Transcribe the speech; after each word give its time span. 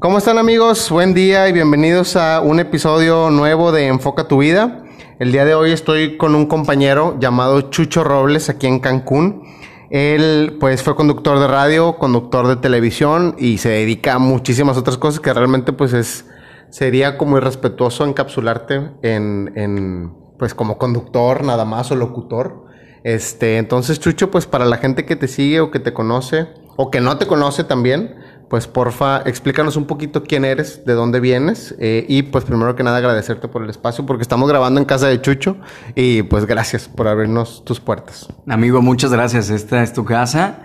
¿Cómo 0.00 0.18
están 0.18 0.38
amigos? 0.38 0.90
Buen 0.90 1.14
día 1.14 1.48
y 1.48 1.52
bienvenidos 1.52 2.16
a 2.16 2.40
un 2.40 2.58
episodio 2.58 3.30
nuevo 3.30 3.70
de 3.70 3.86
Enfoca 3.86 4.26
tu 4.26 4.38
vida. 4.38 4.82
El 5.20 5.30
día 5.30 5.44
de 5.44 5.54
hoy 5.54 5.70
estoy 5.70 6.16
con 6.16 6.34
un 6.34 6.46
compañero 6.46 7.16
llamado 7.20 7.70
Chucho 7.70 8.02
Robles 8.02 8.48
aquí 8.50 8.66
en 8.66 8.80
Cancún. 8.80 9.44
Él 9.90 10.56
pues 10.58 10.82
fue 10.82 10.96
conductor 10.96 11.38
de 11.38 11.46
radio, 11.46 11.98
conductor 11.98 12.48
de 12.48 12.56
televisión 12.56 13.36
y 13.38 13.58
se 13.58 13.68
dedica 13.68 14.14
a 14.14 14.18
muchísimas 14.18 14.76
otras 14.76 14.98
cosas 14.98 15.20
que 15.20 15.32
realmente 15.32 15.72
pues 15.72 15.92
es 15.92 16.28
sería 16.70 17.16
como 17.16 17.36
irrespetuoso 17.36 18.04
encapsularte 18.04 18.90
en, 19.02 19.52
en 19.54 20.23
pues 20.38 20.54
como 20.54 20.78
conductor 20.78 21.44
nada 21.44 21.64
más 21.64 21.90
o 21.90 21.96
locutor. 21.96 22.64
Este, 23.02 23.58
entonces 23.58 24.00
Chucho 24.00 24.30
pues 24.30 24.46
para 24.46 24.64
la 24.64 24.78
gente 24.78 25.04
que 25.04 25.16
te 25.16 25.28
sigue 25.28 25.60
o 25.60 25.70
que 25.70 25.78
te 25.78 25.92
conoce 25.92 26.48
o 26.76 26.90
que 26.90 27.00
no 27.00 27.18
te 27.18 27.26
conoce 27.26 27.62
también, 27.62 28.16
pues 28.48 28.66
porfa, 28.66 29.22
explícanos 29.26 29.76
un 29.76 29.86
poquito 29.86 30.22
quién 30.22 30.44
eres, 30.44 30.84
de 30.84 30.94
dónde 30.94 31.20
vienes 31.20 31.74
eh, 31.78 32.04
y 32.08 32.22
pues 32.22 32.44
primero 32.44 32.74
que 32.76 32.82
nada 32.82 32.98
agradecerte 32.98 33.48
por 33.48 33.62
el 33.62 33.70
espacio 33.70 34.06
porque 34.06 34.22
estamos 34.22 34.48
grabando 34.48 34.80
en 34.80 34.86
casa 34.86 35.08
de 35.08 35.20
Chucho 35.20 35.56
y 35.94 36.22
pues 36.22 36.46
gracias 36.46 36.88
por 36.88 37.08
abrirnos 37.08 37.64
tus 37.64 37.80
puertas. 37.80 38.28
Amigo, 38.48 38.80
muchas 38.80 39.12
gracias. 39.12 39.50
Esta 39.50 39.82
es 39.82 39.92
tu 39.92 40.04
casa. 40.04 40.62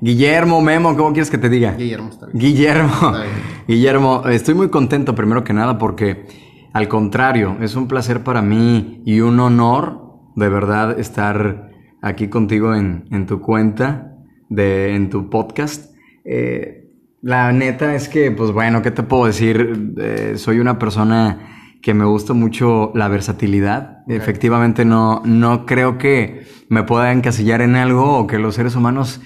Guillermo, 0.00 0.60
Memo, 0.60 0.96
¿cómo 0.96 1.12
quieres 1.12 1.30
que 1.30 1.38
te 1.38 1.48
diga? 1.48 1.74
Guillermo 1.74 2.10
está 2.10 2.26
bien. 2.26 2.38
Guillermo. 2.38 2.92
Está 2.92 3.22
bien. 3.22 3.42
Guillermo, 3.68 4.22
estoy 4.28 4.54
muy 4.54 4.68
contento 4.68 5.14
primero 5.14 5.44
que 5.44 5.52
nada 5.52 5.78
porque 5.78 6.26
al 6.72 6.88
contrario, 6.88 7.58
es 7.60 7.76
un 7.76 7.88
placer 7.88 8.24
para 8.24 8.42
mí 8.42 9.02
y 9.04 9.20
un 9.20 9.38
honor 9.40 10.02
de 10.36 10.48
verdad 10.48 10.98
estar 10.98 11.70
aquí 12.00 12.28
contigo 12.28 12.74
en, 12.74 13.04
en 13.10 13.26
tu 13.26 13.40
cuenta, 13.40 14.16
de, 14.48 14.94
en 14.94 15.10
tu 15.10 15.30
podcast. 15.30 15.94
Eh, 16.24 16.90
la 17.20 17.52
neta 17.52 17.94
es 17.94 18.08
que, 18.08 18.30
pues 18.30 18.52
bueno, 18.52 18.82
¿qué 18.82 18.90
te 18.90 19.02
puedo 19.02 19.26
decir? 19.26 19.94
Eh, 19.98 20.34
soy 20.36 20.58
una 20.58 20.78
persona 20.78 21.76
que 21.80 21.94
me 21.94 22.04
gusta 22.04 22.32
mucho 22.32 22.92
la 22.94 23.08
versatilidad. 23.08 23.98
Efectivamente, 24.08 24.84
no, 24.84 25.22
no 25.24 25.66
creo 25.66 25.98
que 25.98 26.46
me 26.68 26.84
pueda 26.84 27.12
encasillar 27.12 27.60
en 27.60 27.76
algo 27.76 28.18
o 28.18 28.26
que 28.26 28.38
los 28.38 28.54
seres 28.54 28.76
humanos 28.76 29.20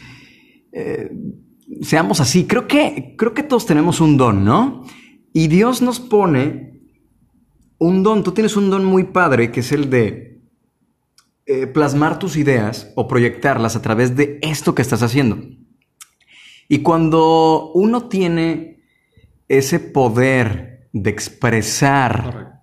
eh, 0.72 1.10
seamos 1.82 2.20
así. 2.20 2.46
Creo 2.46 2.66
que, 2.66 3.14
creo 3.16 3.34
que 3.34 3.42
todos 3.42 3.66
tenemos 3.66 4.00
un 4.00 4.16
don, 4.16 4.44
¿no? 4.44 4.84
Y 5.32 5.48
Dios 5.48 5.82
nos 5.82 6.00
pone 6.00 6.75
un 7.78 8.02
don. 8.02 8.22
Tú 8.22 8.32
tienes 8.32 8.56
un 8.56 8.70
don 8.70 8.84
muy 8.84 9.04
padre 9.04 9.50
que 9.50 9.60
es 9.60 9.72
el 9.72 9.90
de 9.90 10.40
eh, 11.46 11.66
plasmar 11.66 12.18
tus 12.18 12.36
ideas 12.36 12.92
o 12.96 13.06
proyectarlas 13.06 13.76
a 13.76 13.82
través 13.82 14.16
de 14.16 14.38
esto 14.42 14.74
que 14.74 14.82
estás 14.82 15.02
haciendo. 15.02 15.38
Y 16.68 16.78
cuando 16.78 17.70
uno 17.72 18.08
tiene 18.08 18.82
ese 19.48 19.78
poder 19.78 20.88
de 20.92 21.10
expresar 21.10 22.60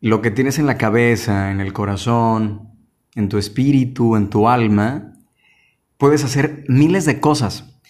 lo 0.00 0.22
que 0.22 0.30
tienes 0.30 0.58
en 0.58 0.66
la 0.66 0.78
cabeza, 0.78 1.50
en 1.50 1.60
el 1.60 1.72
corazón, 1.72 2.70
en 3.14 3.28
tu 3.28 3.38
espíritu, 3.38 4.16
en 4.16 4.30
tu 4.30 4.48
alma, 4.48 5.12
puedes 5.96 6.24
hacer 6.24 6.64
miles 6.68 7.04
de 7.04 7.20
cosas. 7.20 7.80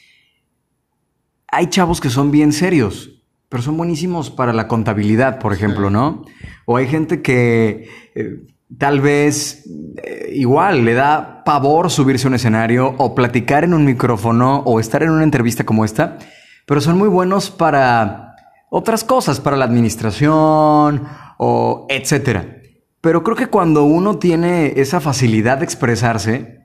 Hay 1.49 1.69
chavos 1.69 2.01
que 2.01 2.11
son 2.11 2.31
bien 2.31 2.53
serios, 2.53 3.20
pero 3.51 3.65
son 3.65 3.77
buenísimos 3.77 4.31
para 4.31 4.53
la 4.53 4.69
contabilidad, 4.69 5.41
por 5.41 5.53
ejemplo, 5.53 5.91
¿no? 5.91 6.23
O 6.67 6.77
hay 6.77 6.87
gente 6.87 7.21
que 7.21 7.89
eh, 8.15 8.47
tal 8.79 9.01
vez 9.01 9.65
eh, 10.05 10.31
igual 10.35 10.85
le 10.85 10.95
da 10.95 11.43
pavor 11.45 11.91
subirse 11.91 12.27
a 12.27 12.31
un 12.31 12.35
escenario 12.35 12.95
o 12.97 13.13
platicar 13.13 13.65
en 13.65 13.75
un 13.75 13.85
micrófono 13.85 14.61
o 14.61 14.79
estar 14.79 15.03
en 15.03 15.11
una 15.11 15.25
entrevista 15.25 15.65
como 15.65 15.85
esta, 15.85 16.17
pero 16.65 16.81
son 16.81 16.97
muy 16.97 17.09
buenos 17.09 17.51
para 17.51 18.37
otras 18.71 19.03
cosas, 19.03 19.41
para 19.41 19.57
la 19.57 19.65
administración 19.65 21.09
o 21.37 21.87
etcétera. 21.91 22.63
Pero 23.01 23.25
creo 23.25 23.37
que 23.37 23.49
cuando 23.49 23.83
uno 23.83 24.19
tiene 24.19 24.75
esa 24.77 25.01
facilidad 25.01 25.59
de 25.59 25.65
expresarse, 25.65 26.61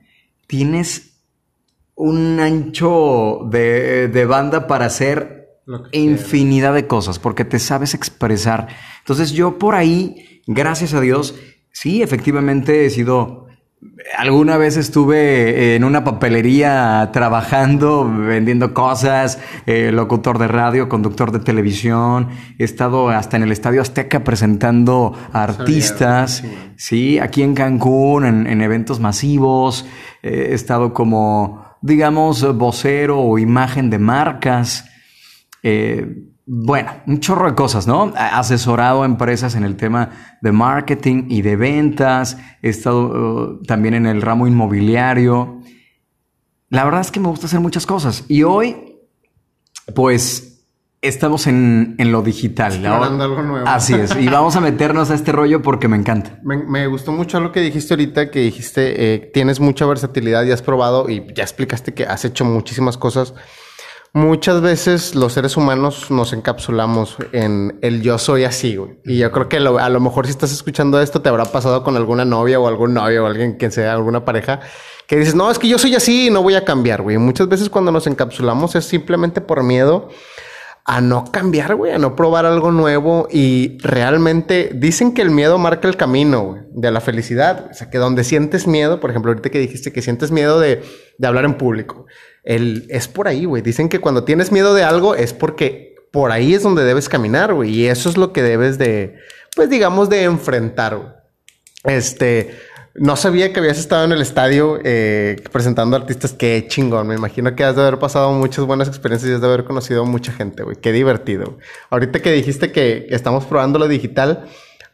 tienes 0.46 1.18
un 1.96 2.38
ancho 2.38 3.40
de, 3.50 4.06
de 4.06 4.24
banda 4.24 4.68
para 4.68 4.84
hacer 4.84 5.35
infinidad 5.92 6.74
de 6.74 6.86
cosas, 6.86 7.18
porque 7.18 7.44
te 7.44 7.58
sabes 7.58 7.94
expresar. 7.94 8.68
Entonces 9.00 9.32
yo 9.32 9.58
por 9.58 9.74
ahí, 9.74 10.42
gracias 10.46 10.94
a 10.94 11.00
Dios, 11.00 11.34
sí, 11.72 12.02
efectivamente 12.02 12.86
he 12.86 12.90
sido... 12.90 13.44
Alguna 14.16 14.56
vez 14.56 14.76
estuve 14.78 15.76
en 15.76 15.84
una 15.84 16.02
papelería 16.02 17.10
trabajando, 17.12 18.10
vendiendo 18.10 18.72
cosas, 18.72 19.38
eh, 19.66 19.92
locutor 19.92 20.38
de 20.38 20.48
radio, 20.48 20.88
conductor 20.88 21.30
de 21.30 21.40
televisión, 21.40 22.30
he 22.58 22.64
estado 22.64 23.10
hasta 23.10 23.36
en 23.36 23.42
el 23.42 23.52
Estadio 23.52 23.82
Azteca 23.82 24.24
presentando 24.24 25.14
a 25.32 25.42
artistas, 25.44 26.42
sí, 26.76 27.18
aquí 27.18 27.42
en 27.42 27.54
Cancún, 27.54 28.24
en, 28.24 28.46
en 28.46 28.62
eventos 28.62 28.98
masivos, 28.98 29.86
eh, 30.22 30.48
he 30.50 30.54
estado 30.54 30.94
como, 30.94 31.76
digamos, 31.82 32.56
vocero 32.56 33.20
o 33.20 33.38
imagen 33.38 33.90
de 33.90 33.98
marcas. 33.98 34.86
Eh, 35.68 36.28
bueno, 36.46 36.92
un 37.08 37.18
chorro 37.18 37.46
de 37.46 37.56
cosas, 37.56 37.88
¿no? 37.88 38.12
Asesorado 38.14 39.02
a 39.02 39.04
empresas 39.04 39.56
en 39.56 39.64
el 39.64 39.74
tema 39.74 40.10
de 40.40 40.52
marketing 40.52 41.24
y 41.28 41.42
de 41.42 41.56
ventas. 41.56 42.38
He 42.62 42.68
estado 42.68 43.58
eh, 43.62 43.66
también 43.66 43.94
en 43.94 44.06
el 44.06 44.22
ramo 44.22 44.46
inmobiliario. 44.46 45.60
La 46.68 46.84
verdad 46.84 47.00
es 47.00 47.10
que 47.10 47.18
me 47.18 47.26
gusta 47.26 47.46
hacer 47.46 47.58
muchas 47.58 47.84
cosas. 47.84 48.26
Y 48.28 48.44
hoy, 48.44 48.96
pues, 49.92 50.64
estamos 51.02 51.48
en, 51.48 51.96
en 51.98 52.12
lo 52.12 52.22
digital. 52.22 52.74
Explorando 52.74 53.24
algo 53.24 53.42
nuevo. 53.42 53.66
Así 53.66 53.94
es. 53.94 54.14
Y 54.14 54.28
vamos 54.28 54.54
a 54.54 54.60
meternos 54.60 55.10
a 55.10 55.16
este 55.16 55.32
rollo 55.32 55.62
porque 55.62 55.88
me 55.88 55.96
encanta. 55.96 56.38
Me, 56.44 56.58
me 56.58 56.86
gustó 56.86 57.10
mucho 57.10 57.40
lo 57.40 57.50
que 57.50 57.58
dijiste 57.58 57.94
ahorita, 57.94 58.30
que 58.30 58.38
dijiste, 58.38 59.14
eh, 59.14 59.30
tienes 59.34 59.58
mucha 59.58 59.84
versatilidad 59.84 60.44
y 60.44 60.52
has 60.52 60.62
probado 60.62 61.10
y 61.10 61.26
ya 61.34 61.42
explicaste 61.42 61.92
que 61.92 62.04
has 62.04 62.24
hecho 62.24 62.44
muchísimas 62.44 62.96
cosas. 62.96 63.34
Muchas 64.16 64.62
veces 64.62 65.14
los 65.14 65.34
seres 65.34 65.58
humanos 65.58 66.10
nos 66.10 66.32
encapsulamos 66.32 67.18
en 67.32 67.78
el 67.82 68.00
yo 68.00 68.16
soy 68.16 68.44
así. 68.44 68.78
Y 69.04 69.18
yo 69.18 69.30
creo 69.30 69.50
que 69.50 69.58
a 69.58 69.90
lo 69.90 70.00
mejor 70.00 70.24
si 70.24 70.30
estás 70.30 70.52
escuchando 70.52 71.02
esto 71.02 71.20
te 71.20 71.28
habrá 71.28 71.44
pasado 71.44 71.84
con 71.84 71.96
alguna 71.96 72.24
novia 72.24 72.58
o 72.58 72.66
algún 72.66 72.94
novio 72.94 73.24
o 73.24 73.26
alguien 73.26 73.58
que 73.58 73.70
sea 73.70 73.92
alguna 73.92 74.24
pareja 74.24 74.60
que 75.06 75.16
dices, 75.18 75.34
no, 75.34 75.50
es 75.50 75.58
que 75.58 75.68
yo 75.68 75.76
soy 75.76 75.96
así 75.96 76.28
y 76.28 76.30
no 76.30 76.42
voy 76.42 76.54
a 76.54 76.64
cambiar, 76.64 77.02
güey. 77.02 77.18
Muchas 77.18 77.46
veces 77.46 77.68
cuando 77.68 77.92
nos 77.92 78.06
encapsulamos 78.06 78.74
es 78.74 78.86
simplemente 78.86 79.42
por 79.42 79.62
miedo 79.62 80.08
a 80.86 81.02
no 81.02 81.30
cambiar, 81.30 81.74
güey, 81.74 81.92
a 81.92 81.98
no 81.98 82.16
probar 82.16 82.46
algo 82.46 82.72
nuevo 82.72 83.28
y 83.30 83.76
realmente 83.82 84.70
dicen 84.72 85.12
que 85.12 85.20
el 85.20 85.30
miedo 85.30 85.58
marca 85.58 85.88
el 85.88 85.98
camino, 85.98 86.64
de 86.70 86.90
la 86.90 87.00
felicidad. 87.00 87.68
O 87.70 87.74
sea, 87.74 87.90
que 87.90 87.98
donde 87.98 88.22
sientes 88.22 88.66
miedo, 88.66 89.00
por 89.00 89.10
ejemplo, 89.10 89.32
ahorita 89.32 89.50
que 89.50 89.58
dijiste 89.58 89.92
que 89.92 90.00
sientes 90.00 90.30
miedo 90.30 90.60
de, 90.60 90.82
de 91.18 91.26
hablar 91.26 91.44
en 91.44 91.58
público, 91.58 92.06
es 92.46 93.08
por 93.08 93.28
ahí, 93.28 93.44
güey. 93.44 93.62
Dicen 93.62 93.88
que 93.88 93.98
cuando 93.98 94.24
tienes 94.24 94.52
miedo 94.52 94.72
de 94.72 94.84
algo 94.84 95.14
es 95.14 95.32
porque 95.32 95.96
por 96.12 96.30
ahí 96.30 96.54
es 96.54 96.62
donde 96.62 96.84
debes 96.84 97.08
caminar, 97.08 97.52
güey, 97.52 97.70
y 97.70 97.86
eso 97.86 98.08
es 98.08 98.16
lo 98.16 98.32
que 98.32 98.42
debes 98.42 98.78
de, 98.78 99.16
pues 99.54 99.68
digamos, 99.68 100.08
de 100.08 100.22
enfrentar. 100.22 101.24
Este, 101.84 102.56
no 102.94 103.16
sabía 103.16 103.52
que 103.52 103.60
habías 103.60 103.78
estado 103.78 104.04
en 104.04 104.12
el 104.12 104.22
estadio 104.22 104.78
eh, 104.82 105.36
presentando 105.52 105.96
artistas. 105.96 106.32
Qué 106.32 106.66
chingón. 106.68 107.08
Me 107.08 107.14
imagino 107.14 107.54
que 107.54 107.64
has 107.64 107.76
de 107.76 107.82
haber 107.82 107.98
pasado 107.98 108.32
muchas 108.32 108.64
buenas 108.64 108.88
experiencias 108.88 109.30
y 109.30 109.34
has 109.34 109.40
de 109.40 109.46
haber 109.46 109.64
conocido 109.64 110.04
mucha 110.06 110.32
gente, 110.32 110.62
güey. 110.62 110.76
Qué 110.76 110.92
divertido. 110.92 111.44
güey. 111.46 111.66
Ahorita 111.90 112.20
que 112.20 112.32
dijiste 112.32 112.72
que 112.72 113.06
estamos 113.10 113.44
probando 113.44 113.78
lo 113.78 113.88
digital, 113.88 114.46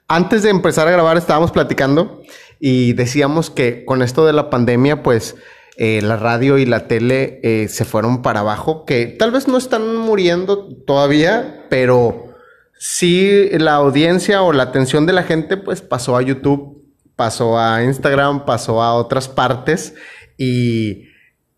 antes 0.09 0.43
de 0.43 0.51
empezar 0.51 0.89
a 0.89 0.91
grabar 0.91 1.17
estábamos 1.17 1.53
platicando 1.53 2.23
y 2.59 2.95
decíamos 2.95 3.51
que 3.51 3.85
con 3.85 4.03
esto 4.03 4.27
de 4.27 4.33
la 4.33 4.51
pandemia, 4.51 5.03
pues 5.03 5.37
eh, 5.77 6.03
la 6.03 6.17
radio 6.17 6.59
y 6.59 6.67
la 6.67 6.87
tele 6.87 7.41
eh, 7.43 7.69
se 7.69 7.85
fueron 7.85 8.23
para 8.23 8.41
abajo, 8.41 8.85
que 8.85 9.07
tal 9.07 9.31
vez 9.31 9.49
no 9.49 9.57
están 9.57 9.97
muriendo 9.97 10.69
todavía, 10.87 11.67
pero 11.71 12.35
sí 12.79 13.49
la 13.53 13.75
audiencia 13.75 14.43
o 14.43 14.53
la 14.53 14.65
atención 14.65 15.07
de 15.07 15.13
la 15.13 15.23
gente 15.23 15.57
pues 15.57 15.81
pasó 15.81 16.17
a 16.17 16.23
YouTube, 16.23 16.83
pasó 17.17 17.59
a 17.59 17.83
Instagram, 17.85 18.45
pasó 18.45 18.83
a 18.83 18.95
otras 18.95 19.29
partes. 19.29 19.95
Y 20.37 21.05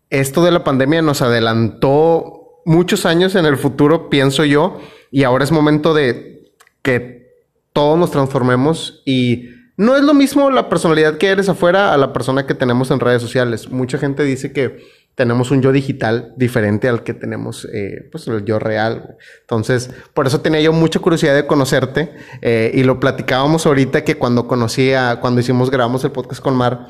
esto 0.09 0.43
de 0.43 0.51
la 0.51 0.63
pandemia 0.63 1.01
nos 1.01 1.21
adelantó 1.21 2.61
muchos 2.65 3.05
años 3.05 3.35
en 3.35 3.45
el 3.45 3.57
futuro, 3.57 4.09
pienso 4.09 4.45
yo, 4.45 4.79
y 5.11 5.23
ahora 5.23 5.43
es 5.43 5.51
momento 5.51 5.93
de 5.93 6.53
que 6.81 7.33
todos 7.73 7.97
nos 7.97 8.11
transformemos 8.11 9.01
y 9.05 9.54
no 9.77 9.95
es 9.95 10.03
lo 10.03 10.13
mismo 10.13 10.49
la 10.51 10.69
personalidad 10.69 11.17
que 11.17 11.27
eres 11.27 11.49
afuera 11.49 11.93
a 11.93 11.97
la 11.97 12.13
persona 12.13 12.45
que 12.45 12.53
tenemos 12.53 12.91
en 12.91 12.99
redes 12.99 13.21
sociales. 13.21 13.69
Mucha 13.69 13.97
gente 13.97 14.23
dice 14.23 14.53
que 14.53 14.77
tenemos 15.15 15.49
un 15.51 15.61
yo 15.61 15.71
digital 15.71 16.33
diferente 16.35 16.89
al 16.89 17.03
que 17.03 17.13
tenemos, 17.13 17.67
eh, 17.73 18.07
pues, 18.11 18.27
el 18.27 18.45
yo 18.45 18.59
real. 18.59 19.17
Entonces, 19.41 19.89
por 20.13 20.27
eso 20.27 20.41
tenía 20.41 20.61
yo 20.61 20.73
mucha 20.73 20.99
curiosidad 20.99 21.35
de 21.35 21.47
conocerte 21.47 22.11
eh, 22.41 22.71
y 22.73 22.83
lo 22.83 22.99
platicábamos 22.99 23.65
ahorita 23.65 24.03
que 24.03 24.17
cuando 24.17 24.47
conocí 24.47 24.93
a, 24.93 25.19
cuando 25.21 25.41
hicimos, 25.41 25.71
grabamos 25.71 26.03
el 26.03 26.11
podcast 26.11 26.41
con 26.41 26.55
Mar, 26.55 26.87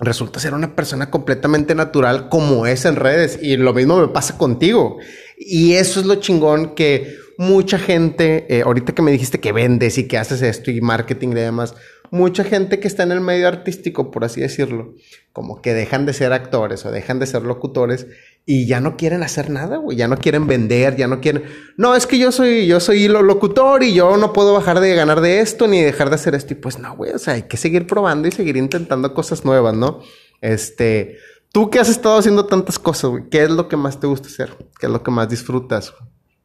resulta 0.00 0.38
ser 0.38 0.54
una 0.54 0.76
persona 0.76 1.10
completamente 1.10 1.74
natural 1.74 2.28
como 2.28 2.66
es 2.66 2.84
en 2.84 2.94
redes 2.94 3.38
y 3.42 3.56
lo 3.56 3.74
mismo 3.74 3.98
me 3.98 4.08
pasa 4.08 4.38
contigo. 4.38 4.98
Y 5.36 5.74
eso 5.74 5.98
es 5.98 6.06
lo 6.06 6.16
chingón 6.16 6.76
que 6.76 7.16
mucha 7.38 7.78
gente, 7.78 8.46
eh, 8.48 8.62
ahorita 8.62 8.94
que 8.94 9.02
me 9.02 9.12
dijiste 9.12 9.40
que 9.40 9.52
vendes 9.52 9.98
y 9.98 10.06
que 10.06 10.18
haces 10.18 10.42
esto 10.42 10.70
y 10.70 10.80
marketing 10.80 11.28
y 11.28 11.34
demás, 11.34 11.74
mucha 12.10 12.44
gente 12.44 12.80
que 12.80 12.88
está 12.88 13.02
en 13.02 13.12
el 13.12 13.20
medio 13.20 13.48
artístico, 13.48 14.10
por 14.10 14.24
así 14.24 14.40
decirlo, 14.40 14.94
como 15.32 15.60
que 15.60 15.74
dejan 15.74 16.06
de 16.06 16.12
ser 16.12 16.32
actores 16.32 16.84
o 16.84 16.90
dejan 16.90 17.18
de 17.18 17.26
ser 17.26 17.42
locutores 17.42 18.06
y 18.46 18.66
ya 18.66 18.80
no 18.80 18.96
quieren 18.96 19.22
hacer 19.22 19.50
nada, 19.50 19.76
güey, 19.76 19.96
ya 19.96 20.08
no 20.08 20.16
quieren 20.16 20.46
vender, 20.46 20.96
ya 20.96 21.06
no 21.06 21.20
quieren, 21.20 21.44
no, 21.76 21.94
es 21.94 22.06
que 22.06 22.18
yo 22.18 22.32
soy 22.32 22.66
yo 22.66 22.80
soy 22.80 23.08
lo 23.08 23.22
locutor 23.22 23.82
y 23.82 23.92
yo 23.92 24.16
no 24.16 24.32
puedo 24.32 24.54
bajar 24.54 24.80
de 24.80 24.94
ganar 24.94 25.20
de 25.20 25.40
esto 25.40 25.68
ni 25.68 25.82
dejar 25.82 26.08
de 26.08 26.14
hacer 26.14 26.34
esto 26.34 26.54
y 26.54 26.56
pues 26.56 26.78
no, 26.78 26.96
güey, 26.96 27.12
o 27.12 27.18
sea, 27.18 27.34
hay 27.34 27.42
que 27.42 27.56
seguir 27.56 27.86
probando 27.86 28.26
y 28.26 28.32
seguir 28.32 28.56
intentando 28.56 29.12
cosas 29.14 29.44
nuevas, 29.44 29.74
¿no? 29.74 30.00
Este, 30.40 31.18
tú 31.52 31.70
que 31.70 31.78
has 31.78 31.88
estado 31.88 32.18
haciendo 32.18 32.46
tantas 32.46 32.78
cosas, 32.78 33.10
güey, 33.10 33.28
¿qué 33.30 33.42
es 33.44 33.50
lo 33.50 33.68
que 33.68 33.76
más 33.76 34.00
te 34.00 34.06
gusta 34.06 34.28
hacer? 34.28 34.56
¿Qué 34.80 34.86
es 34.86 34.92
lo 34.92 35.02
que 35.02 35.10
más 35.10 35.28
disfrutas? 35.28 35.92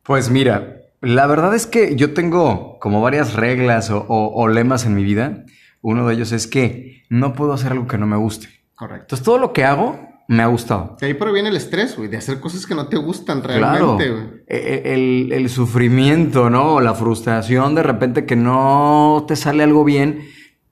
Pues 0.04 0.30
mira, 0.30 0.83
la 1.04 1.28
verdad 1.28 1.54
es 1.54 1.68
que 1.68 1.96
yo 1.96 2.14
tengo 2.14 2.80
como 2.80 3.02
varias 3.02 3.34
reglas 3.34 3.92
o, 3.92 4.48
lemas 4.48 4.86
en 4.86 4.96
mi 4.96 5.04
vida. 5.04 5.46
Uno 5.82 6.08
de 6.08 6.14
ellos 6.14 6.32
es 6.32 6.48
que 6.48 7.04
no 7.10 7.34
puedo 7.34 7.52
hacer 7.52 7.74
algo 7.74 7.88
que 7.88 7.98
no 7.98 8.08
me 8.08 8.16
guste. 8.16 8.48
Correcto. 8.74 9.04
Entonces 9.04 9.26
todo 9.26 9.38
lo 9.38 9.52
que 9.52 9.66
hago 9.66 10.00
me 10.30 10.42
ha 10.42 10.48
gustado. 10.48 10.96
De 11.02 11.08
ahí 11.08 11.14
proviene 11.14 11.50
el 11.50 11.58
estrés, 11.58 11.98
güey, 11.98 12.08
de 12.08 12.16
hacer 12.16 12.40
cosas 12.40 12.66
que 12.66 12.74
no 12.74 12.88
te 12.88 12.96
gustan 12.96 13.44
realmente, 13.44 14.06
claro. 14.08 14.32
E, 14.48 14.58
e, 14.58 14.94
el, 14.94 15.34
el, 15.34 15.50
sufrimiento, 15.50 16.50
¿no? 16.50 16.80
La 16.80 16.94
frustración 16.94 17.76
de 17.76 17.84
repente 17.84 18.26
que 18.26 18.38
no 18.38 19.26
te 19.28 19.36
sale 19.36 19.64
algo 19.64 19.84
bien, 19.84 20.22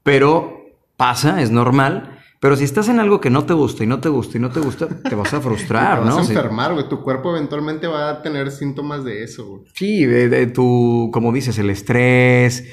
pero 0.01 0.66
pasa, 0.95 1.42
es 1.42 1.51
normal. 1.51 2.20
Pero 2.42 2.56
si 2.56 2.64
estás 2.64 2.90
en 2.90 3.00
algo 3.00 3.22
que 3.22 3.30
no 3.30 3.46
te 3.46 3.54
gusta 3.54 3.84
y 3.84 3.88
no 3.88 4.02
te 4.02 4.10
gusta 4.10 4.40
y 4.40 4.42
no 4.42 4.50
te 4.50 4.60
gusta, 4.60 4.88
te 4.88 5.14
vas 5.14 5.32
a 5.32 5.40
frustrar, 5.42 6.00
te 6.00 6.10
vas 6.10 6.18
a 6.18 6.34
enfermar, 6.34 6.74
güey. 6.74 6.90
Tu 6.90 7.00
cuerpo 7.04 7.30
eventualmente 7.38 7.86
va 7.86 8.10
a 8.10 8.22
tener 8.24 8.50
síntomas 8.50 9.04
de 9.04 9.24
eso, 9.24 9.46
güey. 9.48 9.62
Sí, 9.76 10.06
de, 10.06 10.48
tu, 10.48 11.12
como 11.14 11.32
dices, 11.32 11.60
el 11.60 11.70
estrés, 11.70 12.68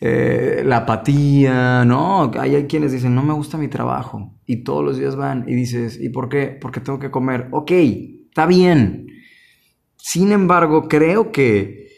eh, 0.00 0.62
la 0.64 0.76
apatía, 0.76 1.84
¿no? 1.84 2.30
Hay, 2.38 2.54
hay, 2.54 2.66
quienes 2.68 2.92
dicen, 2.92 3.16
no 3.16 3.24
me 3.24 3.34
gusta 3.34 3.58
mi 3.58 3.66
trabajo. 3.66 4.32
Y 4.46 4.62
todos 4.62 4.84
los 4.84 4.96
días 4.96 5.16
van 5.16 5.44
y 5.48 5.56
dices, 5.56 5.98
¿y 6.00 6.10
por 6.10 6.28
qué? 6.28 6.56
Porque 6.60 6.78
tengo 6.78 7.00
que 7.00 7.10
comer. 7.10 7.48
Ok, 7.50 7.72
está 7.72 8.46
bien. 8.46 9.08
Sin 9.96 10.30
embargo, 10.30 10.86
creo 10.86 11.32
que 11.32 11.89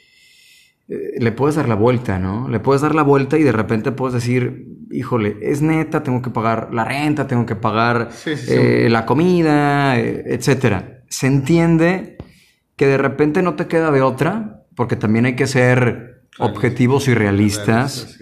eh, 0.93 1.15
le 1.19 1.33
puedes 1.33 1.57
dar 1.57 1.69
la 1.69 1.75
vuelta, 1.75 2.19
¿no? 2.19 2.49
Le 2.49 2.61
puedes 2.61 2.83
dar 2.83 2.95
la 2.95 3.03
vuelta 3.03 3.39
y 3.39 3.43
de 3.43 3.53
repente 3.53 3.93
puedes 3.93 4.13
decir, 4.13 4.67
híjole, 4.91 5.39
es 5.41 5.63
neta, 5.63 6.03
tengo 6.03 6.21
que 6.21 6.29
pagar 6.29 6.75
la 6.75 6.85
renta, 6.85 7.27
tengo 7.27 7.47
que 7.47 7.57
pagar 7.57 8.11
eh, 8.27 8.89
la 8.91 9.07
comida, 9.07 9.99
eh, 9.99 10.25
etcétera. 10.27 11.03
Se 11.09 11.27
entiende 11.27 12.19
que 12.77 12.87
de 12.87 12.99
repente 12.99 13.43
no 13.43 13.55
te 13.55 13.69
queda 13.69 13.91
de 13.91 14.03
otra, 14.03 14.65
porque 14.77 14.97
también 14.97 15.25
hay 15.25 15.35
que 15.35 15.47
ser 15.47 16.25
objetivos 16.39 17.09
y 17.09 17.15
realistas. 17.15 18.19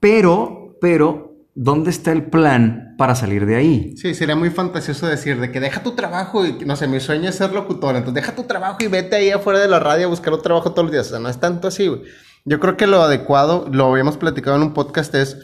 Pero, 0.00 0.78
pero, 0.80 1.25
¿dónde 1.56 1.90
está 1.90 2.12
el 2.12 2.26
plan 2.26 2.94
para 2.98 3.14
salir 3.14 3.46
de 3.46 3.56
ahí? 3.56 3.94
Sí, 3.96 4.14
sería 4.14 4.36
muy 4.36 4.50
fantasioso 4.50 5.06
decir 5.06 5.40
de 5.40 5.50
que 5.50 5.58
deja 5.58 5.82
tu 5.82 5.92
trabajo 5.92 6.46
y, 6.46 6.52
no 6.64 6.76
sé, 6.76 6.86
mi 6.86 7.00
sueño 7.00 7.30
es 7.30 7.34
ser 7.34 7.52
locutor, 7.52 7.96
entonces 7.96 8.22
deja 8.22 8.36
tu 8.36 8.44
trabajo 8.44 8.76
y 8.80 8.88
vete 8.88 9.16
ahí 9.16 9.30
afuera 9.30 9.58
de 9.58 9.66
la 9.66 9.80
radio 9.80 10.06
a 10.06 10.10
buscar 10.10 10.34
un 10.34 10.42
trabajo 10.42 10.72
todos 10.72 10.84
los 10.84 10.92
días. 10.92 11.06
O 11.08 11.10
sea, 11.10 11.18
no 11.18 11.28
es 11.28 11.40
tanto 11.40 11.66
así, 11.66 11.90
Yo 12.44 12.60
creo 12.60 12.76
que 12.76 12.86
lo 12.86 13.02
adecuado, 13.02 13.68
lo 13.72 13.90
habíamos 13.90 14.18
platicado 14.18 14.56
en 14.56 14.62
un 14.62 14.74
podcast, 14.74 15.14
es 15.14 15.38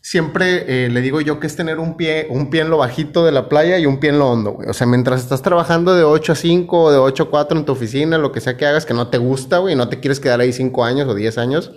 siempre 0.00 0.64
eh, 0.66 0.88
le 0.88 1.00
digo 1.00 1.20
yo 1.20 1.38
que 1.38 1.46
es 1.46 1.54
tener 1.54 1.78
un 1.78 1.96
pie, 1.96 2.26
un 2.28 2.50
pie 2.50 2.62
en 2.62 2.70
lo 2.70 2.78
bajito 2.78 3.24
de 3.24 3.30
la 3.30 3.48
playa 3.48 3.78
y 3.78 3.86
un 3.86 4.00
pie 4.00 4.10
en 4.10 4.18
lo 4.18 4.30
hondo, 4.30 4.52
güey. 4.52 4.68
O 4.68 4.72
sea, 4.72 4.86
mientras 4.86 5.20
estás 5.20 5.42
trabajando 5.42 5.94
de 5.94 6.02
8 6.02 6.32
a 6.32 6.34
5 6.34 6.82
o 6.82 6.90
de 6.90 6.98
8 6.98 7.22
a 7.24 7.30
4 7.30 7.58
en 7.58 7.64
tu 7.64 7.72
oficina, 7.72 8.18
lo 8.18 8.32
que 8.32 8.40
sea 8.40 8.56
que 8.56 8.66
hagas 8.66 8.84
que 8.86 8.94
no 8.94 9.08
te 9.08 9.18
gusta, 9.18 9.58
güey, 9.58 9.76
no 9.76 9.88
te 9.88 10.00
quieres 10.00 10.18
quedar 10.18 10.40
ahí 10.40 10.52
5 10.52 10.84
años 10.84 11.08
o 11.08 11.14
10 11.14 11.38
años, 11.38 11.72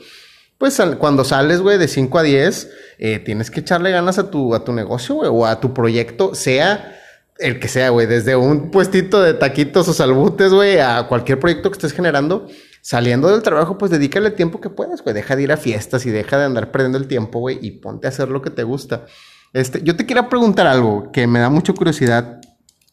pues 0.58 0.82
cuando 1.00 1.24
sales, 1.24 1.62
güey, 1.62 1.78
de 1.78 1.88
5 1.88 2.18
a 2.18 2.24
10, 2.24 2.70
eh, 2.98 3.20
tienes 3.20 3.52
que 3.52 3.60
echarle 3.60 3.92
ganas 3.92 4.18
a 4.18 4.30
tu, 4.32 4.56
a 4.56 4.64
tu 4.64 4.74
negocio, 4.74 5.16
güey, 5.16 5.30
o 5.32 5.46
a 5.46 5.60
tu 5.60 5.74
proyecto, 5.74 6.34
sea 6.34 7.00
el 7.38 7.60
que 7.60 7.68
sea, 7.68 7.90
güey, 7.90 8.08
desde 8.08 8.36
un 8.36 8.72
puestito 8.72 9.22
de 9.22 9.34
taquitos 9.34 9.88
o 9.90 9.94
salbutes, 9.94 10.54
güey, 10.54 10.80
a 10.80 11.08
cualquier 11.08 11.40
proyecto 11.40 11.70
que 11.70 11.76
estés 11.76 11.92
generando 11.92 12.48
saliendo 12.86 13.30
del 13.30 13.42
trabajo, 13.42 13.80
pues 13.80 13.90
dedícale 13.90 14.28
el 14.28 14.36
tiempo 14.36 14.62
que 14.62 14.70
puedas, 14.70 15.02
güey. 15.02 15.16
Deja 15.16 15.36
de 15.36 15.42
ir 15.42 15.52
a 15.52 15.58
fiestas 15.58 16.06
y 16.06 16.12
deja 16.12 16.38
de 16.38 16.46
andar 16.46 16.70
perdiendo 16.70 17.00
el 17.00 17.08
tiempo, 17.08 17.40
güey, 17.40 17.58
y 17.60 17.72
ponte 17.72 18.06
a 18.06 18.12
hacer 18.12 18.30
lo 18.30 18.44
que 18.44 18.52
te 18.52 18.62
gusta. 18.62 19.08
Este, 19.54 19.82
yo 19.82 19.96
te 19.96 20.06
quiero 20.06 20.30
preguntar 20.30 20.68
algo 20.68 21.12
que 21.12 21.26
me 21.26 21.40
da 21.40 21.50
mucha 21.50 21.74
curiosidad. 21.74 22.40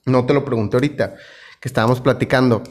No 0.06 0.24
te 0.24 0.32
lo 0.32 0.46
pregunté 0.46 0.78
ahorita, 0.78 1.14
que 1.60 1.68
estábamos 1.68 2.00
platicando. 2.00 2.62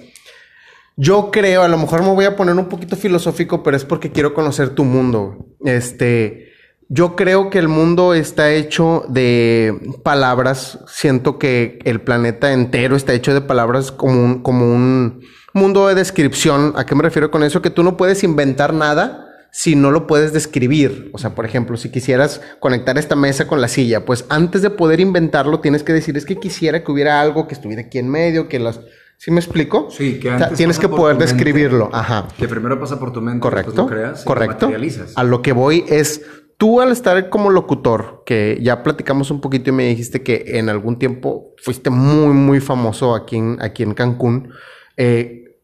Yo 0.97 1.31
creo, 1.31 1.63
a 1.63 1.67
lo 1.67 1.77
mejor 1.77 2.01
me 2.01 2.13
voy 2.13 2.25
a 2.25 2.35
poner 2.35 2.55
un 2.55 2.69
poquito 2.69 2.95
filosófico, 2.95 3.63
pero 3.63 3.77
es 3.77 3.85
porque 3.85 4.11
quiero 4.11 4.33
conocer 4.33 4.69
tu 4.69 4.83
mundo. 4.83 5.47
Este, 5.63 6.51
yo 6.89 7.15
creo 7.15 7.49
que 7.49 7.59
el 7.59 7.67
mundo 7.67 8.13
está 8.13 8.51
hecho 8.51 9.05
de 9.07 9.79
palabras. 10.03 10.79
Siento 10.87 11.39
que 11.39 11.79
el 11.85 12.01
planeta 12.01 12.51
entero 12.51 12.95
está 12.95 13.13
hecho 13.13 13.33
de 13.33 13.41
palabras 13.41 13.91
como 13.91 14.23
un, 14.23 14.43
como 14.43 14.65
un, 14.65 15.21
mundo 15.53 15.87
de 15.87 15.95
descripción. 15.95 16.73
¿A 16.75 16.85
qué 16.85 16.95
me 16.95 17.03
refiero 17.03 17.31
con 17.31 17.43
eso? 17.43 17.61
Que 17.61 17.69
tú 17.69 17.83
no 17.83 17.97
puedes 17.97 18.23
inventar 18.23 18.73
nada 18.73 19.27
si 19.51 19.75
no 19.75 19.91
lo 19.91 20.07
puedes 20.07 20.33
describir. 20.33 21.09
O 21.13 21.17
sea, 21.17 21.35
por 21.35 21.45
ejemplo, 21.45 21.77
si 21.77 21.89
quisieras 21.89 22.41
conectar 22.59 22.97
esta 22.97 23.15
mesa 23.15 23.47
con 23.47 23.59
la 23.61 23.67
silla, 23.67 24.05
pues 24.05 24.25
antes 24.29 24.61
de 24.61 24.69
poder 24.69 24.99
inventarlo 24.99 25.59
tienes 25.59 25.83
que 25.83 25.93
decir, 25.93 26.15
es 26.15 26.25
que 26.25 26.37
quisiera 26.37 26.83
que 26.83 26.91
hubiera 26.91 27.21
algo 27.21 27.47
que 27.47 27.53
estuviera 27.53 27.83
aquí 27.83 27.99
en 27.99 28.09
medio, 28.09 28.47
que 28.47 28.59
las... 28.59 28.79
¿Sí 29.23 29.29
me 29.29 29.39
explico? 29.39 29.87
Sí, 29.91 30.19
que 30.19 30.31
antes 30.31 30.57
tienes 30.57 30.79
que 30.79 30.89
poder 30.89 31.15
describirlo. 31.15 31.91
Ajá. 31.93 32.27
Que 32.39 32.47
primero 32.47 32.79
pasa 32.79 32.97
por 32.99 33.13
tu 33.13 33.21
mente, 33.21 33.39
correcto, 33.39 33.83
lo 33.83 33.85
creas, 33.85 34.23
correcto. 34.23 34.65
Lo 34.65 34.71
materializas. 34.71 35.15
A 35.15 35.23
lo 35.23 35.43
que 35.43 35.51
voy 35.53 35.85
es 35.87 36.25
tú 36.57 36.81
al 36.81 36.91
estar 36.91 37.29
como 37.29 37.51
locutor, 37.51 38.23
que 38.25 38.57
ya 38.63 38.81
platicamos 38.81 39.29
un 39.29 39.39
poquito 39.39 39.69
y 39.69 39.73
me 39.73 39.85
dijiste 39.85 40.23
que 40.23 40.57
en 40.57 40.69
algún 40.69 40.97
tiempo 40.97 41.53
fuiste 41.61 41.91
muy 41.91 42.33
muy 42.33 42.59
famoso 42.61 43.13
aquí 43.13 43.35
en 43.35 43.61
aquí 43.61 43.83
en 43.83 43.93
Cancún. 43.93 44.53
Eh, 44.97 45.59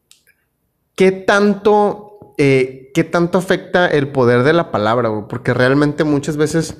¿qué 0.94 1.10
tanto, 1.10 2.34
eh, 2.38 2.92
¿qué 2.94 3.02
tanto 3.02 3.38
afecta 3.38 3.88
el 3.88 4.12
poder 4.12 4.44
de 4.44 4.52
la 4.52 4.70
palabra? 4.70 5.10
Porque 5.28 5.52
realmente 5.52 6.04
muchas 6.04 6.36
veces 6.36 6.76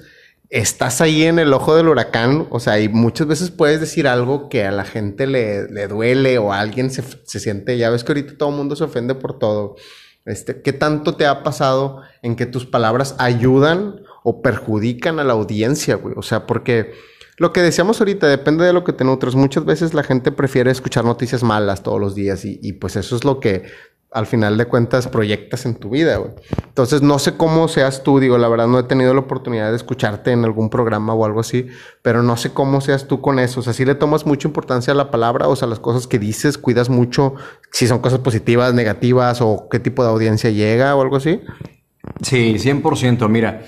estás 0.51 1.01
ahí 1.01 1.25
en 1.25 1.39
el 1.39 1.53
ojo 1.53 1.77
del 1.77 1.89
huracán, 1.89 2.47
o 2.51 2.61
sea, 2.61 2.81
y 2.81 2.89
muchas 2.89 3.27
veces 3.27 3.51
puedes 3.51 3.81
decir 3.81 4.09
algo 4.09 4.49
que 4.49 4.65
a 4.65 4.73
la 4.73 4.85
gente 4.85 5.27
le, 5.27 5.67
duele 5.89 6.39
o 6.39 6.53
a 6.53 6.61
alguien 6.61 6.91
se, 6.91 7.03
siente, 7.25 7.77
ya 7.77 7.91
ves 7.91 8.05
que 8.05 8.13
ahorita 8.13 8.39
todo 8.39 8.51
el 8.51 8.57
mundo 8.57 8.75
se 8.75 8.85
ofende 8.85 9.15
por 9.15 9.39
todo. 9.39 9.77
Este, 10.25 10.63
¿Qué 10.63 10.73
tanto 10.73 11.17
te 11.17 11.27
ha 11.27 11.43
pasado 11.43 12.03
en 12.23 12.37
que 12.37 12.47
tus 12.47 12.67
palabras 12.67 13.15
ayudan 13.19 14.03
o 14.25 14.43
perjudican 14.43 15.21
a 15.21 15.25
la 15.25 15.35
audiencia, 15.35 15.97
güey? 15.97 16.15
O 16.17 16.23
sea, 16.23 16.47
porque 16.47 16.93
lo 17.37 17.53
que 17.53 17.63
decíamos 17.63 18.01
ahorita 18.01 18.27
depende 18.27 18.65
de 18.65 18.73
lo 18.73 18.85
que 18.85 18.93
te 18.93 19.05
nutres. 19.05 19.35
Muchas 19.35 19.65
veces 19.65 19.95
la 19.95 20.03
gente 20.03 20.33
prefiere 20.33 20.71
escuchar 20.71 21.05
noticias 21.05 21.43
malas 21.43 21.83
todos 21.83 22.01
los 22.01 22.15
días 22.15 22.45
y, 22.45 22.59
y 22.63 22.75
pues 22.75 22.97
eso 22.97 23.17
es 23.17 23.25
lo 23.25 23.41
que 23.41 23.65
al 24.11 24.27
final 24.27 24.57
de 24.57 24.65
cuentas 24.65 25.07
proyectas 25.07 25.67
en 25.67 25.75
tu 25.75 25.91
vida, 25.91 26.17
güey. 26.17 26.31
Entonces, 26.67 27.03
no 27.03 27.19
sé 27.19 27.37
cómo 27.37 27.69
seas 27.69 28.03
tú, 28.03 28.21
digo, 28.21 28.39
la 28.39 28.49
verdad 28.49 28.67
no 28.67 28.79
he 28.79 28.85
tenido 28.85 29.13
la 29.13 29.21
oportunidad 29.21 29.71
de 29.71 29.77
escucharte 29.77 30.33
en 30.33 30.45
algún 30.45 30.71
programa 30.71 31.13
o 31.13 31.25
algo 31.25 31.41
así, 31.41 31.67
pero 32.03 32.23
no 32.23 32.37
sé 32.37 32.51
cómo 32.51 32.81
seas 32.81 33.07
tú 33.07 33.21
con 33.21 33.39
eso. 33.39 33.61
O 33.61 33.63
sea, 33.63 33.73
si 33.73 33.85
le 33.85 33.95
tomas 33.95 34.25
mucha 34.25 34.49
importancia 34.49 34.93
a 34.93 34.97
la 34.97 35.11
palabra, 35.11 35.49
o 35.49 35.57
sea, 35.57 35.69
las 35.69 35.79
cosas 35.79 36.07
que 36.07 36.19
dices, 36.19 36.57
cuidas 36.57 36.89
mucho 36.89 37.35
si 37.71 37.87
son 37.87 37.99
cosas 37.99 38.21
positivas, 38.21 38.73
negativas 38.73 39.41
o 39.43 39.69
qué 39.71 39.79
tipo 39.79 40.03
de 40.03 40.11
audiencia 40.11 40.51
llega 40.51 40.97
o 40.97 41.03
algo 41.03 41.17
así. 41.17 41.41
Sí, 42.23 42.55
100%. 42.55 43.29
Mira, 43.29 43.65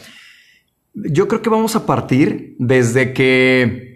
yo 0.94 1.28
creo 1.28 1.42
que 1.42 1.50
vamos 1.50 1.76
a 1.76 1.84
partir 1.84 2.56
desde 2.58 3.12
que 3.12 3.89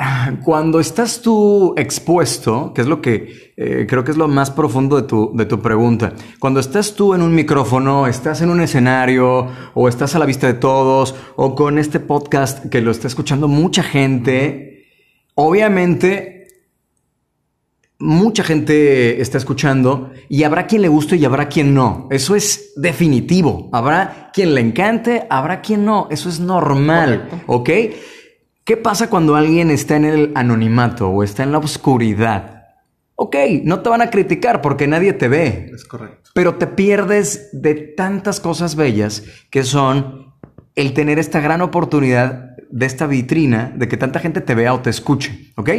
cuando 0.44 0.80
estás 0.80 1.20
tú 1.20 1.74
expuesto, 1.76 2.72
que 2.74 2.82
es 2.82 2.86
lo 2.86 3.00
que 3.00 3.52
eh, 3.56 3.86
creo 3.88 4.04
que 4.04 4.12
es 4.12 4.16
lo 4.16 4.28
más 4.28 4.50
profundo 4.50 4.96
de 4.96 5.02
tu, 5.02 5.32
de 5.34 5.46
tu 5.46 5.60
pregunta, 5.60 6.14
cuando 6.38 6.60
estás 6.60 6.94
tú 6.94 7.14
en 7.14 7.22
un 7.22 7.34
micrófono, 7.34 8.06
estás 8.06 8.40
en 8.40 8.50
un 8.50 8.60
escenario 8.60 9.48
o 9.74 9.88
estás 9.88 10.14
a 10.14 10.18
la 10.18 10.26
vista 10.26 10.46
de 10.46 10.54
todos 10.54 11.14
o 11.36 11.54
con 11.54 11.78
este 11.78 12.00
podcast 12.00 12.66
que 12.66 12.80
lo 12.80 12.90
está 12.90 13.06
escuchando 13.08 13.48
mucha 13.48 13.82
gente, 13.82 14.86
obviamente 15.34 16.36
mucha 18.02 18.42
gente 18.42 19.20
está 19.20 19.36
escuchando 19.36 20.10
y 20.30 20.44
habrá 20.44 20.66
quien 20.66 20.80
le 20.80 20.88
guste 20.88 21.16
y 21.16 21.24
habrá 21.26 21.48
quien 21.48 21.74
no. 21.74 22.08
Eso 22.10 22.34
es 22.34 22.72
definitivo. 22.76 23.68
Habrá 23.72 24.30
quien 24.32 24.54
le 24.54 24.62
encante, 24.62 25.26
habrá 25.28 25.60
quien 25.60 25.84
no. 25.84 26.08
Eso 26.10 26.30
es 26.30 26.40
normal. 26.40 27.28
¿Ok? 27.46 27.68
¿Qué 28.70 28.76
pasa 28.76 29.10
cuando 29.10 29.34
alguien 29.34 29.68
está 29.68 29.96
en 29.96 30.04
el 30.04 30.30
anonimato 30.36 31.08
o 31.08 31.24
está 31.24 31.42
en 31.42 31.50
la 31.50 31.58
oscuridad? 31.58 32.68
Ok, 33.16 33.34
no 33.64 33.80
te 33.80 33.88
van 33.88 34.00
a 34.00 34.10
criticar 34.10 34.62
porque 34.62 34.86
nadie 34.86 35.12
te 35.12 35.26
ve. 35.26 35.72
Es 35.74 35.84
correcto. 35.84 36.30
Pero 36.34 36.54
te 36.54 36.68
pierdes 36.68 37.48
de 37.50 37.74
tantas 37.74 38.38
cosas 38.38 38.76
bellas 38.76 39.24
que 39.50 39.64
son 39.64 40.36
el 40.76 40.92
tener 40.94 41.18
esta 41.18 41.40
gran 41.40 41.62
oportunidad 41.62 42.50
de 42.70 42.86
esta 42.86 43.08
vitrina 43.08 43.72
de 43.74 43.88
que 43.88 43.96
tanta 43.96 44.20
gente 44.20 44.40
te 44.40 44.54
vea 44.54 44.72
o 44.72 44.78
te 44.78 44.90
escuche, 44.90 45.52
¿ok? 45.56 45.70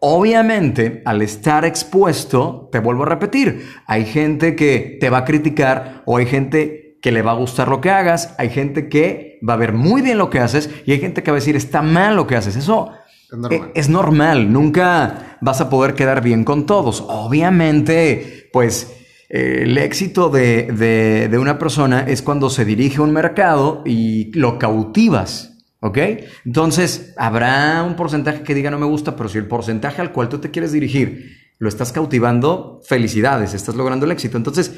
Obviamente, 0.00 1.02
al 1.04 1.20
estar 1.20 1.66
expuesto, 1.66 2.70
te 2.72 2.78
vuelvo 2.78 3.02
a 3.02 3.10
repetir, 3.10 3.66
hay 3.86 4.06
gente 4.06 4.56
que 4.56 4.96
te 4.98 5.10
va 5.10 5.18
a 5.18 5.24
criticar 5.26 6.02
o 6.06 6.16
hay 6.16 6.24
gente 6.24 6.87
que 7.00 7.12
le 7.12 7.22
va 7.22 7.32
a 7.32 7.34
gustar 7.34 7.68
lo 7.68 7.80
que 7.80 7.90
hagas, 7.90 8.34
hay 8.38 8.50
gente 8.50 8.88
que 8.88 9.38
va 9.48 9.54
a 9.54 9.58
ver 9.58 9.72
muy 9.72 10.02
bien 10.02 10.18
lo 10.18 10.30
que 10.30 10.40
haces 10.40 10.70
y 10.84 10.92
hay 10.92 11.00
gente 11.00 11.22
que 11.22 11.30
va 11.30 11.36
a 11.36 11.40
decir 11.40 11.56
está 11.56 11.82
mal 11.82 12.16
lo 12.16 12.26
que 12.26 12.36
haces. 12.36 12.56
Eso 12.56 12.92
es 13.30 13.38
normal, 13.38 13.70
es 13.74 13.88
normal. 13.88 14.52
nunca 14.52 15.38
vas 15.40 15.60
a 15.60 15.70
poder 15.70 15.94
quedar 15.94 16.22
bien 16.22 16.44
con 16.44 16.66
todos. 16.66 17.04
Obviamente, 17.06 18.48
pues 18.52 18.94
el 19.28 19.76
éxito 19.76 20.30
de, 20.30 21.28
de, 21.30 21.38
una 21.38 21.58
persona 21.58 22.00
es 22.08 22.22
cuando 22.22 22.48
se 22.48 22.64
dirige 22.64 22.98
a 22.98 23.02
un 23.02 23.12
mercado 23.12 23.82
y 23.84 24.32
lo 24.38 24.58
cautivas. 24.58 25.54
¿Ok? 25.80 25.98
Entonces, 26.44 27.14
habrá 27.16 27.84
un 27.84 27.94
porcentaje 27.94 28.42
que 28.42 28.54
diga 28.54 28.68
no 28.68 28.80
me 28.80 28.86
gusta, 28.86 29.14
pero 29.14 29.28
si 29.28 29.38
el 29.38 29.46
porcentaje 29.46 30.00
al 30.00 30.10
cual 30.10 30.28
tú 30.28 30.38
te 30.38 30.50
quieres 30.50 30.72
dirigir 30.72 31.38
lo 31.58 31.68
estás 31.68 31.92
cautivando, 31.92 32.80
felicidades, 32.84 33.52
estás 33.52 33.74
logrando 33.74 34.06
el 34.06 34.12
éxito. 34.12 34.36
Entonces, 34.36 34.72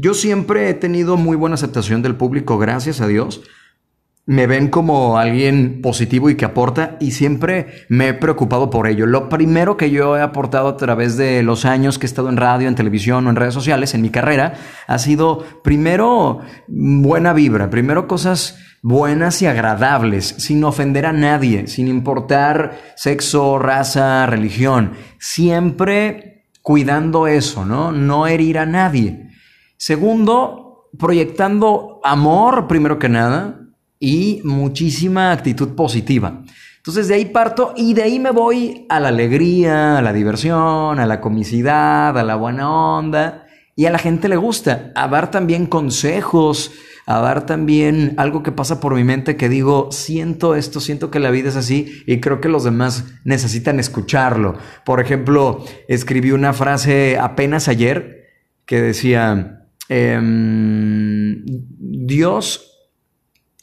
yo 0.00 0.14
siempre 0.14 0.68
he 0.68 0.74
tenido 0.74 1.16
muy 1.16 1.36
buena 1.36 1.54
aceptación 1.54 2.02
del 2.02 2.16
público, 2.16 2.58
gracias 2.58 3.00
a 3.00 3.06
Dios 3.06 3.42
me 4.26 4.48
ven 4.48 4.68
como 4.68 5.18
alguien 5.18 5.80
positivo 5.80 6.28
y 6.28 6.34
que 6.34 6.44
aporta 6.44 6.96
y 6.98 7.12
siempre 7.12 7.86
me 7.88 8.08
he 8.08 8.14
preocupado 8.14 8.70
por 8.70 8.88
ello. 8.88 9.06
Lo 9.06 9.28
primero 9.28 9.76
que 9.76 9.92
yo 9.92 10.16
he 10.16 10.20
aportado 10.20 10.66
a 10.68 10.76
través 10.76 11.16
de 11.16 11.44
los 11.44 11.64
años 11.64 11.98
que 11.98 12.06
he 12.06 12.08
estado 12.08 12.28
en 12.28 12.36
radio, 12.36 12.66
en 12.66 12.74
televisión 12.74 13.26
o 13.26 13.30
en 13.30 13.36
redes 13.36 13.54
sociales, 13.54 13.94
en 13.94 14.02
mi 14.02 14.10
carrera, 14.10 14.54
ha 14.88 14.98
sido 14.98 15.44
primero 15.62 16.40
buena 16.66 17.32
vibra, 17.32 17.70
primero 17.70 18.08
cosas 18.08 18.58
buenas 18.82 19.40
y 19.42 19.46
agradables, 19.46 20.26
sin 20.38 20.62
ofender 20.64 21.06
a 21.06 21.12
nadie, 21.12 21.68
sin 21.68 21.86
importar 21.86 22.78
sexo, 22.96 23.60
raza, 23.60 24.26
religión, 24.26 24.92
siempre 25.20 26.46
cuidando 26.62 27.28
eso, 27.28 27.64
¿no? 27.64 27.92
No 27.92 28.26
herir 28.26 28.58
a 28.58 28.66
nadie. 28.66 29.25
Segundo, 29.76 30.90
proyectando 30.98 32.00
amor, 32.02 32.66
primero 32.66 32.98
que 32.98 33.08
nada, 33.08 33.60
y 33.98 34.40
muchísima 34.44 35.32
actitud 35.32 35.74
positiva. 35.74 36.42
Entonces 36.78 37.08
de 37.08 37.14
ahí 37.14 37.24
parto 37.24 37.74
y 37.76 37.94
de 37.94 38.04
ahí 38.04 38.20
me 38.20 38.30
voy 38.30 38.86
a 38.88 39.00
la 39.00 39.08
alegría, 39.08 39.98
a 39.98 40.02
la 40.02 40.12
diversión, 40.12 41.00
a 41.00 41.06
la 41.06 41.20
comicidad, 41.20 42.16
a 42.16 42.22
la 42.22 42.36
buena 42.36 42.70
onda. 42.70 43.46
Y 43.74 43.86
a 43.86 43.90
la 43.90 43.98
gente 43.98 44.28
le 44.28 44.36
gusta 44.36 44.92
a 44.94 45.08
dar 45.08 45.30
también 45.30 45.66
consejos, 45.66 46.72
a 47.04 47.20
dar 47.20 47.44
también 47.44 48.14
algo 48.16 48.42
que 48.42 48.52
pasa 48.52 48.80
por 48.80 48.94
mi 48.94 49.04
mente 49.04 49.36
que 49.36 49.48
digo, 49.48 49.90
siento 49.90 50.54
esto, 50.54 50.80
siento 50.80 51.10
que 51.10 51.18
la 51.18 51.30
vida 51.30 51.48
es 51.48 51.56
así 51.56 52.02
y 52.06 52.20
creo 52.20 52.40
que 52.40 52.48
los 52.48 52.64
demás 52.64 53.04
necesitan 53.24 53.80
escucharlo. 53.80 54.56
Por 54.84 55.00
ejemplo, 55.00 55.64
escribí 55.88 56.30
una 56.30 56.52
frase 56.52 57.18
apenas 57.18 57.68
ayer 57.68 58.28
que 58.64 58.80
decía, 58.80 59.65
em, 59.88 61.44
Dios 61.46 62.72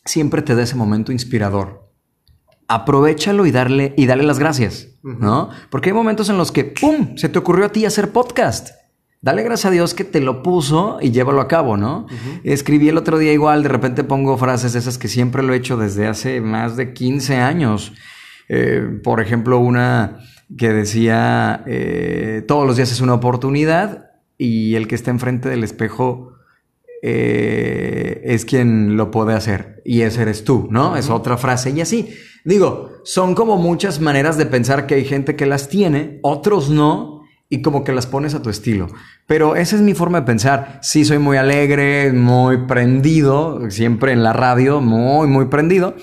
siempre 0.06 0.42
te 0.42 0.56
da 0.56 0.64
ese 0.64 0.76
momento 0.76 1.12
inspirador. 1.12 1.92
Aprovechalo 2.68 3.46
y 3.46 3.52
darle, 3.52 3.94
y 3.98 4.06
dale 4.06 4.24
las 4.24 4.40
gracias, 4.40 4.90
¿no? 5.04 5.50
Porque 5.70 5.90
hay 5.90 5.94
momentos 5.94 6.30
en 6.30 6.38
los 6.38 6.52
que, 6.52 6.64
¡pum!, 6.64 7.18
se 7.18 7.30
te 7.30 7.40
ocurrió 7.40 7.66
a 7.66 7.72
ti 7.72 7.86
hacer 7.86 8.12
podcast. 8.12 8.70
Dale 9.22 9.44
gracias 9.44 9.68
a 9.68 9.72
Dios 9.72 9.94
que 9.94 10.04
te 10.04 10.20
lo 10.20 10.44
puso 10.44 10.98
y 11.02 11.12
llévalo 11.12 11.40
a 11.40 11.48
cabo, 11.48 11.78
¿no? 11.78 12.08
Escribí 12.44 12.90
el 12.90 12.98
otro 12.98 13.18
día 13.18 13.32
igual, 13.32 13.64
de 13.64 13.70
repente 13.70 14.04
pongo 14.04 14.38
frases 14.38 14.76
esas 14.76 14.98
que 14.98 15.08
siempre 15.08 15.44
lo 15.44 15.54
he 15.54 15.58
hecho 15.58 15.78
desde 15.78 16.08
hace 16.08 16.42
más 16.42 16.76
de 16.76 16.94
15 16.94 17.38
años. 17.38 17.94
Eh, 18.50 19.00
por 19.02 19.22
ejemplo, 19.22 19.60
una 19.60 20.18
que 20.58 20.74
decía, 20.74 21.64
eh, 21.68 22.44
todos 22.48 22.68
los 22.68 22.76
días 22.76 22.92
es 22.92 23.00
una 23.00 23.14
oportunidad 23.14 24.13
y 24.44 24.76
el 24.76 24.90
que 24.90 24.96
está 24.96 25.10
enfrente 25.10 25.48
del 25.48 25.64
espejo 25.64 26.34
eh, 27.02 28.20
es 28.26 28.44
quien 28.44 28.98
lo 28.98 29.10
puede 29.10 29.34
hacer 29.34 29.82
y 29.86 30.02
ese 30.02 30.24
eres 30.24 30.44
tú, 30.44 30.68
¿no? 30.70 30.98
Es 30.98 31.10
otra 31.10 31.38
frase 31.38 31.70
y 31.70 31.80
así. 31.80 32.14
Digo, 32.44 32.90
son 33.06 33.36
como 33.36 33.56
muchas 33.56 34.02
maneras 34.02 34.38
de 34.38 34.46
pensar 34.46 34.86
que 34.86 34.96
hay 34.96 35.06
gente 35.06 35.38
que 35.38 35.46
las 35.46 35.70
tiene, 35.70 36.20
otros 36.24 36.70
no, 36.70 37.22
y 37.48 37.62
como 37.62 37.86
que 37.86 37.94
las 37.94 38.06
pones 38.06 38.34
a 38.34 38.42
tu 38.42 38.50
estilo. 38.50 38.88
Pero 39.28 39.56
esa 39.56 39.78
es 39.78 39.82
mi 39.82 39.94
forma 39.94 40.20
de 40.20 40.26
pensar. 40.26 40.80
Sí, 40.82 41.06
soy 41.06 41.20
muy 41.20 41.38
alegre, 41.38 42.12
muy 42.12 42.66
prendido, 42.66 43.70
siempre 43.70 44.12
en 44.12 44.24
la 44.24 44.34
radio, 44.34 44.82
muy, 44.82 45.28
muy 45.28 45.46
prendido. 45.46 45.96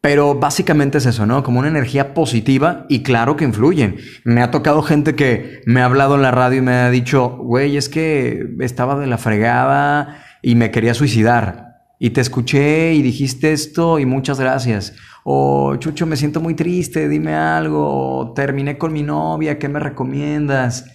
Pero 0.00 0.36
básicamente 0.36 0.98
es 0.98 1.06
eso, 1.06 1.26
¿no? 1.26 1.42
Como 1.42 1.58
una 1.58 1.68
energía 1.68 2.14
positiva 2.14 2.86
y 2.88 3.02
claro 3.02 3.36
que 3.36 3.44
influyen. 3.44 3.96
Me 4.24 4.42
ha 4.42 4.50
tocado 4.50 4.82
gente 4.82 5.16
que 5.16 5.60
me 5.66 5.80
ha 5.80 5.86
hablado 5.86 6.14
en 6.14 6.22
la 6.22 6.30
radio 6.30 6.58
y 6.58 6.62
me 6.62 6.72
ha 6.72 6.90
dicho, 6.90 7.36
güey, 7.38 7.76
es 7.76 7.88
que 7.88 8.46
estaba 8.60 8.98
de 8.98 9.08
la 9.08 9.18
fregada, 9.18 10.22
y 10.42 10.54
me 10.54 10.70
quería 10.70 10.94
suicidar. 10.94 11.66
Y 11.98 12.10
te 12.10 12.20
escuché 12.20 12.94
y 12.94 13.02
dijiste 13.02 13.52
esto 13.52 13.98
y 13.98 14.06
muchas 14.06 14.38
gracias. 14.38 14.94
O 15.24 15.76
Chucho, 15.76 16.06
me 16.06 16.16
siento 16.16 16.40
muy 16.40 16.54
triste, 16.54 17.08
dime 17.08 17.34
algo. 17.34 18.32
Terminé 18.34 18.78
con 18.78 18.92
mi 18.92 19.02
novia, 19.02 19.58
¿qué 19.58 19.68
me 19.68 19.80
recomiendas? 19.80 20.86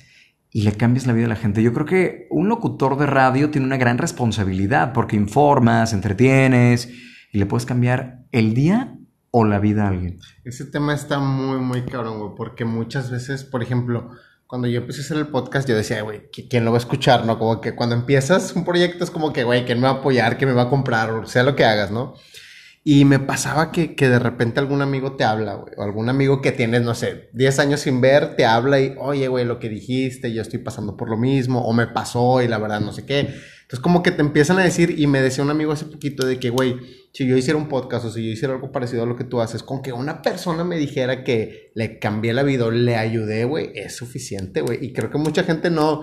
Y 0.50 0.62
le 0.62 0.72
cambias 0.74 1.06
la 1.06 1.14
vida 1.14 1.26
a 1.26 1.30
la 1.30 1.36
gente. 1.36 1.62
Yo 1.62 1.74
creo 1.74 1.86
que 1.86 2.28
un 2.30 2.48
locutor 2.48 2.98
de 2.98 3.06
radio 3.06 3.50
tiene 3.50 3.68
una 3.68 3.78
gran 3.78 3.98
responsabilidad 3.98 4.94
porque 4.94 5.16
informas, 5.16 5.94
entretienes 5.94 6.90
y 7.34 7.40
le 7.40 7.46
puedes 7.48 7.66
cambiar 7.66 8.20
el 8.32 8.54
día 8.54 8.96
o 9.32 9.44
la 9.44 9.60
vida 9.60 9.86
a 9.86 9.90
alguien. 9.90 10.20
Ese 10.46 10.66
tema 10.66 10.94
está 10.94 11.20
muy, 11.20 11.58
muy 11.58 11.82
cabrón, 11.82 12.20
güey, 12.20 12.32
porque 12.38 12.64
muchas 12.64 13.10
veces, 13.10 13.44
por 13.44 13.64
ejemplo, 13.64 14.12
cuando 14.46 14.68
yo 14.68 14.82
empecé 14.82 15.02
a 15.02 15.04
hacer 15.06 15.18
el 15.18 15.28
podcast, 15.28 15.68
yo 15.68 15.76
decía, 15.76 16.04
güey, 16.04 16.30
¿quién 16.30 16.64
lo 16.64 16.72
va 16.72 16.78
a 16.78 16.80
escuchar? 16.80 17.26
¿No? 17.26 17.40
Como 17.40 17.60
que 17.60 17.74
cuando 17.74 17.96
empiezas 17.96 18.56
un 18.56 18.64
proyecto 18.64 19.04
es 19.04 19.10
como 19.10 19.34
que, 19.34 19.44
güey, 19.44 19.66
¿quién 19.66 19.80
me 19.80 19.88
va 19.88 19.96
a 19.96 19.98
apoyar? 19.98 20.38
¿Quién 20.38 20.52
me 20.52 20.56
va 20.56 20.64
a 20.64 20.70
comprar? 20.70 21.10
O 21.10 21.26
sea 21.26 21.42
lo 21.42 21.56
que 21.56 21.66
hagas, 21.66 21.90
¿no? 21.90 22.14
Y 22.84 23.06
me 23.06 23.18
pasaba 23.18 23.72
que, 23.72 23.96
que 23.96 24.10
de 24.10 24.20
repente 24.20 24.60
algún 24.60 24.84
amigo 24.84 25.16
te 25.16 25.24
habla, 25.24 25.56
güey, 25.56 25.74
o 25.78 25.82
algún 25.82 26.10
amigo 26.10 26.42
que 26.42 26.52
tienes, 26.52 26.84
no 26.84 26.94
sé, 26.94 27.30
10 27.34 27.60
años 27.60 27.80
sin 27.80 28.00
ver, 28.02 28.36
te 28.36 28.46
habla 28.46 28.80
y, 28.80 28.94
oye, 29.00 29.28
güey, 29.30 29.46
lo 29.46 29.58
que 29.58 29.70
dijiste, 29.70 30.32
yo 30.34 30.44
estoy 30.44 30.60
pasando 30.60 30.96
por 30.98 31.10
lo 31.10 31.18
mismo, 31.18 31.66
o 31.66 31.74
me 31.74 31.88
pasó 31.88 32.44
y 32.44 32.48
la 32.48 32.60
verdad 32.60 32.82
no 32.82 32.92
sé 32.92 33.06
qué. 33.06 33.34
Entonces 33.74 33.82
como 33.86 34.04
que 34.04 34.12
te 34.12 34.22
empiezan 34.22 34.60
a 34.60 34.64
decir, 34.64 35.00
y 35.00 35.08
me 35.08 35.20
decía 35.20 35.44
un 35.44 35.50
amigo 35.50 35.72
hace 35.72 35.86
poquito 35.86 36.28
de 36.28 36.40
que, 36.40 36.52
güey, 36.52 36.76
si 37.12 37.26
yo 37.26 37.36
hiciera 37.36 37.58
un 37.58 37.68
podcast 37.68 38.06
o 38.06 38.12
si 38.12 38.24
yo 38.24 38.32
hiciera 38.32 38.54
algo 38.54 38.72
parecido 38.72 39.02
a 39.02 39.08
lo 39.08 39.16
que 39.16 39.24
tú 39.24 39.42
haces, 39.42 39.64
con 39.64 39.82
que 39.82 39.92
una 39.92 40.22
persona 40.22 40.64
me 40.64 40.78
dijera 40.78 41.24
que 41.24 41.72
le 41.74 41.98
cambié 41.98 42.34
la 42.34 42.44
vida 42.44 42.66
o 42.66 42.70
le 42.70 42.98
ayudé, 42.98 43.46
güey, 43.46 43.72
es 43.74 43.96
suficiente, 43.96 44.62
güey. 44.62 44.78
Y 44.86 44.94
creo 44.94 45.10
que 45.10 45.18
mucha 45.18 45.42
gente 45.42 45.72
no... 45.72 46.02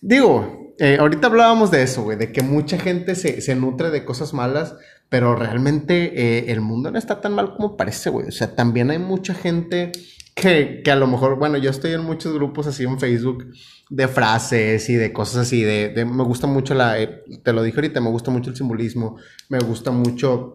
Digo, 0.00 0.74
eh, 0.80 0.96
ahorita 0.98 1.28
hablábamos 1.28 1.70
de 1.70 1.84
eso, 1.84 2.02
güey, 2.02 2.18
de 2.18 2.32
que 2.32 2.42
mucha 2.42 2.76
gente 2.78 3.14
se, 3.14 3.40
se 3.42 3.54
nutre 3.54 3.90
de 3.90 4.04
cosas 4.04 4.34
malas, 4.34 4.74
pero 5.08 5.36
realmente 5.36 6.14
eh, 6.16 6.50
el 6.50 6.62
mundo 6.62 6.90
no 6.90 6.98
está 6.98 7.20
tan 7.20 7.32
mal 7.32 7.54
como 7.54 7.76
parece, 7.76 8.10
güey. 8.10 8.26
O 8.26 8.32
sea, 8.32 8.56
también 8.56 8.90
hay 8.90 8.98
mucha 8.98 9.34
gente 9.34 9.92
que, 10.34 10.82
que 10.82 10.90
a 10.90 10.96
lo 10.96 11.06
mejor, 11.06 11.38
bueno, 11.38 11.58
yo 11.58 11.70
estoy 11.70 11.92
en 11.92 12.02
muchos 12.02 12.32
grupos 12.32 12.66
así 12.66 12.84
en 12.84 12.98
Facebook 12.98 13.52
de 13.90 14.08
frases 14.08 14.88
y 14.88 14.94
de 14.94 15.12
cosas 15.12 15.46
así, 15.46 15.62
de, 15.62 16.04
me 16.06 16.24
gusta 16.24 16.46
mucho 16.46 16.74
la, 16.74 16.98
eh, 17.00 17.22
te 17.42 17.52
lo 17.52 17.62
dije 17.62 17.76
ahorita, 17.76 18.00
me 18.00 18.10
gusta 18.10 18.30
mucho 18.30 18.50
el 18.50 18.56
simbolismo, 18.56 19.16
me 19.48 19.58
gusta 19.58 19.90
mucho, 19.90 20.54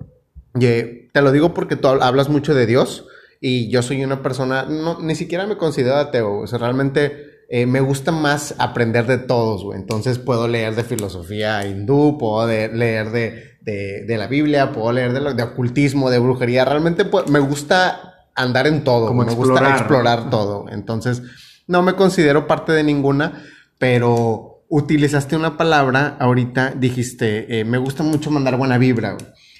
te 0.53 1.21
lo 1.21 1.31
digo 1.31 1.53
porque 1.53 1.75
tú 1.75 1.87
hablas 1.87 2.29
mucho 2.29 2.55
de 2.55 2.65
Dios 2.65 3.05
y 3.39 3.69
yo 3.69 3.83
soy 3.83 4.03
una 4.03 4.23
persona, 4.23 4.63
no, 4.63 4.99
ni 4.99 5.13
siquiera 5.13 5.45
me 5.45 5.57
considero 5.57 5.97
ateo, 5.97 6.39
o 6.39 6.47
sea, 6.47 6.57
realmente 6.57 7.43
eh, 7.49 7.67
me 7.67 7.79
gusta 7.79 8.11
más 8.11 8.55
aprender 8.57 9.05
de 9.05 9.19
todos, 9.19 9.63
güey, 9.63 9.79
entonces 9.79 10.17
puedo 10.17 10.47
leer 10.47 10.73
de 10.73 10.83
filosofía 10.83 11.67
hindú, 11.67 12.17
puedo 12.17 12.47
leer 12.47 13.11
de, 13.11 13.57
de, 13.61 14.17
la 14.17 14.25
Biblia, 14.25 14.71
puedo 14.71 14.91
leer 14.91 15.13
de, 15.13 15.35
de 15.35 15.43
ocultismo, 15.43 16.09
de 16.09 16.17
brujería, 16.17 16.65
realmente 16.65 17.05
me 17.29 17.39
gusta 17.39 18.16
andar 18.37 18.67
en 18.67 18.83
todo, 18.83 19.13
me 19.13 19.33
gusta 19.33 19.71
explorar 19.71 20.29
todo, 20.29 20.65
entonces 20.69 21.21
no 21.67 21.81
me 21.81 21.95
considero 21.95 22.47
parte 22.47 22.71
de 22.71 22.83
ninguna, 22.83 23.43
pero 23.77 24.63
utilizaste 24.69 25.35
una 25.35 25.57
palabra 25.57 26.15
ahorita, 26.19 26.71
dijiste, 26.71 27.59
eh, 27.59 27.65
me 27.65 27.77
gusta 27.77 28.03
mucho 28.03 28.31
mandar 28.31 28.57
buena 28.57 28.77
vibra. 28.77 29.17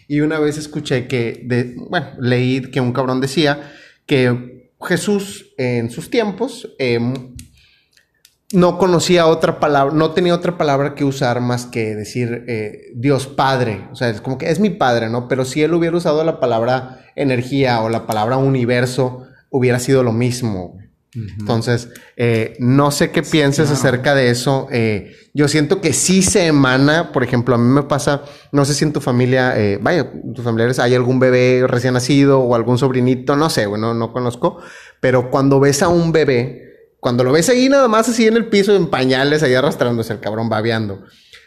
Y 0.08 0.22
una 0.22 0.40
vez 0.40 0.58
escuché 0.58 1.08
que, 1.08 1.44
de, 1.46 1.76
bueno, 1.90 2.08
leí 2.20 2.62
que 2.72 2.80
un 2.80 2.94
cabrón 2.94 3.20
decía 3.20 3.74
que 4.06 4.72
Jesús 4.82 5.54
en 5.58 5.90
sus 5.92 6.10
tiempos 6.10 6.74
em, 6.80 7.36
no 8.54 8.78
conocía 8.78 9.28
otra 9.28 9.60
palabra, 9.60 9.94
no 9.94 10.12
tenía 10.12 10.34
otra 10.34 10.58
palabra 10.58 10.96
que 10.96 11.04
usar 11.04 11.42
más 11.42 11.66
que 11.66 11.96
decir 11.96 12.46
eh, 12.48 12.92
Dios 12.96 13.28
Padre. 13.28 13.88
O 13.92 13.96
sea, 13.96 14.10
es 14.10 14.22
como 14.22 14.38
que 14.38 14.50
es 14.50 14.60
mi 14.60 14.70
Padre, 14.70 15.10
¿no? 15.10 15.28
Pero 15.28 15.44
si 15.44 15.64
él 15.64 15.74
hubiera 15.74 15.98
usado 15.98 16.24
la 16.24 16.40
palabra 16.40 17.02
energía 17.16 17.82
o 17.82 17.90
la 17.90 18.08
palabra 18.08 18.38
universo, 18.38 19.24
hubiera 19.50 19.80
sido 19.80 20.04
lo 20.04 20.14
mismo. 20.14 20.78
Entonces, 21.40 21.90
eh, 22.16 22.56
no 22.60 22.92
sé 22.92 23.10
qué 23.10 23.24
pienses 23.24 23.72
acerca 23.72 24.14
de 24.14 24.30
eso. 24.30 24.68
Eh, 24.72 25.16
yo 25.34 25.48
siento 25.48 25.82
que 25.82 25.92
sí 25.92 26.22
se 26.22 26.46
emana, 26.46 27.12
por 27.12 27.24
ejemplo, 27.24 27.56
a 27.56 27.58
mí 27.58 27.68
me 27.74 27.82
pasa, 27.82 28.22
no 28.52 28.66
sé 28.66 28.76
si 28.76 28.86
en 28.86 28.94
tu 28.94 29.02
familia, 29.02 29.56
vaya, 29.82 30.12
tus 30.36 30.46
familiares 30.46 30.78
hay 30.78 30.94
algún 30.94 31.20
bebé 31.20 31.66
recién 31.66 31.96
nacido 31.96 32.42
o 32.42 32.54
algún 32.54 32.78
sobrinito, 32.78 33.36
no 33.36 33.50
sé, 33.50 33.66
bueno, 33.66 33.96
no 33.96 34.14
conozco, 34.14 34.60
pero 35.00 35.32
cuando 35.32 35.60
ves 35.60 35.82
a 35.82 35.88
un 35.88 36.12
bebé, 36.12 36.67
cuando 37.00 37.24
lo 37.24 37.32
ves 37.32 37.50
ahí 37.50 37.70
nada 37.70 37.88
más 37.88 38.10
así 38.10 38.28
en 38.28 38.38
el 38.38 38.48
piso, 38.48 38.76
en 38.76 38.88
pañales, 38.88 39.44
ahí 39.44 39.54
arrastrándose 39.54 40.14
el 40.14 40.20
cabrón 40.20 40.50
babeando, 40.50 41.04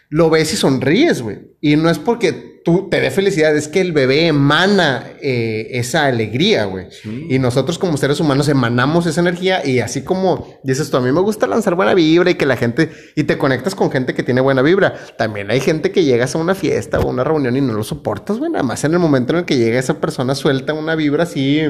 lo 0.09 0.29
ves 0.29 0.53
y 0.53 0.57
sonríes, 0.57 1.23
güey. 1.23 1.39
Y 1.61 1.77
no 1.77 1.89
es 1.89 1.99
porque 1.99 2.61
tú 2.65 2.89
te 2.91 3.01
dé 3.01 3.11
felicidad, 3.11 3.57
es 3.57 3.69
que 3.69 3.81
el 3.81 3.93
bebé 3.93 4.27
emana 4.27 5.05
eh, 5.23 5.69
esa 5.71 6.07
alegría, 6.07 6.65
güey. 6.65 6.87
Y 7.29 7.39
nosotros 7.39 7.79
como 7.79 7.97
seres 7.97 8.19
humanos 8.21 8.49
emanamos 8.49 9.07
esa 9.07 9.21
energía 9.21 9.65
y 9.65 9.79
así 9.79 10.03
como 10.03 10.59
dices 10.65 10.91
tú, 10.91 10.97
a 10.97 11.01
mí 11.01 11.13
me 11.13 11.21
gusta 11.21 11.47
lanzar 11.47 11.75
buena 11.77 11.95
vibra 11.95 12.31
y 12.31 12.35
que 12.35 12.45
la 12.45 12.57
gente, 12.57 12.91
y 13.15 13.25
te 13.25 13.39
conectas 13.39 13.75
con 13.75 13.91
gente 13.91 14.15
que 14.15 14.23
tiene 14.23 14.41
buena 14.41 14.63
vibra. 14.63 14.95
También 15.17 15.51
hay 15.51 15.61
gente 15.61 15.93
que 15.93 16.05
llegas 16.05 16.35
a 16.35 16.39
una 16.39 16.55
fiesta 16.55 16.99
o 16.99 17.09
una 17.09 17.25
reunión 17.25 17.57
y 17.57 17.61
no 17.61 17.73
lo 17.73 17.85
soportas, 17.85 18.39
güey. 18.39 18.51
Nada 18.51 18.65
más 18.65 18.83
en 18.85 18.93
el 18.93 18.99
momento 18.99 19.33
en 19.33 19.41
el 19.41 19.45
que 19.45 19.59
llega 19.59 19.79
esa 19.79 20.01
persona 20.01 20.35
suelta 20.35 20.75
una 20.75 20.97
vibra 20.97 21.23
así 21.23 21.61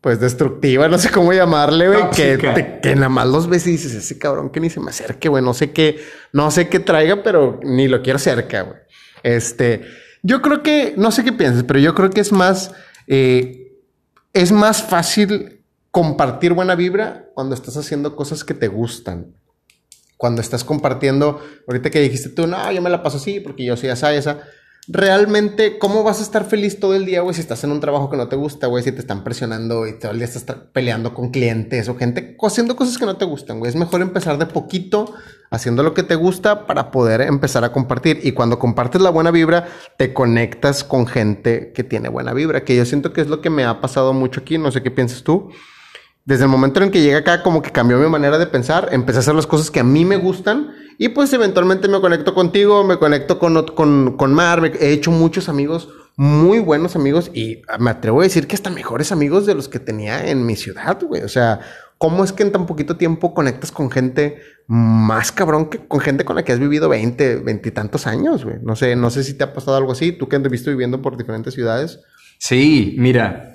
pues 0.00 0.20
destructiva, 0.20 0.86
no 0.88 0.98
sé 0.98 1.10
cómo 1.10 1.32
llamarle, 1.32 1.88
güey, 1.88 2.10
que, 2.10 2.78
que 2.82 2.94
nada 2.94 3.08
más 3.08 3.26
los 3.26 3.48
ves 3.48 3.66
y 3.66 3.70
dices, 3.70 3.94
ese 3.94 4.18
cabrón 4.18 4.50
que 4.50 4.60
ni 4.60 4.68
se 4.68 4.78
me 4.78 4.90
acerque, 4.90 5.30
güey, 5.30 5.42
no 5.42 5.54
sé 5.54 5.72
qué, 5.72 5.98
no 6.32 6.50
sé 6.50 6.68
qué 6.68 6.78
traiga, 6.78 7.22
pero 7.22 7.58
ni 7.62 7.88
lo 7.88 8.02
quiero 8.02 8.18
cerca, 8.18 8.62
güey. 8.62 8.78
Este, 9.22 9.82
yo 10.22 10.42
creo 10.42 10.62
que, 10.62 10.94
no 10.96 11.10
sé 11.10 11.24
qué 11.24 11.32
piensas, 11.32 11.64
pero 11.64 11.78
yo 11.78 11.94
creo 11.94 12.10
que 12.10 12.20
es 12.20 12.32
más, 12.32 12.72
eh, 13.06 13.72
es 14.34 14.52
más 14.52 14.82
fácil 14.82 15.64
compartir 15.90 16.52
buena 16.52 16.74
vibra 16.74 17.30
cuando 17.34 17.54
estás 17.54 17.76
haciendo 17.76 18.16
cosas 18.16 18.44
que 18.44 18.52
te 18.52 18.68
gustan. 18.68 19.34
Cuando 20.16 20.40
estás 20.40 20.64
compartiendo, 20.64 21.40
ahorita 21.66 21.90
que 21.90 22.00
dijiste 22.00 22.28
tú, 22.28 22.46
no, 22.46 22.70
yo 22.72 22.82
me 22.82 22.90
la 22.90 23.02
paso 23.02 23.16
así 23.16 23.40
porque 23.40 23.64
yo 23.64 23.76
soy 23.76 23.90
esa, 23.90 24.12
esa 24.12 24.42
realmente, 24.88 25.78
¿cómo 25.78 26.02
vas 26.02 26.20
a 26.20 26.22
estar 26.22 26.44
feliz 26.44 26.78
todo 26.78 26.94
el 26.94 27.06
día, 27.06 27.22
güey, 27.22 27.34
si 27.34 27.40
estás 27.40 27.64
en 27.64 27.72
un 27.72 27.80
trabajo 27.80 28.10
que 28.10 28.16
no 28.16 28.28
te 28.28 28.36
gusta, 28.36 28.66
güey, 28.66 28.84
si 28.84 28.92
te 28.92 29.00
están 29.00 29.24
presionando 29.24 29.86
y 29.86 29.98
todo 29.98 30.12
el 30.12 30.18
día 30.18 30.26
estás 30.26 30.44
peleando 30.72 31.14
con 31.14 31.30
clientes 31.30 31.88
o 31.88 31.96
gente 31.96 32.36
haciendo 32.40 32.76
cosas 32.76 32.98
que 32.98 33.06
no 33.06 33.16
te 33.16 33.24
gustan, 33.24 33.58
güey? 33.58 33.70
Es 33.70 33.76
mejor 33.76 34.02
empezar 34.02 34.38
de 34.38 34.46
poquito 34.46 35.14
haciendo 35.50 35.82
lo 35.82 35.94
que 35.94 36.02
te 36.02 36.14
gusta 36.14 36.66
para 36.66 36.90
poder 36.90 37.22
empezar 37.22 37.64
a 37.64 37.72
compartir. 37.72 38.20
Y 38.22 38.32
cuando 38.32 38.58
compartes 38.58 39.00
la 39.00 39.10
buena 39.10 39.30
vibra, 39.30 39.68
te 39.96 40.12
conectas 40.12 40.84
con 40.84 41.06
gente 41.06 41.72
que 41.72 41.84
tiene 41.84 42.08
buena 42.08 42.32
vibra, 42.32 42.64
que 42.64 42.76
yo 42.76 42.84
siento 42.84 43.12
que 43.12 43.20
es 43.20 43.28
lo 43.28 43.40
que 43.40 43.50
me 43.50 43.64
ha 43.64 43.80
pasado 43.80 44.12
mucho 44.12 44.40
aquí, 44.40 44.58
no 44.58 44.70
sé 44.70 44.82
qué 44.82 44.90
piensas 44.90 45.22
tú. 45.22 45.50
Desde 46.24 46.44
el 46.44 46.48
momento 46.48 46.82
en 46.82 46.90
que 46.90 47.02
llegué 47.02 47.16
acá, 47.16 47.42
como 47.42 47.60
que 47.60 47.70
cambió 47.70 47.98
mi 47.98 48.08
manera 48.08 48.38
de 48.38 48.46
pensar, 48.46 48.88
empecé 48.92 49.18
a 49.18 49.20
hacer 49.20 49.34
las 49.34 49.46
cosas 49.46 49.70
que 49.70 49.80
a 49.80 49.84
mí 49.84 50.06
me 50.06 50.16
gustan 50.16 50.70
y 50.96 51.10
pues 51.10 51.30
eventualmente 51.34 51.86
me 51.86 52.00
conecto 52.00 52.34
contigo, 52.34 52.82
me 52.82 52.98
conecto 52.98 53.38
con, 53.38 53.62
con, 53.74 54.16
con 54.16 54.32
Mar, 54.32 54.72
he 54.80 54.92
hecho 54.92 55.10
muchos 55.10 55.50
amigos, 55.50 55.88
muy 56.16 56.60
buenos 56.60 56.96
amigos 56.96 57.30
y 57.34 57.62
me 57.78 57.90
atrevo 57.90 58.20
a 58.20 58.24
decir 58.24 58.46
que 58.46 58.54
hasta 58.54 58.70
mejores 58.70 59.12
amigos 59.12 59.44
de 59.44 59.54
los 59.54 59.68
que 59.68 59.80
tenía 59.80 60.30
en 60.30 60.46
mi 60.46 60.56
ciudad, 60.56 60.98
güey. 61.02 61.22
O 61.22 61.28
sea, 61.28 61.60
¿cómo 61.98 62.24
es 62.24 62.32
que 62.32 62.42
en 62.42 62.52
tan 62.52 62.64
poquito 62.64 62.96
tiempo 62.96 63.34
conectas 63.34 63.70
con 63.70 63.90
gente 63.90 64.38
más 64.66 65.30
cabrón 65.30 65.68
que 65.68 65.86
con 65.86 66.00
gente 66.00 66.24
con 66.24 66.36
la 66.36 66.44
que 66.44 66.52
has 66.52 66.58
vivido 66.58 66.88
20, 66.88 67.36
20 67.36 67.68
y 67.68 67.72
tantos 67.72 68.06
años, 68.06 68.44
güey? 68.44 68.56
No 68.62 68.76
sé, 68.76 68.96
no 68.96 69.10
sé 69.10 69.24
si 69.24 69.34
te 69.34 69.44
ha 69.44 69.52
pasado 69.52 69.76
algo 69.76 69.92
así, 69.92 70.12
tú 70.12 70.28
que 70.28 70.38
visto 70.38 70.70
viviendo 70.70 71.02
por 71.02 71.18
diferentes 71.18 71.52
ciudades. 71.52 72.00
Sí, 72.38 72.94
mira, 72.98 73.52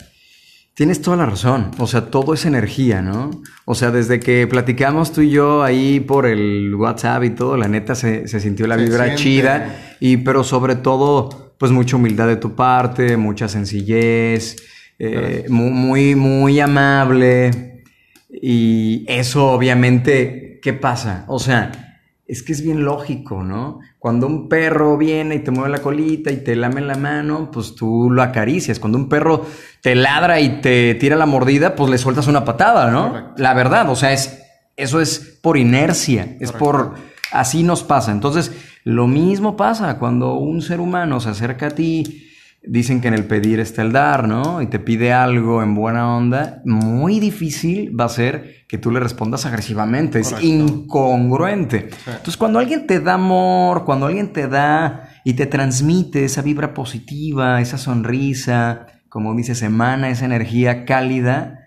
Tienes 0.79 1.01
toda 1.01 1.17
la 1.17 1.25
razón. 1.25 1.71
O 1.77 1.88
sea, 1.88 2.05
todo 2.05 2.33
es 2.33 2.45
energía, 2.45 3.01
¿no? 3.01 3.31
O 3.65 3.75
sea, 3.75 3.91
desde 3.91 4.21
que 4.21 4.48
platicamos 4.48 5.12
tú 5.12 5.19
y 5.19 5.29
yo 5.29 5.62
ahí 5.62 6.00
por 6.00 6.25
el 6.25 6.74
WhatsApp 6.74 7.25
y 7.25 7.31
todo, 7.31 7.57
la 7.57 7.67
neta 7.67 7.95
se, 7.95 8.25
sintió 8.29 8.65
la 8.65 8.77
vibra 8.77 9.13
chida. 9.15 9.75
Y, 10.00 10.15
pero 10.15 10.45
sobre 10.45 10.77
todo, 10.77 11.53
pues 11.57 11.74
mucha 11.74 11.98
humildad 11.98 12.27
de 12.27 12.38
tu 12.38 12.55
parte, 12.55 13.17
mucha 13.17 13.50
sencillez, 13.50 14.55
eh, 15.00 15.48
muy, 15.50 16.15
muy 16.15 16.62
amable. 16.62 17.83
Y 18.30 19.03
eso, 19.10 19.51
obviamente, 19.51 20.62
¿qué 20.63 20.71
pasa? 20.71 21.25
O 21.27 21.39
sea, 21.39 21.88
es 22.29 22.43
que 22.43 22.51
es 22.53 22.61
bien 22.61 22.85
lógico, 22.85 23.43
¿no? 23.43 23.79
Cuando 23.97 24.27
un 24.27 24.49
perro 24.49 24.97
viene 24.97 25.33
y 25.33 25.39
te 25.39 25.49
mueve 25.49 25.71
la 25.71 25.81
colita 25.81 26.31
y 26.31 26.37
te 26.37 26.55
lame 26.55 26.79
la 26.79 26.95
mano, 26.95 27.49
pues 27.51 27.73
tú 27.73 28.11
lo 28.11 28.21
acaricias. 28.21 28.79
Cuando 28.79 28.99
un 28.99 29.09
perro 29.09 29.47
te 29.81 29.95
ladra 29.95 30.39
y 30.39 30.61
te 30.61 30.93
tira 30.93 31.15
la 31.15 31.25
mordida, 31.25 31.75
pues 31.75 31.89
le 31.89 31.97
sueltas 31.97 32.27
una 32.27 32.45
patada, 32.45 32.91
¿no? 32.91 33.33
La 33.35 33.55
verdad, 33.55 33.89
o 33.89 33.95
sea, 33.95 34.13
es, 34.13 34.43
eso 34.77 35.01
es 35.01 35.39
por 35.41 35.57
inercia, 35.57 36.37
es 36.39 36.51
por... 36.51 36.93
Así 37.31 37.63
nos 37.63 37.83
pasa. 37.83 38.11
Entonces, 38.11 38.51
lo 38.83 39.07
mismo 39.07 39.57
pasa 39.57 39.97
cuando 39.97 40.35
un 40.35 40.61
ser 40.61 40.81
humano 40.81 41.19
se 41.19 41.29
acerca 41.29 41.67
a 41.67 41.71
ti 41.71 42.28
dicen 42.62 43.02
que 43.02 43.08
en 43.08 43.13
el 43.13 43.26
pedir 43.26 43.60
está 43.60 43.82
el 43.82 43.91
dar, 43.91 44.28
¿no? 44.28 44.62
Y 44.62 44.67
te 44.67 44.80
pide 44.80 45.13
algo 45.13 45.63
en 45.63 45.76
buena 45.76 46.15
onda, 46.15 46.62
muy 46.65 47.19
difícil 47.19 47.98
va 47.98 48.06
a 48.06 48.10
ser 48.10 48.65
que 48.67 48.78
tú 48.78 48.91
le 48.91 49.00
respondas 49.00 49.45
agresivamente, 49.45 50.19
es 50.19 50.36
incongruente. 50.41 51.89
Entonces, 52.06 52.38
cuando 52.38 52.60
alguien 52.60 52.86
te 52.86 53.00
da 53.00 53.13
amor, 53.13 53.86
cuando 53.86 54.08
alguien 54.08 54.34
te 54.34 54.48
da 54.48 55.10
y 55.24 55.34
te 55.34 55.45
transmite 55.45 56.26
esa 56.26 56.41
vibra 56.41 56.74
positiva, 56.74 57.62
esa 57.62 57.78
sonrisa, 57.78 58.88
como 59.10 59.34
dices, 59.36 59.62
emana 59.62 60.10
esa 60.10 60.26
energía 60.26 60.86
cálida, 60.86 61.60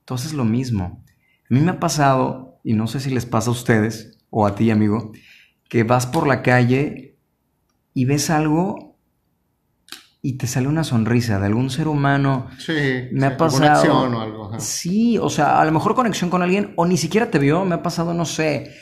entonces 0.00 0.28
es 0.28 0.34
lo 0.34 0.44
mismo. 0.44 1.02
A 1.50 1.54
mí 1.54 1.60
me 1.60 1.72
ha 1.72 1.80
pasado, 1.80 2.60
y 2.62 2.74
no 2.74 2.86
sé 2.86 3.00
si 3.00 3.10
les 3.10 3.26
pasa 3.26 3.50
a 3.50 3.52
ustedes 3.52 4.18
o 4.30 4.46
a 4.46 4.54
ti, 4.54 4.70
amigo, 4.70 5.12
que 5.68 5.82
vas 5.82 6.06
por 6.06 6.26
la 6.26 6.42
calle 6.42 7.16
y 7.94 8.04
ves 8.04 8.30
algo 8.30 8.93
y 10.24 10.38
te 10.38 10.46
sale 10.46 10.68
una 10.68 10.84
sonrisa 10.84 11.38
de 11.38 11.44
algún 11.44 11.68
ser 11.68 11.86
humano. 11.86 12.46
Sí, 12.56 12.72
me 13.12 13.26
ha 13.26 13.36
pasado. 13.36 13.60
Conexión 13.60 14.14
o 14.14 14.20
algo. 14.22 14.58
Sí, 14.58 15.18
o 15.18 15.28
sea, 15.28 15.60
a 15.60 15.64
lo 15.66 15.70
mejor 15.70 15.94
conexión 15.94 16.30
con 16.30 16.40
alguien 16.42 16.72
o 16.76 16.86
ni 16.86 16.96
siquiera 16.96 17.30
te 17.30 17.38
vio. 17.38 17.66
Me 17.66 17.74
ha 17.74 17.82
pasado, 17.82 18.14
no 18.14 18.24
sé, 18.24 18.74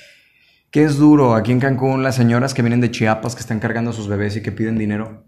que 0.70 0.85
es 0.85 0.98
duro 0.98 1.35
aquí 1.35 1.50
en 1.50 1.59
Cancún 1.59 2.05
las 2.05 2.14
señoras 2.14 2.55
que 2.55 2.62
vienen 2.62 2.81
de 2.81 2.92
Chiapas 2.92 3.35
que 3.35 3.40
están 3.40 3.59
cargando 3.59 3.90
a 3.90 3.92
sus 3.92 4.07
bebés 4.07 4.37
y 4.37 4.42
que 4.42 4.52
piden 4.52 4.78
dinero. 4.78 5.26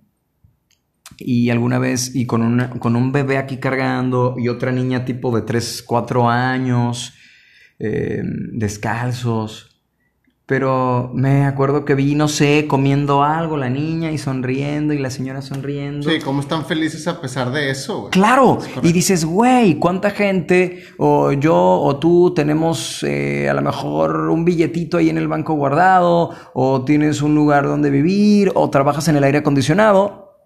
Y 1.18 1.50
alguna 1.50 1.81
vez, 1.81 2.14
y 2.14 2.27
con, 2.27 2.42
una, 2.42 2.70
con 2.70 2.94
un 2.94 3.11
bebé 3.11 3.37
aquí 3.37 3.57
cargando 3.57 4.37
y 4.38 4.46
otra 4.46 4.70
niña 4.70 5.05
tipo 5.05 5.35
de 5.35 5.42
3, 5.42 5.83
4 5.85 6.31
años, 6.31 7.14
eh, 7.81 8.22
descalzos. 8.53 9.73
Pero 10.46 11.11
me 11.14 11.46
acuerdo 11.46 11.87
que 11.87 11.94
vi, 11.94 12.14
no 12.14 12.28
sé, 12.28 12.66
comiendo 12.68 13.22
algo 13.22 13.57
la 13.57 13.70
niña 13.70 14.11
y 14.12 14.18
sonriendo 14.18 14.92
y 14.92 14.98
la 14.98 15.09
señora 15.09 15.40
sonriendo. 15.40 16.11
Sí, 16.11 16.18
cómo 16.22 16.40
están 16.40 16.66
felices 16.66 17.09
a 17.09 17.18
pesar 17.22 17.50
de 17.50 17.70
eso. 17.70 18.11
Claro, 18.11 18.59
y 18.83 18.92
dices, 18.92 19.24
güey, 19.24 19.78
¿cuánta 19.78 20.11
gente 20.11 20.85
o 20.98 21.33
yo 21.33 21.57
o 21.57 21.96
tú 21.98 22.35
tenemos 22.35 23.02
eh, 23.04 23.48
a 23.48 23.54
lo 23.54 23.62
mejor 23.62 24.28
un 24.28 24.44
billetito 24.44 24.98
ahí 24.98 25.09
en 25.09 25.16
el 25.16 25.28
banco 25.28 25.54
guardado 25.54 26.30
o 26.52 26.85
tienes 26.85 27.22
un 27.22 27.35
lugar 27.35 27.64
donde 27.64 27.88
vivir 27.88 28.52
o 28.54 28.68
trabajas 28.68 29.09
en 29.09 29.16
el 29.16 29.24
aire 29.24 29.38
acondicionado 29.38 30.42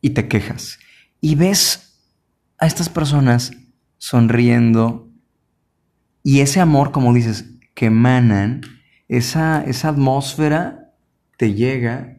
y 0.00 0.10
te 0.10 0.28
quejas 0.28 0.78
y 1.20 1.34
ves 1.34 1.98
a 2.58 2.66
estas 2.66 2.88
personas 2.88 3.50
sonriendo 3.98 5.08
y 6.22 6.40
ese 6.40 6.60
amor, 6.60 6.92
como 6.92 7.12
dices, 7.12 7.46
que 7.74 7.86
emanan 7.86 8.60
esa, 9.16 9.64
esa 9.64 9.88
atmósfera 9.88 10.92
te 11.36 11.54
llega 11.54 12.18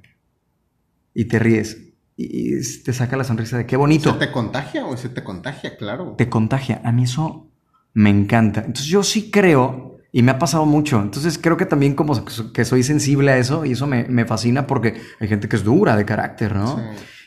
y 1.14 1.26
te 1.26 1.40
ríes. 1.40 1.82
Y 2.18 2.62
te 2.84 2.94
saca 2.94 3.18
la 3.18 3.24
sonrisa 3.24 3.58
de 3.58 3.66
qué 3.66 3.76
bonito. 3.76 4.14
¿Se 4.14 4.20
te 4.20 4.32
contagia 4.32 4.86
o 4.86 4.96
se 4.96 5.10
te 5.10 5.24
contagia? 5.24 5.76
Claro. 5.78 6.16
Te 6.18 6.30
contagia. 6.30 6.82
A 6.84 6.92
mí 6.92 7.04
eso 7.04 7.50
me 7.94 8.10
encanta. 8.10 8.62
Entonces 8.62 8.86
yo 8.86 9.04
sí 9.04 9.30
creo, 9.32 9.98
y 10.12 10.22
me 10.22 10.32
ha 10.32 10.40
pasado 10.40 10.66
mucho, 10.66 11.02
entonces 11.02 11.38
creo 11.38 11.58
que 11.58 11.66
también 11.66 11.94
como 11.94 12.24
que 12.54 12.64
soy 12.64 12.84
sensible 12.84 13.32
a 13.32 13.38
eso 13.38 13.66
y 13.66 13.74
eso 13.74 13.86
me, 13.88 14.26
fascina 14.26 14.66
porque 14.66 15.02
hay 15.20 15.28
gente 15.28 15.50
que 15.50 15.58
es 15.58 15.64
dura 15.64 15.98
de 15.98 16.06
carácter, 16.06 16.56
¿no? 16.56 16.82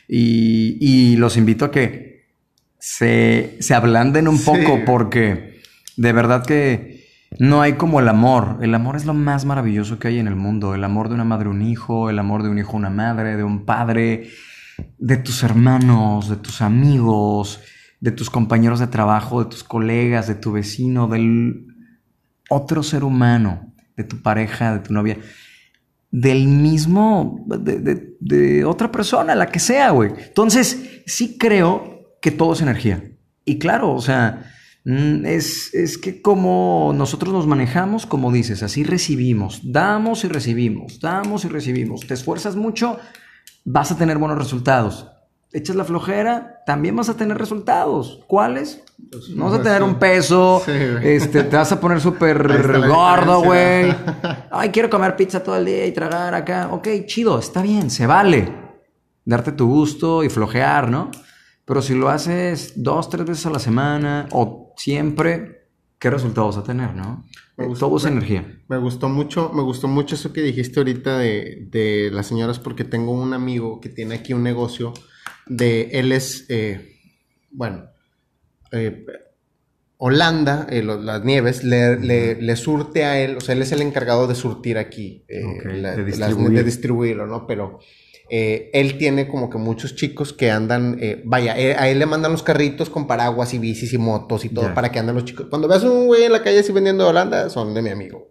Y, 0.07 0.77
y, 0.79 1.17
los 1.17 1.37
invito 1.37 1.65
a 1.65 1.71
que 1.71 2.29
se, 2.79 3.57
se 3.59 3.75
ablanden 3.75 4.27
un 4.27 4.43
poco 4.43 4.83
porque 4.85 5.61
de 5.97 6.13
verdad 6.13 6.43
que 6.43 6.98
no 7.37 7.61
hay 7.61 7.73
como 7.73 7.99
el 7.99 8.07
amor. 8.07 8.57
El 8.61 8.73
amor 8.73 8.95
es 8.95 9.05
lo 9.05 9.13
más 9.13 9.45
maravilloso 9.45 9.99
que 9.99 10.07
hay 10.07 10.19
en 10.19 10.27
el 10.27 10.35
mundo. 10.35 10.73
El 10.73 10.83
amor 10.83 11.09
de 11.09 11.15
una 11.15 11.25
madre 11.25 11.47
a 11.47 11.51
un 11.51 11.61
hijo, 11.61 12.09
el 12.09 12.17
amor 12.17 12.43
de 12.43 12.49
un 12.49 12.57
hijo 12.57 12.73
a 12.73 12.77
una 12.77 12.89
madre, 12.89 13.37
de 13.37 13.43
un 13.43 13.65
padre, 13.65 14.29
de 14.97 15.17
tus 15.17 15.43
hermanos, 15.43 16.29
de 16.29 16.37
tus 16.37 16.61
amigos, 16.61 17.61
de 17.99 18.11
tus 18.11 18.29
compañeros 18.29 18.79
de 18.79 18.87
trabajo, 18.87 19.43
de 19.43 19.49
tus 19.49 19.63
colegas, 19.63 20.27
de 20.27 20.35
tu 20.35 20.51
vecino, 20.53 21.07
del 21.07 21.67
otro 22.49 22.81
ser 22.81 23.03
humano. 23.03 23.73
de 23.95 24.05
tu 24.05 24.21
pareja, 24.21 24.71
de 24.71 24.79
tu 24.79 24.93
novia, 24.93 25.17
del 26.09 26.47
mismo, 26.47 27.43
de, 27.47 28.15
de 28.17 28.63
otra 28.63 28.89
persona, 28.93 29.35
la 29.35 29.47
que 29.47 29.59
sea, 29.59 29.89
güey. 29.89 30.13
Entonces, 30.25 31.01
sí 31.05 31.37
creo 31.37 32.15
que 32.21 32.31
todo 32.31 32.53
es 32.53 32.61
energía. 32.61 33.03
Y 33.43 33.59
claro, 33.59 33.91
o 33.91 33.99
sea, 33.99 34.53
es, 35.25 35.73
es, 35.73 35.97
que 35.97 36.21
como 36.21 36.93
nosotros 36.95 37.33
nos 37.33 37.45
manejamos, 37.45 38.05
como 38.05 38.31
dices, 38.31 38.63
así 38.63 38.83
recibimos, 38.83 39.61
damos 39.63 40.23
y 40.23 40.27
recibimos, 40.27 40.99
damos 40.99 41.45
y 41.45 41.49
recibimos. 41.49 42.07
Te 42.07 42.13
esfuerzas 42.13 42.55
mucho, 42.55 42.97
vas 43.65 43.91
a 43.91 43.97
tener 43.97 44.17
buenos 44.17 44.37
resultados. 44.37 45.07
Echas 45.51 45.75
la 45.75 45.83
flojera, 45.83 46.61
también 46.65 46.95
vas 46.95 47.09
a 47.09 47.17
tener 47.17 47.37
resultados. 47.37 48.23
¿Cuáles? 48.27 48.83
Pues, 49.11 49.29
no 49.29 49.45
vas 49.45 49.59
a 49.59 49.63
tener 49.63 49.83
un 49.83 49.95
peso, 49.95 50.61
este, 50.67 51.43
te 51.43 51.55
vas 51.55 51.71
a 51.71 51.79
poner 51.79 51.99
súper 51.99 52.87
gordo, 52.87 53.41
güey. 53.41 53.93
Ay, 54.51 54.69
quiero 54.69 54.89
comer 54.89 55.15
pizza 55.15 55.41
todo 55.41 55.57
el 55.57 55.65
día 55.65 55.85
y 55.85 55.91
tragar 55.91 56.33
acá. 56.33 56.69
Ok, 56.71 56.87
chido, 57.05 57.39
está 57.39 57.61
bien, 57.61 57.89
se 57.89 58.07
vale. 58.07 58.51
Darte 59.25 59.51
tu 59.51 59.67
gusto 59.67 60.23
y 60.23 60.29
flojear, 60.29 60.89
¿no? 60.89 61.11
Pero 61.65 61.83
si 61.83 61.93
lo 61.93 62.09
haces 62.09 62.73
dos, 62.75 63.09
tres 63.11 63.25
veces 63.25 63.45
a 63.45 63.51
la 63.51 63.59
semana 63.59 64.27
o 64.31 64.58
siempre, 64.79 65.67
¿qué 65.99 66.09
resultados 66.09 66.57
a 66.57 66.63
tener, 66.63 66.95
no? 66.95 67.25
Me 67.57 67.67
gustó, 67.67 67.87
Todo 67.87 67.97
es 67.97 68.05
energía. 68.05 68.61
Me 68.69 68.77
gustó 68.77 69.09
mucho, 69.09 69.51
me 69.53 69.61
gustó 69.61 69.89
mucho 69.89 70.15
eso 70.15 70.31
que 70.31 70.41
dijiste 70.41 70.79
ahorita 70.79 71.17
de, 71.17 71.67
de 71.69 72.09
las 72.11 72.27
señoras, 72.27 72.59
porque 72.59 72.85
tengo 72.85 73.11
un 73.11 73.33
amigo 73.33 73.81
que 73.81 73.89
tiene 73.89 74.15
aquí 74.15 74.33
un 74.33 74.43
negocio 74.43 74.93
de, 75.49 75.89
él 75.93 76.13
es, 76.13 76.45
eh, 76.47 76.95
bueno, 77.51 77.89
eh, 78.71 79.05
Holanda, 79.97 80.67
eh, 80.69 80.81
las 80.81 81.25
nieves, 81.25 81.65
le, 81.65 82.55
surte 82.55 83.03
a 83.03 83.19
él, 83.19 83.35
o 83.35 83.41
sea, 83.41 83.53
él 83.53 83.61
es 83.61 83.73
el 83.73 83.81
encargado 83.81 84.27
de 84.27 84.35
surtir 84.35 84.77
aquí, 84.77 85.25
de, 85.27 86.63
distribuirlo, 86.63 87.27
¿no? 87.27 87.45
Pero 87.45 87.79
eh, 88.29 88.69
él 88.73 88.97
tiene 88.97 89.27
como 89.27 89.49
que 89.49 89.57
muchos 89.57 89.95
chicos 89.95 90.33
que 90.33 90.51
andan, 90.51 90.97
eh, 91.01 91.21
vaya, 91.25 91.57
eh, 91.57 91.75
a 91.75 91.89
él 91.89 91.99
le 91.99 92.05
mandan 92.05 92.31
los 92.31 92.43
carritos 92.43 92.89
con 92.89 93.07
paraguas 93.07 93.53
y 93.53 93.59
bicis 93.59 93.93
y 93.93 93.97
motos 93.97 94.45
y 94.45 94.49
todo 94.49 94.73
para 94.73 94.91
que 94.91 94.99
anden 94.99 95.15
los 95.15 95.25
chicos. 95.25 95.47
Cuando 95.49 95.67
veas 95.67 95.83
un 95.83 96.07
güey 96.07 96.23
en 96.23 96.31
la 96.31 96.43
calle 96.43 96.59
así 96.59 96.71
vendiendo 96.71 97.07
Holanda, 97.07 97.49
son 97.49 97.73
de 97.73 97.81
mi 97.81 97.89
amigo. 97.89 98.29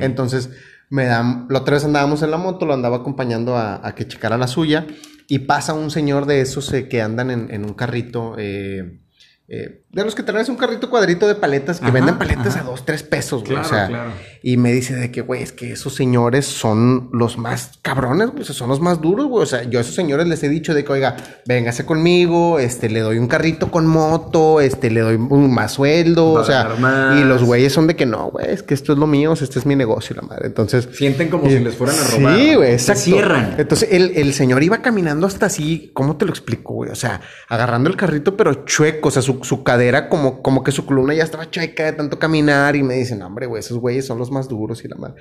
Entonces, 0.00 0.50
me 0.90 1.04
dan, 1.06 1.46
la 1.50 1.60
otra 1.60 1.74
vez 1.74 1.84
andábamos 1.84 2.22
en 2.22 2.30
la 2.30 2.36
moto, 2.36 2.66
lo 2.66 2.74
andaba 2.74 2.98
acompañando 2.98 3.56
a, 3.56 3.94
que 3.94 4.06
checara 4.06 4.38
la 4.38 4.46
suya 4.46 4.86
y 5.28 5.40
pasa 5.40 5.74
un 5.74 5.90
señor 5.90 6.26
de 6.26 6.40
esos 6.40 6.74
que 6.88 7.02
andan 7.02 7.30
en, 7.30 7.50
en 7.50 7.64
un 7.64 7.74
carrito. 7.74 8.36
Eh, 8.38 9.00
eh, 9.50 9.84
de 9.90 10.04
los 10.04 10.14
que 10.14 10.22
traes 10.22 10.50
un 10.50 10.56
carrito 10.56 10.90
cuadrito 10.90 11.26
de 11.26 11.34
paletas 11.34 11.80
que 11.80 11.90
venden 11.90 12.18
paletas 12.18 12.56
a 12.56 12.62
dos, 12.62 12.84
tres 12.84 13.02
pesos, 13.02 13.42
güey. 13.42 13.56
o 13.56 13.64
sea, 13.64 14.12
y 14.42 14.58
me 14.58 14.70
dice 14.70 14.94
de 14.94 15.10
que, 15.10 15.22
güey, 15.22 15.42
es 15.42 15.52
que 15.52 15.72
esos 15.72 15.94
señores 15.94 16.44
son 16.44 17.08
los 17.10 17.38
más 17.38 17.78
cabrones, 17.80 18.28
güey. 18.28 18.44
son 18.44 18.68
los 18.68 18.80
más 18.80 19.00
duros, 19.00 19.28
güey. 19.28 19.42
O 19.42 19.46
sea, 19.46 19.62
yo 19.62 19.78
a 19.78 19.82
esos 19.82 19.94
señores 19.94 20.28
les 20.28 20.42
he 20.42 20.50
dicho 20.50 20.74
de 20.74 20.84
que, 20.84 20.92
oiga, 20.92 21.16
véngase 21.46 21.86
conmigo, 21.86 22.58
este, 22.58 22.90
le 22.90 23.00
doy 23.00 23.16
un 23.16 23.28
carrito 23.28 23.70
con 23.70 23.86
moto, 23.86 24.60
este, 24.60 24.90
le 24.90 25.00
doy 25.00 25.14
un 25.14 25.54
más 25.54 25.72
sueldo, 25.72 26.32
o 26.32 26.44
sea, 26.44 26.68
y 27.18 27.24
los 27.24 27.42
güeyes 27.42 27.72
son 27.72 27.86
de 27.86 27.96
que 27.96 28.04
no, 28.04 28.30
güey, 28.30 28.50
es 28.50 28.62
que 28.62 28.74
esto 28.74 28.92
es 28.92 28.98
lo 28.98 29.06
mío, 29.06 29.32
este 29.32 29.58
es 29.58 29.64
mi 29.64 29.74
negocio, 29.74 30.14
la 30.16 30.22
madre. 30.22 30.48
Entonces. 30.48 30.86
Sienten 30.92 31.30
como 31.30 31.48
si 31.48 31.60
les 31.60 31.74
fueran 31.74 31.96
a 31.98 32.04
robar. 32.04 32.36
Sí, 32.36 32.54
güey, 32.54 32.72
exacto. 32.72 33.00
Se 33.00 33.10
cierran. 33.12 33.54
Entonces, 33.56 33.88
el, 33.90 34.12
el 34.16 34.34
señor 34.34 34.62
iba 34.62 34.82
caminando 34.82 35.26
hasta 35.26 35.46
así, 35.46 35.90
¿cómo 35.94 36.18
te 36.18 36.26
lo 36.26 36.30
explico, 36.30 36.74
güey? 36.74 36.90
O 36.90 36.94
sea, 36.94 37.22
agarrando 37.48 37.88
el 37.88 37.96
carrito, 37.96 38.36
pero 38.36 38.66
chueco, 38.66 39.08
o 39.08 39.10
sea, 39.10 39.22
su, 39.22 39.42
su 39.44 39.64
cadera 39.64 39.77
como, 40.08 40.42
como 40.42 40.64
que 40.64 40.72
su 40.72 40.86
columna 40.86 41.14
ya 41.14 41.24
estaba 41.24 41.50
chueca 41.50 41.84
de 41.84 41.92
tanto 41.92 42.18
caminar 42.18 42.76
y 42.76 42.82
me 42.82 42.94
dicen, 42.94 43.22
hombre, 43.22 43.46
güey, 43.46 43.60
esos 43.60 43.78
güeyes 43.78 44.06
son 44.06 44.18
los 44.18 44.30
más 44.30 44.48
duros 44.48 44.84
y 44.84 44.88
la 44.88 44.96
madre. 44.96 45.20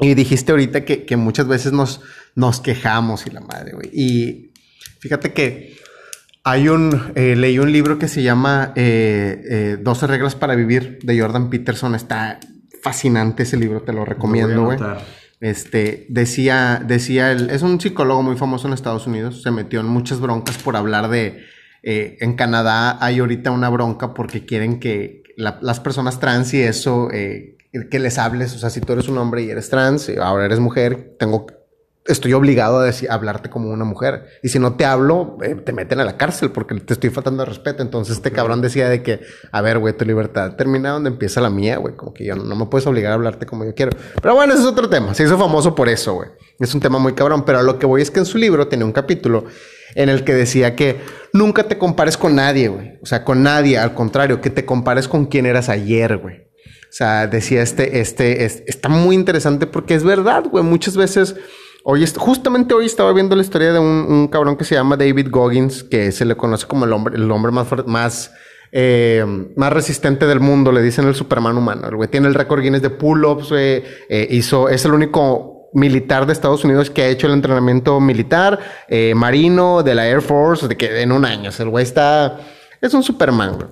Y 0.00 0.14
dijiste 0.14 0.52
ahorita 0.52 0.84
que, 0.84 1.04
que 1.04 1.16
muchas 1.16 1.48
veces 1.48 1.72
nos, 1.72 2.00
nos 2.34 2.60
quejamos 2.60 3.26
y 3.26 3.30
la 3.30 3.40
madre, 3.40 3.72
güey. 3.72 3.90
Y 3.92 4.52
fíjate 5.00 5.32
que 5.32 5.76
hay 6.44 6.68
un, 6.68 7.12
eh, 7.14 7.36
leí 7.36 7.58
un 7.58 7.72
libro 7.72 7.98
que 7.98 8.08
se 8.08 8.22
llama 8.22 8.72
eh, 8.74 9.42
eh, 9.50 9.78
12 9.80 10.06
reglas 10.06 10.34
para 10.34 10.54
vivir 10.54 10.98
de 11.02 11.20
Jordan 11.20 11.50
Peterson. 11.50 11.94
Está 11.94 12.40
fascinante 12.82 13.42
ese 13.42 13.56
libro, 13.56 13.82
te 13.82 13.92
lo 13.92 14.04
recomiendo, 14.04 14.64
güey. 14.64 14.78
Este, 15.40 16.06
decía, 16.08 16.82
decía, 16.84 17.30
él, 17.32 17.50
es 17.50 17.62
un 17.62 17.80
psicólogo 17.80 18.22
muy 18.22 18.36
famoso 18.36 18.66
en 18.66 18.74
Estados 18.74 19.06
Unidos, 19.06 19.42
se 19.42 19.52
metió 19.52 19.78
en 19.80 19.86
muchas 19.86 20.20
broncas 20.20 20.58
por 20.58 20.74
hablar 20.74 21.08
de, 21.10 21.44
eh, 21.82 22.16
en 22.20 22.34
Canadá 22.34 22.98
hay 23.00 23.20
ahorita 23.20 23.50
una 23.50 23.68
bronca 23.68 24.14
porque 24.14 24.44
quieren 24.44 24.80
que 24.80 25.22
las 25.36 25.78
personas 25.80 26.18
trans 26.18 26.52
y 26.52 26.60
eso, 26.60 27.10
eh, 27.12 27.56
que 27.90 27.98
les 27.98 28.18
hables, 28.18 28.54
o 28.54 28.58
sea, 28.58 28.70
si 28.70 28.80
tú 28.80 28.92
eres 28.92 29.08
un 29.08 29.18
hombre 29.18 29.42
y 29.42 29.50
eres 29.50 29.70
trans, 29.70 30.08
y 30.08 30.16
ahora 30.16 30.46
eres 30.46 30.58
mujer, 30.58 31.14
tengo, 31.18 31.46
estoy 32.06 32.32
obligado 32.32 32.78
a, 32.80 32.84
decir, 32.84 33.10
hablarte 33.10 33.50
como 33.50 33.70
una 33.70 33.84
mujer. 33.84 34.26
Y 34.42 34.48
si 34.48 34.58
no 34.58 34.74
te 34.74 34.84
hablo, 34.84 35.36
eh, 35.42 35.54
te 35.54 35.72
meten 35.72 36.00
a 36.00 36.04
la 36.04 36.16
cárcel 36.16 36.50
porque 36.50 36.74
te 36.80 36.94
estoy 36.94 37.10
faltando 37.10 37.44
de 37.44 37.50
respeto. 37.50 37.82
Entonces 37.82 38.16
este 38.16 38.32
cabrón 38.32 38.62
decía 38.62 38.88
de 38.88 39.02
que, 39.02 39.20
a 39.52 39.60
ver, 39.60 39.78
güey, 39.78 39.96
tu 39.96 40.04
libertad 40.04 40.56
termina 40.56 40.90
donde 40.90 41.10
empieza 41.10 41.40
la 41.40 41.50
mía, 41.50 41.76
güey, 41.76 41.94
como 41.94 42.14
que 42.14 42.24
yo 42.24 42.34
no, 42.34 42.56
me 42.56 42.66
puedes 42.66 42.86
obligar 42.86 43.12
a 43.12 43.14
hablarte 43.14 43.46
como 43.46 43.64
yo 43.64 43.74
quiero. 43.74 43.92
Pero 44.20 44.34
bueno, 44.34 44.54
ese 44.54 44.62
es 44.62 44.68
otro 44.68 44.88
tema. 44.88 45.14
Se 45.14 45.24
hizo 45.24 45.38
famoso 45.38 45.74
por 45.74 45.88
eso, 45.88 46.14
güey. 46.14 46.30
Es 46.58 46.74
un 46.74 46.80
tema 46.80 46.98
muy 46.98 47.12
cabrón, 47.12 47.44
pero 47.44 47.58
a 47.58 47.62
lo 47.62 47.78
que 47.78 47.86
voy 47.86 48.02
es 48.02 48.10
que 48.10 48.18
en 48.18 48.26
su 48.26 48.38
libro 48.38 48.66
tiene 48.66 48.84
un 48.84 48.92
capítulo 48.92 49.44
en 49.98 50.08
el 50.08 50.22
que 50.22 50.32
decía 50.32 50.76
que 50.76 51.00
nunca 51.32 51.64
te 51.64 51.76
compares 51.76 52.16
con 52.16 52.36
nadie, 52.36 52.68
güey. 52.68 52.92
O 53.02 53.06
sea, 53.06 53.24
con 53.24 53.42
nadie, 53.42 53.78
al 53.78 53.94
contrario, 53.94 54.40
que 54.40 54.48
te 54.48 54.64
compares 54.64 55.08
con 55.08 55.26
quien 55.26 55.44
eras 55.44 55.68
ayer, 55.68 56.18
güey. 56.18 56.36
O 56.36 56.92
sea, 56.92 57.26
decía 57.26 57.62
este, 57.62 57.98
este, 57.98 58.44
está 58.44 58.88
muy 58.88 59.16
interesante 59.16 59.66
porque 59.66 59.94
es 59.94 60.04
verdad, 60.04 60.44
güey. 60.48 60.62
Muchas 60.62 60.96
veces, 60.96 61.34
hoy, 61.82 62.06
justamente 62.16 62.74
hoy 62.74 62.86
estaba 62.86 63.12
viendo 63.12 63.34
la 63.34 63.42
historia 63.42 63.72
de 63.72 63.80
un, 63.80 64.28
cabrón 64.28 64.56
que 64.56 64.64
se 64.64 64.76
llama 64.76 64.96
David 64.96 65.30
Goggins, 65.30 65.82
que 65.82 66.12
se 66.12 66.24
le 66.24 66.36
conoce 66.36 66.68
como 66.68 66.84
el 66.84 66.92
hombre, 66.92 67.16
el 67.16 67.28
hombre 67.32 67.50
más, 67.50 67.66
más, 67.86 68.30
eh, 68.70 69.24
más 69.56 69.72
resistente 69.72 70.26
del 70.26 70.38
mundo, 70.38 70.70
le 70.70 70.80
dicen 70.80 71.08
el 71.08 71.16
Superman 71.16 71.58
humano. 71.58 71.88
El 71.88 71.96
güey 71.96 72.08
tiene 72.08 72.28
el 72.28 72.34
récord 72.34 72.62
Guinness 72.62 72.82
de 72.82 72.90
pull-ups. 72.90 73.48
Eh, 73.50 74.28
hizo, 74.30 74.68
es 74.68 74.84
el 74.84 74.94
único 74.94 75.57
militar 75.72 76.26
de 76.26 76.32
Estados 76.32 76.64
Unidos 76.64 76.90
que 76.90 77.02
ha 77.02 77.08
hecho 77.08 77.26
el 77.26 77.34
entrenamiento 77.34 78.00
militar, 78.00 78.58
eh, 78.88 79.14
marino, 79.14 79.82
de 79.82 79.94
la 79.94 80.08
Air 80.08 80.22
Force, 80.22 80.68
de 80.68 80.76
que 80.76 81.02
en 81.02 81.12
un 81.12 81.24
año. 81.24 81.50
el 81.56 81.68
güey 81.68 81.84
está. 81.84 82.38
Es 82.80 82.94
un 82.94 83.02
Superman, 83.02 83.56
güey. 83.56 83.68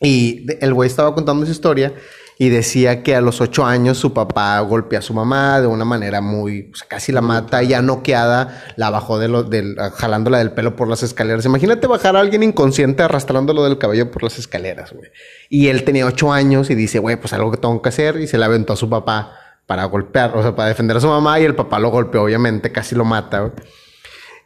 Y 0.00 0.46
el 0.60 0.74
güey 0.74 0.88
estaba 0.88 1.14
contando 1.14 1.46
su 1.46 1.52
historia 1.52 1.94
y 2.38 2.50
decía 2.50 3.02
que 3.02 3.16
a 3.16 3.22
los 3.22 3.40
ocho 3.40 3.64
años 3.64 3.96
su 3.96 4.12
papá 4.12 4.60
golpea 4.60 4.98
a 4.98 5.02
su 5.02 5.14
mamá 5.14 5.60
de 5.60 5.66
una 5.66 5.86
manera 5.86 6.20
muy, 6.20 6.70
casi 6.86 7.10
la 7.10 7.22
mata, 7.22 7.62
ya 7.62 7.80
noqueada, 7.80 8.62
la 8.76 8.90
bajó 8.90 9.18
de 9.18 9.28
lo, 9.28 9.42
del, 9.42 9.76
jalándola 9.94 10.38
del 10.38 10.52
pelo 10.52 10.76
por 10.76 10.86
las 10.86 11.02
escaleras. 11.02 11.46
Imagínate 11.46 11.86
bajar 11.86 12.14
a 12.14 12.20
alguien 12.20 12.42
inconsciente 12.42 13.02
arrastrándolo 13.02 13.64
del 13.64 13.78
cabello 13.78 14.10
por 14.10 14.22
las 14.22 14.38
escaleras, 14.38 14.92
güey. 14.92 15.10
Y 15.48 15.68
él 15.68 15.84
tenía 15.84 16.04
ocho 16.04 16.30
años 16.30 16.68
y 16.68 16.74
dice, 16.74 16.98
güey, 16.98 17.16
pues 17.16 17.32
algo 17.32 17.50
que 17.50 17.56
tengo 17.56 17.80
que 17.80 17.88
hacer 17.88 18.20
y 18.20 18.26
se 18.26 18.36
le 18.36 18.44
aventó 18.44 18.74
a 18.74 18.76
su 18.76 18.90
papá 18.90 19.32
para 19.66 19.84
golpear, 19.84 20.36
o 20.36 20.42
sea, 20.42 20.54
para 20.54 20.68
defender 20.68 20.96
a 20.96 21.00
su 21.00 21.08
mamá 21.08 21.38
y 21.40 21.44
el 21.44 21.54
papá 21.54 21.78
lo 21.78 21.90
golpeó, 21.90 22.22
obviamente, 22.22 22.72
casi 22.72 22.94
lo 22.94 23.04
mata. 23.04 23.52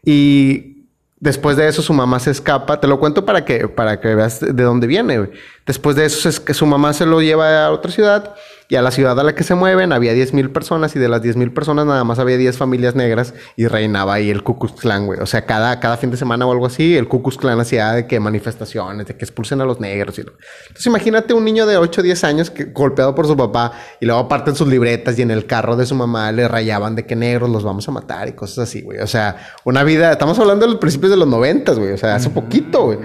Y 0.03 0.87
después 1.19 1.57
de 1.57 1.69
eso 1.69 1.83
su 1.83 1.93
mamá 1.93 2.19
se 2.19 2.31
escapa, 2.31 2.81
te 2.81 2.87
lo 2.87 2.99
cuento 2.99 3.25
para 3.25 3.45
que, 3.45 3.69
para 3.69 4.01
que 4.01 4.15
veas 4.15 4.41
de 4.41 4.63
dónde 4.63 4.87
viene. 4.87 5.31
Después 5.71 5.95
de 5.95 6.05
eso 6.05 6.29
es 6.29 6.41
que 6.41 6.53
su 6.53 6.67
mamá 6.67 6.93
se 6.93 7.07
lo 7.07 7.23
lleva 7.23 7.65
a 7.65 7.71
otra 7.71 7.93
ciudad 7.93 8.35
y 8.67 8.75
a 8.75 8.83
la 8.83 8.91
ciudad 8.91 9.21
a 9.21 9.23
la 9.23 9.37
que 9.37 9.45
se 9.45 9.55
mueven 9.55 9.93
había 9.93 10.13
10.000 10.13 10.53
personas 10.53 10.97
y 10.97 10.99
de 10.99 11.09
las 11.09 11.23
10.000 11.23 11.55
personas 11.55 11.87
nada 11.87 12.03
más 12.03 12.19
había 12.19 12.37
10 12.37 12.57
familias 12.57 12.97
negras 12.97 13.35
y 13.55 13.69
reinaba 13.69 14.15
ahí 14.15 14.31
el 14.31 14.43
Ku 14.43 14.59
Klux 14.59 14.81
Klan, 14.81 15.07
güey. 15.07 15.21
O 15.21 15.27
sea, 15.27 15.47
cada, 15.47 15.79
cada 15.79 15.97
fin 15.97 16.11
de 16.11 16.17
semana 16.17 16.45
o 16.45 16.51
algo 16.51 16.67
así, 16.67 16.97
el 16.97 17.07
Ku 17.07 17.23
Klux 17.23 17.37
Klan 17.37 17.61
hacía 17.61 17.93
de 17.93 18.09
que 18.09 18.19
manifestaciones, 18.19 19.07
de 19.07 19.15
que 19.15 19.25
expulsen 19.25 19.61
a 19.61 19.65
los 19.65 19.79
negros. 19.79 20.19
Y... 20.19 20.23
Entonces 20.23 20.87
imagínate 20.87 21.35
un 21.35 21.45
niño 21.45 21.67
de 21.67 21.77
8 21.77 22.01
o 22.01 22.03
10 22.03 22.25
años 22.25 22.51
que, 22.51 22.65
golpeado 22.65 23.15
por 23.15 23.29
su 23.29 23.37
papá 23.37 23.71
y 24.01 24.07
luego 24.07 24.23
aparte 24.23 24.51
en 24.51 24.57
sus 24.57 24.67
libretas 24.67 25.17
y 25.21 25.23
en 25.23 25.31
el 25.31 25.47
carro 25.47 25.77
de 25.77 25.87
su 25.87 25.95
mamá 25.95 26.33
le 26.33 26.49
rayaban 26.49 26.97
de 26.97 27.07
que 27.07 27.15
negros 27.15 27.49
los 27.49 27.63
vamos 27.63 27.89
a 27.89 27.93
matar 27.93 28.27
y 28.27 28.33
cosas 28.33 28.69
así, 28.69 28.83
güey. 28.83 28.99
O 28.99 29.07
sea, 29.07 29.55
una 29.63 29.85
vida, 29.85 30.11
estamos 30.11 30.37
hablando 30.41 30.67
de 30.67 30.73
los 30.73 30.81
principios 30.81 31.13
de 31.13 31.17
los 31.17 31.29
90, 31.29 31.75
güey. 31.75 31.93
O 31.93 31.97
sea, 31.97 32.17
hace 32.17 32.29
poquito, 32.31 32.87
güey. 32.87 32.99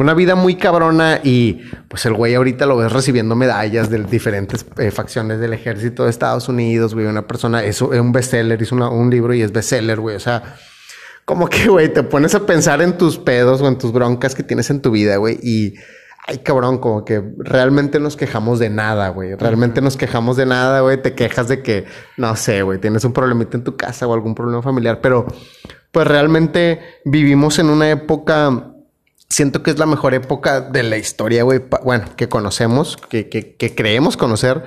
Una 0.00 0.14
vida 0.14 0.34
muy 0.34 0.54
cabrona 0.54 1.20
y 1.22 1.60
pues 1.88 2.06
el 2.06 2.14
güey 2.14 2.34
ahorita 2.34 2.64
lo 2.64 2.78
ves 2.78 2.90
recibiendo 2.90 3.36
medallas 3.36 3.90
de 3.90 4.02
diferentes 4.02 4.64
eh, 4.78 4.90
facciones 4.90 5.40
del 5.40 5.52
ejército 5.52 6.04
de 6.04 6.10
Estados 6.10 6.48
Unidos, 6.48 6.94
güey. 6.94 7.04
Una 7.04 7.26
persona, 7.26 7.62
es 7.62 7.82
un 7.82 8.10
bestseller, 8.10 8.62
hizo 8.62 8.76
un 8.76 9.10
libro 9.10 9.34
y 9.34 9.42
es 9.42 9.52
bestseller, 9.52 10.00
güey. 10.00 10.16
O 10.16 10.20
sea, 10.20 10.56
como 11.26 11.48
que, 11.48 11.68
güey, 11.68 11.92
te 11.92 12.02
pones 12.02 12.34
a 12.34 12.46
pensar 12.46 12.80
en 12.80 12.96
tus 12.96 13.18
pedos 13.18 13.60
o 13.60 13.68
en 13.68 13.76
tus 13.76 13.92
broncas 13.92 14.34
que 14.34 14.42
tienes 14.42 14.70
en 14.70 14.80
tu 14.80 14.90
vida, 14.90 15.18
güey. 15.18 15.38
Y, 15.42 15.74
ay, 16.26 16.38
cabrón, 16.38 16.78
como 16.78 17.04
que 17.04 17.22
realmente 17.36 18.00
nos 18.00 18.16
quejamos 18.16 18.58
de 18.58 18.70
nada, 18.70 19.10
güey. 19.10 19.34
Realmente 19.34 19.82
nos 19.82 19.98
quejamos 19.98 20.38
de 20.38 20.46
nada, 20.46 20.80
güey. 20.80 21.02
Te 21.02 21.12
quejas 21.12 21.46
de 21.48 21.62
que, 21.62 21.84
no 22.16 22.34
sé, 22.36 22.62
güey, 22.62 22.80
tienes 22.80 23.04
un 23.04 23.12
problemita 23.12 23.58
en 23.58 23.64
tu 23.64 23.76
casa 23.76 24.06
o 24.06 24.14
algún 24.14 24.34
problema 24.34 24.62
familiar, 24.62 25.02
pero 25.02 25.26
pues 25.92 26.06
realmente 26.06 26.80
vivimos 27.04 27.58
en 27.58 27.68
una 27.68 27.90
época 27.90 28.69
siento 29.30 29.62
que 29.62 29.70
es 29.70 29.78
la 29.78 29.86
mejor 29.86 30.12
época 30.12 30.60
de 30.60 30.82
la 30.82 30.98
historia, 30.98 31.44
güey, 31.44 31.62
bueno, 31.82 32.04
que 32.16 32.28
conocemos, 32.28 32.96
que, 32.96 33.28
que, 33.28 33.54
que 33.54 33.74
creemos 33.74 34.16
conocer 34.16 34.64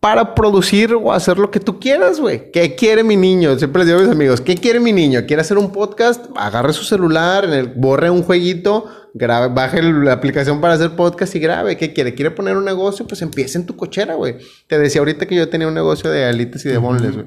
para 0.00 0.34
producir 0.34 0.94
o 0.94 1.12
hacer 1.12 1.38
lo 1.38 1.50
que 1.50 1.58
tú 1.58 1.80
quieras, 1.80 2.20
güey. 2.20 2.52
¿Qué 2.52 2.76
quiere 2.76 3.02
mi 3.02 3.16
niño? 3.16 3.58
Siempre 3.58 3.80
les 3.80 3.88
digo 3.88 3.98
a 3.98 4.02
mis 4.02 4.12
amigos, 4.12 4.40
¿qué 4.40 4.54
quiere 4.54 4.78
mi 4.78 4.92
niño? 4.92 5.24
¿Quiere 5.26 5.40
hacer 5.40 5.58
un 5.58 5.72
podcast? 5.72 6.26
Agarre 6.36 6.72
su 6.74 6.84
celular, 6.84 7.44
en 7.44 7.52
el, 7.52 7.68
borre 7.68 8.10
un 8.10 8.22
jueguito, 8.22 8.84
grabe, 9.14 9.52
baje 9.52 9.82
la 9.82 10.12
aplicación 10.12 10.60
para 10.60 10.74
hacer 10.74 10.94
podcast 10.94 11.34
y 11.34 11.40
grabe. 11.40 11.76
¿Qué 11.76 11.92
quiere? 11.92 12.14
¿Quiere 12.14 12.30
poner 12.30 12.56
un 12.56 12.64
negocio? 12.64 13.06
Pues 13.06 13.22
empiece 13.22 13.58
en 13.58 13.66
tu 13.66 13.74
cochera, 13.74 14.14
güey. 14.14 14.36
Te 14.68 14.78
decía 14.78 15.00
ahorita 15.00 15.26
que 15.26 15.34
yo 15.34 15.48
tenía 15.48 15.66
un 15.66 15.74
negocio 15.74 16.10
de 16.10 16.26
alitas 16.26 16.64
y 16.66 16.68
de 16.68 16.78
bonles, 16.78 17.14
güey. 17.14 17.26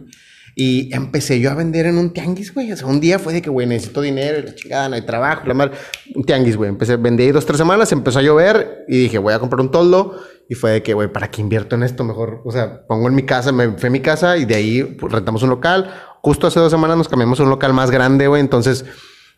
Y 0.56 0.94
empecé 0.94 1.40
yo 1.40 1.52
a 1.52 1.56
vender 1.56 1.86
en 1.86 1.98
un 1.98 2.12
tianguis, 2.12 2.54
güey. 2.54 2.72
O 2.72 2.78
sea, 2.78 2.88
un 2.88 3.00
día 3.00 3.20
fue 3.20 3.34
de 3.34 3.42
que, 3.42 3.50
güey, 3.50 3.68
necesito 3.68 4.02
dinero 4.02 4.40
y 4.40 4.44
la 4.44 4.56
chingada, 4.56 4.90
no 4.90 4.96
hay 4.96 5.02
trabajo, 5.02 5.44
la 5.46 5.54
madre. 5.54 5.74
Un 6.16 6.24
tianguis, 6.24 6.58
güey. 6.58 6.70
Empecé, 6.70 6.98
vendí 6.98 7.32
dos, 7.32 7.46
tres 7.46 7.58
semanas, 7.58 7.92
empezó 7.92 8.20
a 8.20 8.22
llover 8.22 8.86
y 8.88 8.98
dije, 8.98 9.18
voy 9.18 9.34
a 9.34 9.40
comprar 9.40 9.62
un 9.62 9.72
toldo. 9.72 10.20
Y 10.50 10.56
fue 10.56 10.72
de 10.72 10.84
que, 10.84 10.94
güey, 10.96 11.12
¿para 11.12 11.30
qué 11.30 11.42
invierto 11.42 11.76
en 11.76 11.84
esto? 11.84 12.04
Mejor, 12.04 12.42
o 12.44 12.52
sea, 12.52 12.86
pongo 12.88 13.08
en 13.08 13.16
mi 13.16 13.24
casa, 13.24 13.52
me 13.52 13.70
fui 13.78 13.88
a 13.88 13.92
mi 13.92 14.00
casa 14.00 14.36
y 14.36 14.46
de 14.46 14.56
ahí 14.56 14.84
pues, 14.84 15.14
rentamos 15.14 15.44
un 15.44 15.50
local. 15.50 15.94
Justo 16.22 16.48
hace 16.48 16.60
dos 16.60 16.72
semanas 16.72 16.98
nos 16.98 17.08
cambiamos 17.08 17.40
a 17.40 17.44
un 17.44 17.50
local 17.50 17.74
más 17.74 17.92
grande, 17.92 18.28
güey. 18.28 18.42
Entonces, 18.42 18.84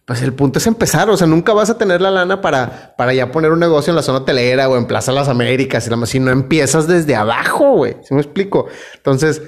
pues 0.06 0.22
el 0.22 0.34
punto 0.34 0.60
es 0.60 0.68
empezar. 0.68 1.10
O 1.10 1.18
sea, 1.18 1.28
nunca 1.28 1.54
vas 1.54 1.70
a 1.70 1.78
tener 1.78 2.02
la 2.02 2.12
lana 2.12 2.42
para, 2.42 2.96
para 2.98 3.14
ya 3.14 3.32
poner 3.32 3.52
un 3.52 3.60
negocio 3.60 3.92
en 3.92 3.96
la 3.96 4.02
zona 4.02 4.20
hotelera 4.20 4.70
o 4.70 4.78
en 4.78 4.86
Plaza 4.86 5.12
Las 5.12 5.28
Américas 5.28 5.86
y 5.86 5.90
la 5.90 5.98
más. 5.98 6.10
Si 6.10 6.20
no 6.20 6.32
empiezas 6.32 6.88
desde 6.88 7.16
abajo, 7.16 7.76
güey. 7.76 7.98
¿Sí 8.04 8.14
me 8.14 8.22
explico? 8.22 8.68
Entonces, 8.96 9.42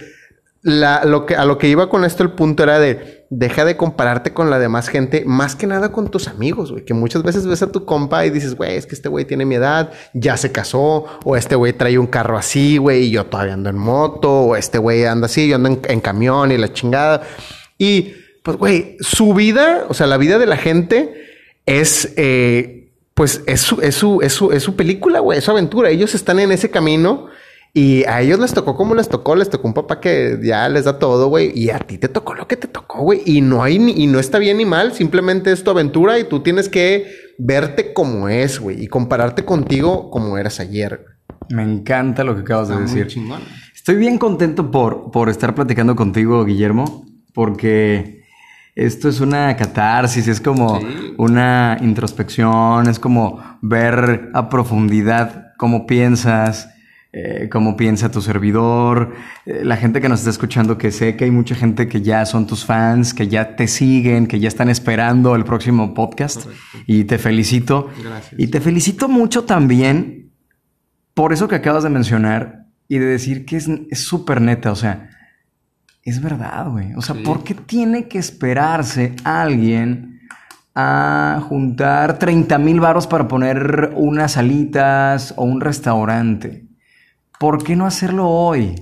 la, 0.63 1.03
lo 1.03 1.25
que, 1.25 1.35
a 1.35 1.43
lo 1.43 1.57
que 1.57 1.67
iba 1.67 1.89
con 1.89 2.05
esto, 2.05 2.23
el 2.23 2.31
punto 2.31 2.63
era 2.63 2.79
de 2.79 3.25
deja 3.29 3.65
de 3.65 3.75
compararte 3.75 4.33
con 4.33 4.49
la 4.49 4.59
demás 4.59 4.87
gente, 4.87 5.23
más 5.25 5.55
que 5.55 5.67
nada 5.67 5.91
con 5.91 6.09
tus 6.09 6.27
amigos, 6.27 6.71
güey. 6.71 6.85
Que 6.85 6.93
muchas 6.93 7.23
veces 7.23 7.45
ves 7.45 7.61
a 7.61 7.71
tu 7.71 7.83
compa 7.83 8.25
y 8.25 8.29
dices, 8.29 8.55
güey, 8.55 8.77
es 8.77 8.85
que 8.85 8.95
este 8.95 9.09
güey 9.09 9.25
tiene 9.25 9.45
mi 9.45 9.55
edad, 9.55 9.91
ya 10.13 10.37
se 10.37 10.51
casó, 10.51 11.05
o 11.25 11.35
este 11.35 11.55
güey 11.55 11.73
trae 11.73 11.97
un 11.97 12.07
carro 12.07 12.37
así, 12.37 12.77
güey, 12.77 13.05
y 13.05 13.11
yo 13.11 13.25
todavía 13.25 13.55
ando 13.55 13.69
en 13.69 13.77
moto, 13.77 14.31
o 14.31 14.55
este 14.55 14.77
güey 14.77 15.05
anda 15.05 15.25
así, 15.25 15.47
yo 15.47 15.55
ando 15.55 15.81
en, 15.83 15.99
camión 15.99 16.51
y 16.51 16.57
la 16.57 16.71
chingada. 16.71 17.23
Y 17.77 18.13
pues, 18.43 18.57
güey, 18.57 18.97
su 19.01 19.33
vida, 19.33 19.85
o 19.89 19.93
sea, 19.93 20.07
la 20.07 20.17
vida 20.17 20.37
de 20.37 20.45
la 20.45 20.57
gente 20.57 21.13
es, 21.65 22.13
eh, 22.15 22.91
pues, 23.15 23.41
es 23.47 23.61
su, 23.61 23.81
es 23.81 23.95
su, 23.95 24.21
es 24.21 24.33
su, 24.33 24.51
es 24.51 24.63
su 24.63 24.75
película, 24.75 25.19
güey, 25.19 25.39
es 25.39 25.43
su 25.43 25.51
aventura. 25.51 25.89
Ellos 25.89 26.15
están 26.15 26.39
en 26.39 26.51
ese 26.51 26.69
camino 26.69 27.27
y 27.75 28.03
a 28.03 28.21
ellos 28.21 28.37
les 28.37 28.53
tocó 28.53 28.75
como 28.75 28.93
les 28.93 29.09
tocó, 29.09 29.35
les 29.35 29.49
tocó 29.49 29.67
un 29.67 29.73
papá 29.73 29.99
que 29.99 30.37
ya 30.43 30.69
les 30.69 30.85
da 30.85 30.99
todo, 30.99 31.27
güey. 31.27 31.51
Y 31.57 31.71
a 31.71 31.79
ti 31.79 31.97
te 31.97 32.07
tocó 32.07 32.35
lo 32.35 32.47
que 32.47 32.55
te 32.55 32.67
tocó, 32.67 33.01
güey. 33.01 33.23
Y 33.25 33.41
no 33.41 33.63
hay 33.63 33.79
ni, 33.79 33.93
y 33.93 34.05
no 34.05 34.19
está 34.19 34.37
bien 34.37 34.57
ni 34.57 34.65
mal, 34.65 34.93
simplemente 34.93 35.51
es 35.51 35.63
tu 35.63 35.71
aventura 35.71 36.19
y 36.19 36.25
tú 36.25 36.43
tienes 36.43 36.69
que 36.69 37.07
verte 37.39 37.91
como 37.91 38.29
es, 38.29 38.59
güey. 38.59 38.83
Y 38.83 38.87
compararte 38.87 39.43
contigo 39.43 40.11
como 40.11 40.37
eras 40.37 40.59
ayer. 40.59 41.03
Me 41.49 41.63
encanta 41.63 42.23
lo 42.23 42.35
que 42.35 42.41
acabas 42.41 42.69
de 42.69 42.79
decir. 42.79 43.07
Estoy 43.73 43.95
bien 43.95 44.19
contento 44.19 44.69
por, 44.69 45.09
por 45.09 45.29
estar 45.29 45.55
platicando 45.55 45.95
contigo, 45.95 46.45
Guillermo, 46.45 47.07
porque 47.33 48.23
esto 48.75 49.09
es 49.09 49.19
una 49.19 49.57
catarsis, 49.57 50.27
es 50.27 50.39
como 50.39 50.79
una 51.17 51.79
introspección, 51.81 52.87
es 52.87 52.99
como 52.99 53.41
ver 53.61 54.29
a 54.35 54.47
profundidad 54.49 55.53
cómo 55.57 55.87
piensas 55.87 56.69
eh, 57.15 57.47
cómo 57.51 57.77
piensa 57.77 58.09
tu 58.09 58.21
servidor, 58.21 59.13
eh, 59.45 59.61
la 59.63 59.77
gente 59.77 60.01
que 60.01 60.09
nos 60.09 60.21
está 60.21 60.31
escuchando, 60.31 60.79
que 60.79 60.91
sé 60.91 61.15
que 61.15 61.25
hay 61.25 61.31
mucha 61.31 61.53
gente 61.53 61.87
que 61.87 62.01
ya 62.01 62.25
son 62.25 62.47
tus 62.47 62.65
fans, 62.65 63.13
que 63.13 63.27
ya 63.27 63.55
te 63.55 63.67
siguen, 63.67 64.25
que 64.25 64.39
ya 64.39 64.47
están 64.47 64.67
esperando 64.67 65.35
el 65.35 65.43
próximo 65.45 65.93
podcast. 65.93 66.47
Y 66.87 67.03
te 67.03 67.19
felicito. 67.19 67.91
Gracias. 68.03 68.41
Y 68.41 68.47
te 68.47 68.59
felicito 68.59 69.07
mucho 69.07 69.43
también 69.43 70.31
por 71.13 71.33
eso 71.33 71.47
que 71.47 71.53
acabas 71.53 71.83
de 71.83 71.91
mencionar 71.91 72.65
y 72.87 72.97
de 72.97 73.05
decir 73.05 73.45
que 73.45 73.57
es 73.57 73.69
súper 73.93 74.41
neta, 74.41 74.71
o 74.71 74.75
sea, 74.75 75.11
es 76.01 76.19
verdad, 76.19 76.67
güey. 76.71 76.95
O 76.95 77.01
sea, 77.01 77.15
¿por 77.23 77.43
qué 77.43 77.53
tiene 77.53 78.07
que 78.07 78.17
esperarse 78.17 79.15
alguien 79.23 80.19
a 80.73 81.43
juntar 81.47 82.17
30 82.17 82.57
mil 82.57 82.79
baros 82.79 83.05
para 83.05 83.27
poner 83.27 83.91
unas 83.95 84.35
alitas 84.35 85.35
o 85.37 85.43
un 85.43 85.61
restaurante? 85.61 86.72
¿Por 87.43 87.61
qué 87.61 87.75
no 87.75 87.85
hacerlo 87.85 88.29
hoy? 88.29 88.73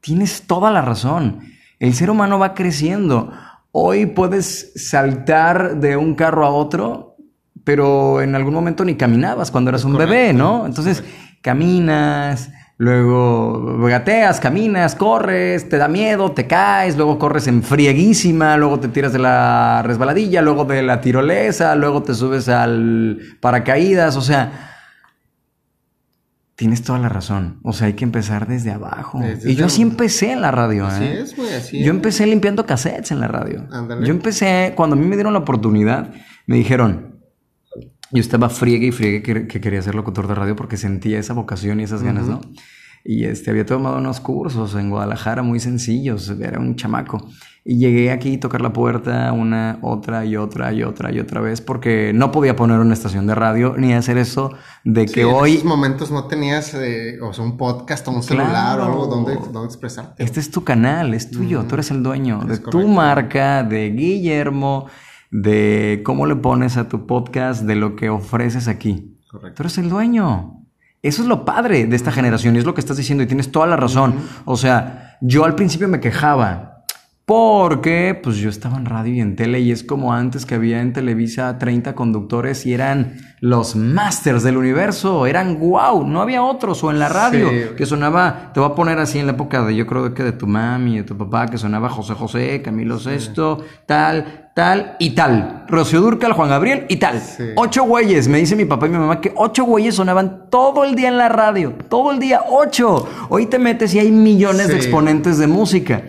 Tienes 0.00 0.46
toda 0.46 0.70
la 0.70 0.80
razón. 0.80 1.40
El 1.78 1.92
ser 1.92 2.08
humano 2.08 2.38
va 2.38 2.54
creciendo. 2.54 3.30
Hoy 3.72 4.06
puedes 4.06 4.72
saltar 4.74 5.78
de 5.78 5.94
un 5.98 6.14
carro 6.14 6.46
a 6.46 6.48
otro, 6.48 7.16
pero 7.64 8.22
en 8.22 8.34
algún 8.34 8.54
momento 8.54 8.86
ni 8.86 8.94
caminabas 8.94 9.50
cuando 9.50 9.68
eras 9.68 9.84
un 9.84 9.98
bebé, 9.98 10.32
¿no? 10.32 10.64
Entonces, 10.64 11.04
caminas, 11.42 12.50
luego 12.78 13.76
gateas, 13.86 14.40
caminas, 14.40 14.94
corres, 14.94 15.68
te 15.68 15.76
da 15.76 15.88
miedo, 15.88 16.32
te 16.32 16.46
caes, 16.46 16.96
luego 16.96 17.18
corres 17.18 17.48
en 17.48 17.62
frieguísima, 17.62 18.56
luego 18.56 18.80
te 18.80 18.88
tiras 18.88 19.12
de 19.12 19.18
la 19.18 19.82
resbaladilla, 19.82 20.40
luego 20.40 20.64
de 20.64 20.82
la 20.82 21.02
tirolesa, 21.02 21.74
luego 21.74 22.02
te 22.02 22.14
subes 22.14 22.48
al 22.48 23.18
paracaídas, 23.42 24.16
o 24.16 24.22
sea, 24.22 24.77
Tienes 26.58 26.82
toda 26.82 26.98
la 26.98 27.08
razón. 27.08 27.60
O 27.62 27.72
sea, 27.72 27.86
hay 27.86 27.92
que 27.92 28.02
empezar 28.02 28.48
desde 28.48 28.72
abajo. 28.72 29.20
y 29.44 29.54
yo 29.54 29.66
así 29.66 29.80
empecé 29.80 30.32
en 30.32 30.40
la 30.40 30.50
radio. 30.50 30.86
Así 30.86 31.04
¿eh? 31.04 31.20
es, 31.20 31.36
güey, 31.36 31.54
así 31.54 31.84
Yo 31.84 31.90
empecé 31.90 32.26
limpiando 32.26 32.66
cassettes 32.66 33.12
en 33.12 33.20
la 33.20 33.28
radio. 33.28 33.68
Yo 34.02 34.10
empecé, 34.10 34.72
cuando 34.74 34.96
a 34.96 34.98
mí 34.98 35.06
me 35.06 35.14
dieron 35.14 35.34
la 35.34 35.38
oportunidad, 35.38 36.12
me 36.46 36.56
dijeron, 36.56 37.20
yo 38.10 38.20
estaba 38.20 38.50
friegue 38.50 38.88
y 38.88 38.90
friegue 38.90 39.22
que, 39.22 39.60
quería 39.60 39.80
ser 39.82 39.94
locutor 39.94 40.26
de 40.26 40.34
radio 40.34 40.56
porque 40.56 40.76
sentía 40.76 41.20
esa 41.20 41.32
vocación 41.32 41.78
y 41.78 41.84
esas 41.84 42.02
ganas, 42.02 42.26
¿no? 42.26 42.40
Y 43.04 43.24
este, 43.24 43.50
había 43.50 43.64
tomado 43.64 43.98
unos 43.98 44.20
cursos 44.20 44.74
en 44.74 44.90
Guadalajara 44.90 45.42
muy 45.42 45.60
sencillos, 45.60 46.28
era 46.40 46.58
un 46.58 46.76
chamaco. 46.76 47.26
Y 47.64 47.76
llegué 47.76 48.10
aquí 48.10 48.36
a 48.36 48.40
tocar 48.40 48.62
la 48.62 48.72
puerta 48.72 49.30
una, 49.32 49.78
otra 49.82 50.24
y 50.24 50.36
otra 50.36 50.72
y 50.72 50.82
otra 50.82 51.12
y 51.12 51.20
otra 51.20 51.40
vez 51.40 51.60
porque 51.60 52.12
no 52.14 52.32
podía 52.32 52.56
poner 52.56 52.78
una 52.78 52.94
estación 52.94 53.26
de 53.26 53.34
radio 53.34 53.74
ni 53.76 53.92
hacer 53.92 54.16
eso 54.16 54.52
de 54.84 55.04
que 55.04 55.24
hoy... 55.24 55.50
En 55.50 55.56
esos 55.58 55.68
momentos 55.68 56.10
no 56.10 56.28
tenías 56.28 56.72
eh, 56.74 57.18
o 57.20 57.32
sea, 57.34 57.44
un 57.44 57.58
podcast 57.58 58.08
o 58.08 58.12
un 58.12 58.22
celular 58.22 58.80
o 58.80 58.84
algo 58.84 59.06
donde, 59.06 59.34
donde, 59.52 59.66
expresarte. 59.66 60.22
Este 60.22 60.40
es 60.40 60.50
tu 60.50 60.64
canal, 60.64 61.12
es 61.12 61.30
tuyo, 61.30 61.64
tú 61.68 61.74
eres 61.74 61.90
el 61.90 62.02
dueño 62.02 62.40
de 62.46 62.58
tu 62.58 62.88
marca, 62.88 63.62
de 63.64 63.90
Guillermo, 63.90 64.86
de 65.30 66.02
cómo 66.06 66.26
le 66.26 66.36
pones 66.36 66.78
a 66.78 66.88
tu 66.88 67.06
podcast, 67.06 67.64
de 67.64 67.76
lo 67.76 67.96
que 67.96 68.08
ofreces 68.08 68.66
aquí. 68.66 69.18
Correcto. 69.30 69.56
Tú 69.56 69.62
eres 69.64 69.76
el 69.76 69.90
dueño. 69.90 70.67
Eso 71.02 71.22
es 71.22 71.28
lo 71.28 71.44
padre 71.44 71.86
de 71.86 71.96
esta 71.96 72.10
generación 72.10 72.56
y 72.56 72.58
es 72.58 72.64
lo 72.64 72.74
que 72.74 72.80
estás 72.80 72.96
diciendo 72.96 73.22
y 73.22 73.26
tienes 73.26 73.52
toda 73.52 73.66
la 73.66 73.76
razón. 73.76 74.14
O 74.44 74.56
sea, 74.56 75.16
yo 75.20 75.44
al 75.44 75.54
principio 75.54 75.88
me 75.88 76.00
quejaba 76.00 76.77
porque 77.28 78.18
pues 78.22 78.38
yo 78.38 78.48
estaba 78.48 78.78
en 78.78 78.86
radio 78.86 79.12
y 79.12 79.20
en 79.20 79.36
tele 79.36 79.60
y 79.60 79.70
es 79.70 79.84
como 79.84 80.14
antes 80.14 80.46
que 80.46 80.54
había 80.54 80.80
en 80.80 80.94
Televisa 80.94 81.58
30 81.58 81.94
conductores 81.94 82.64
y 82.64 82.72
eran 82.72 83.18
los 83.40 83.76
masters 83.76 84.42
del 84.42 84.56
universo, 84.56 85.26
eran 85.26 85.58
wow, 85.58 86.06
no 86.06 86.22
había 86.22 86.42
otros 86.42 86.82
o 86.84 86.90
en 86.90 86.98
la 86.98 87.10
radio 87.10 87.76
que 87.76 87.84
sonaba, 87.84 88.50
te 88.54 88.60
voy 88.60 88.70
a 88.70 88.74
poner 88.74 88.98
así 88.98 89.18
en 89.18 89.26
la 89.26 89.32
época 89.32 89.62
de 89.62 89.76
yo 89.76 89.86
creo 89.86 90.14
que 90.14 90.22
de 90.22 90.32
tu 90.32 90.46
mami, 90.46 90.96
de 90.96 91.02
tu 91.02 91.18
papá, 91.18 91.48
que 91.48 91.58
sonaba 91.58 91.90
José 91.90 92.14
José, 92.14 92.62
Camilo 92.62 92.98
Sesto, 92.98 93.62
tal, 93.84 94.48
tal 94.54 94.96
y 94.98 95.10
tal. 95.10 95.66
Rocío 95.68 96.00
Durcal, 96.00 96.32
Juan 96.32 96.48
Gabriel 96.48 96.86
y 96.88 96.96
tal. 96.96 97.22
Ocho 97.56 97.84
güeyes, 97.84 98.26
me 98.26 98.38
dice 98.38 98.56
mi 98.56 98.64
papá 98.64 98.86
y 98.86 98.88
mi 98.90 98.96
mamá 98.96 99.20
que 99.20 99.34
ocho 99.36 99.64
güeyes 99.64 99.96
sonaban 99.96 100.48
todo 100.48 100.82
el 100.82 100.94
día 100.94 101.08
en 101.08 101.18
la 101.18 101.28
radio, 101.28 101.74
todo 101.90 102.10
el 102.10 102.20
día, 102.20 102.40
ocho. 102.48 103.06
Hoy 103.28 103.44
te 103.44 103.58
metes 103.58 103.92
y 103.92 103.98
hay 103.98 104.10
millones 104.10 104.68
de 104.68 104.76
exponentes 104.76 105.36
de 105.36 105.46
música. 105.46 106.04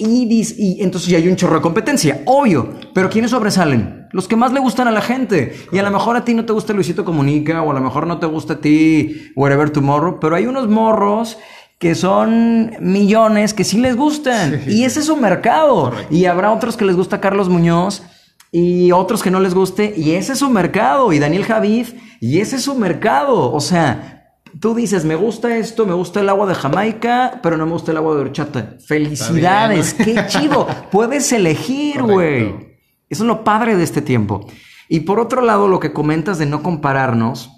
Y, 0.00 0.44
y, 0.56 0.80
entonces 0.80 1.10
ya 1.10 1.18
hay 1.18 1.26
un 1.26 1.34
chorro 1.34 1.56
de 1.56 1.60
competencia, 1.60 2.22
obvio. 2.24 2.70
Pero 2.94 3.10
¿quiénes 3.10 3.32
sobresalen? 3.32 4.06
Los 4.12 4.28
que 4.28 4.36
más 4.36 4.52
le 4.52 4.60
gustan 4.60 4.86
a 4.86 4.92
la 4.92 5.00
gente. 5.00 5.56
Y 5.72 5.78
a 5.78 5.82
lo 5.82 5.90
mejor 5.90 6.16
a 6.16 6.24
ti 6.24 6.34
no 6.34 6.46
te 6.46 6.52
gusta 6.52 6.72
Luisito 6.72 7.04
Comunica, 7.04 7.62
o 7.62 7.72
a 7.72 7.74
lo 7.74 7.80
mejor 7.80 8.06
no 8.06 8.18
te 8.20 8.26
gusta 8.26 8.54
a 8.54 8.60
ti 8.60 9.32
Wherever 9.34 9.70
Tomorrow, 9.70 10.20
pero 10.20 10.36
hay 10.36 10.46
unos 10.46 10.68
morros 10.68 11.36
que 11.80 11.96
son 11.96 12.76
millones 12.80 13.54
que 13.54 13.64
sí 13.64 13.78
les 13.78 13.96
gustan. 13.96 14.62
Y 14.68 14.84
ese 14.84 15.00
es 15.00 15.06
su 15.06 15.16
mercado. 15.16 15.92
Y 16.10 16.26
habrá 16.26 16.52
otros 16.52 16.76
que 16.76 16.84
les 16.84 16.94
gusta 16.94 17.20
Carlos 17.20 17.48
Muñoz 17.48 18.04
y 18.52 18.92
otros 18.92 19.22
que 19.22 19.32
no 19.32 19.40
les 19.40 19.54
guste. 19.54 19.94
Y 19.96 20.12
ese 20.12 20.34
es 20.34 20.38
su 20.38 20.48
mercado. 20.48 21.12
Y 21.12 21.18
Daniel 21.18 21.44
Javid, 21.44 21.86
y 22.20 22.38
ese 22.38 22.56
es 22.56 22.62
su 22.62 22.76
mercado. 22.76 23.52
O 23.52 23.60
sea, 23.60 24.17
Tú 24.60 24.74
dices, 24.74 25.04
me 25.04 25.14
gusta 25.14 25.56
esto, 25.56 25.86
me 25.86 25.94
gusta 25.94 26.20
el 26.20 26.28
agua 26.28 26.46
de 26.46 26.54
Jamaica, 26.54 27.40
pero 27.42 27.56
no 27.56 27.66
me 27.66 27.72
gusta 27.72 27.92
el 27.92 27.98
agua 27.98 28.14
de 28.14 28.22
horchata. 28.22 28.76
Felicidades, 28.86 29.94
qué 29.94 30.24
chido. 30.28 30.66
Puedes 30.90 31.30
elegir, 31.32 32.02
güey. 32.02 32.76
Eso 33.08 33.22
es 33.24 33.26
lo 33.26 33.44
padre 33.44 33.76
de 33.76 33.84
este 33.84 34.02
tiempo. 34.02 34.46
Y 34.88 35.00
por 35.00 35.20
otro 35.20 35.42
lado, 35.42 35.68
lo 35.68 35.80
que 35.80 35.92
comentas 35.92 36.38
de 36.38 36.46
no 36.46 36.62
compararnos, 36.62 37.50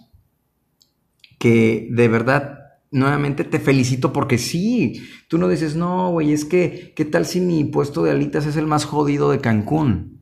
que 1.39 1.89
de 1.91 2.09
verdad, 2.09 2.59
nuevamente 2.91 3.45
te 3.45 3.61
felicito 3.61 4.13
porque 4.13 4.37
sí, 4.37 5.03
tú 5.29 5.39
no 5.39 5.49
dices, 5.49 5.77
no, 5.77 6.11
güey, 6.11 6.33
es 6.33 6.45
que, 6.45 6.93
¿qué 6.95 7.05
tal 7.05 7.25
si 7.25 7.41
mi 7.41 7.65
puesto 7.65 8.03
de 8.03 8.11
alitas 8.11 8.47
es 8.47 8.57
el 8.57 8.67
más 8.67 8.85
jodido 8.85 9.31
de 9.31 9.41
Cancún? 9.41 10.20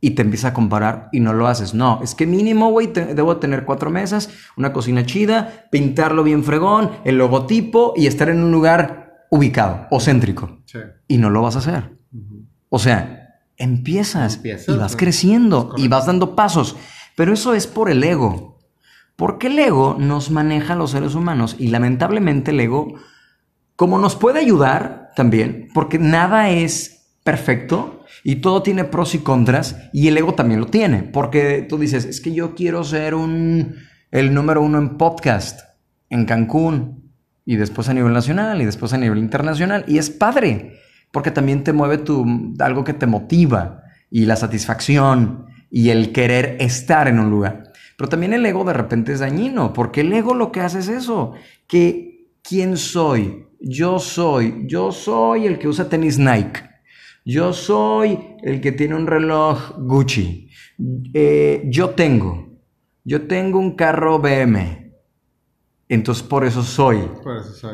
Y 0.00 0.10
te 0.12 0.22
empieza 0.22 0.48
a 0.48 0.54
comparar 0.54 1.08
y 1.12 1.20
no 1.20 1.32
lo 1.32 1.46
haces. 1.46 1.74
No, 1.74 2.00
es 2.02 2.14
que 2.14 2.26
mínimo, 2.26 2.70
güey, 2.70 2.88
debo 2.88 3.36
tener 3.36 3.64
cuatro 3.64 3.90
mesas, 3.90 4.30
una 4.56 4.72
cocina 4.72 5.04
chida, 5.04 5.66
pintarlo 5.70 6.22
bien 6.22 6.42
fregón, 6.42 6.90
el 7.04 7.18
logotipo 7.18 7.92
y 7.96 8.06
estar 8.06 8.28
en 8.28 8.42
un 8.42 8.50
lugar 8.50 9.26
ubicado 9.30 9.86
o 9.90 10.00
céntrico. 10.00 10.62
Y 11.06 11.18
no 11.18 11.30
lo 11.30 11.42
vas 11.42 11.56
a 11.56 11.60
hacer. 11.60 11.98
O 12.68 12.78
sea, 12.78 13.42
empiezas, 13.56 14.40
y 14.42 14.76
vas 14.76 14.96
creciendo 14.96 15.74
y 15.76 15.88
vas 15.88 16.06
dando 16.06 16.34
pasos. 16.34 16.76
Pero 17.16 17.34
eso 17.34 17.54
es 17.54 17.66
por 17.66 17.90
el 17.90 18.02
ego. 18.02 18.58
Porque 19.16 19.48
el 19.48 19.58
ego 19.58 19.96
nos 19.98 20.30
maneja 20.30 20.72
a 20.72 20.76
los 20.76 20.92
seres 20.92 21.14
humanos 21.14 21.56
y 21.58 21.68
lamentablemente 21.68 22.52
el 22.52 22.60
ego, 22.60 22.94
como 23.76 23.98
nos 23.98 24.16
puede 24.16 24.40
ayudar 24.40 25.10
también, 25.14 25.68
porque 25.74 25.98
nada 25.98 26.48
es 26.48 27.18
perfecto, 27.22 27.99
y 28.22 28.36
todo 28.36 28.62
tiene 28.62 28.84
pros 28.84 29.14
y 29.14 29.18
contras 29.18 29.76
y 29.92 30.08
el 30.08 30.18
ego 30.18 30.34
también 30.34 30.60
lo 30.60 30.66
tiene, 30.66 31.02
porque 31.02 31.66
tú 31.68 31.78
dices, 31.78 32.04
es 32.04 32.20
que 32.20 32.32
yo 32.32 32.54
quiero 32.54 32.84
ser 32.84 33.14
un, 33.14 33.76
el 34.10 34.34
número 34.34 34.62
uno 34.62 34.78
en 34.78 34.96
podcast 34.96 35.60
en 36.08 36.24
Cancún 36.26 37.12
y 37.44 37.56
después 37.56 37.88
a 37.88 37.94
nivel 37.94 38.12
nacional 38.12 38.60
y 38.60 38.64
después 38.64 38.92
a 38.92 38.98
nivel 38.98 39.18
internacional 39.18 39.84
y 39.86 39.98
es 39.98 40.10
padre, 40.10 40.78
porque 41.12 41.30
también 41.30 41.64
te 41.64 41.72
mueve 41.72 41.98
tu, 41.98 42.54
algo 42.58 42.84
que 42.84 42.94
te 42.94 43.06
motiva 43.06 43.82
y 44.10 44.26
la 44.26 44.36
satisfacción 44.36 45.46
y 45.70 45.90
el 45.90 46.12
querer 46.12 46.56
estar 46.60 47.08
en 47.08 47.20
un 47.20 47.30
lugar. 47.30 47.72
Pero 47.96 48.08
también 48.08 48.32
el 48.32 48.46
ego 48.46 48.64
de 48.64 48.72
repente 48.72 49.12
es 49.12 49.20
dañino, 49.20 49.72
porque 49.72 50.00
el 50.00 50.12
ego 50.12 50.34
lo 50.34 50.50
que 50.52 50.60
hace 50.60 50.80
es 50.80 50.88
eso, 50.88 51.34
que 51.66 52.30
quién 52.42 52.76
soy, 52.76 53.46
yo 53.60 53.98
soy, 53.98 54.64
yo 54.66 54.90
soy 54.90 55.46
el 55.46 55.58
que 55.58 55.68
usa 55.68 55.88
tenis 55.88 56.18
Nike. 56.18 56.69
Yo 57.24 57.52
soy 57.52 58.36
el 58.42 58.60
que 58.60 58.72
tiene 58.72 58.94
un 58.94 59.06
reloj 59.06 59.76
Gucci. 59.78 60.48
Eh, 61.12 61.62
yo 61.66 61.90
tengo. 61.90 62.48
Yo 63.04 63.26
tengo 63.26 63.58
un 63.58 63.76
carro 63.76 64.18
BM. 64.18 64.92
Entonces 65.88 66.22
por 66.22 66.44
eso 66.44 66.62
soy. 66.62 66.98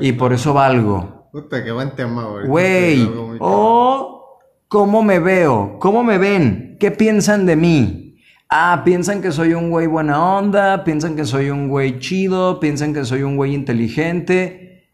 Y 0.01 0.13
por 0.13 0.33
eso 0.33 0.55
valgo. 0.55 1.29
Puta, 1.33 1.63
qué 1.63 1.71
buen 1.71 1.95
tema, 1.95 2.25
güey. 2.27 2.47
Güey. 2.47 3.39
O 3.41 4.41
cómo 4.69 5.03
me 5.03 5.19
veo. 5.19 5.79
¿Cómo 5.79 6.03
me 6.03 6.19
ven? 6.19 6.77
¿Qué 6.81 6.91
piensan 6.91 7.47
de 7.47 7.57
mí? 7.57 8.17
Ah, 8.49 8.83
piensan 8.85 9.21
que 9.21 9.33
soy 9.33 9.55
un 9.55 9.71
güey 9.71 9.87
buena 9.87 10.39
onda, 10.39 10.85
piensan 10.85 11.17
que 11.17 11.25
soy 11.25 11.51
un 11.51 11.69
güey 11.69 11.99
chido, 11.99 12.61
piensan 12.61 12.95
que 12.95 13.05
soy 13.05 13.23
un 13.23 13.37
güey 13.37 13.55
inteligente. 13.55 14.89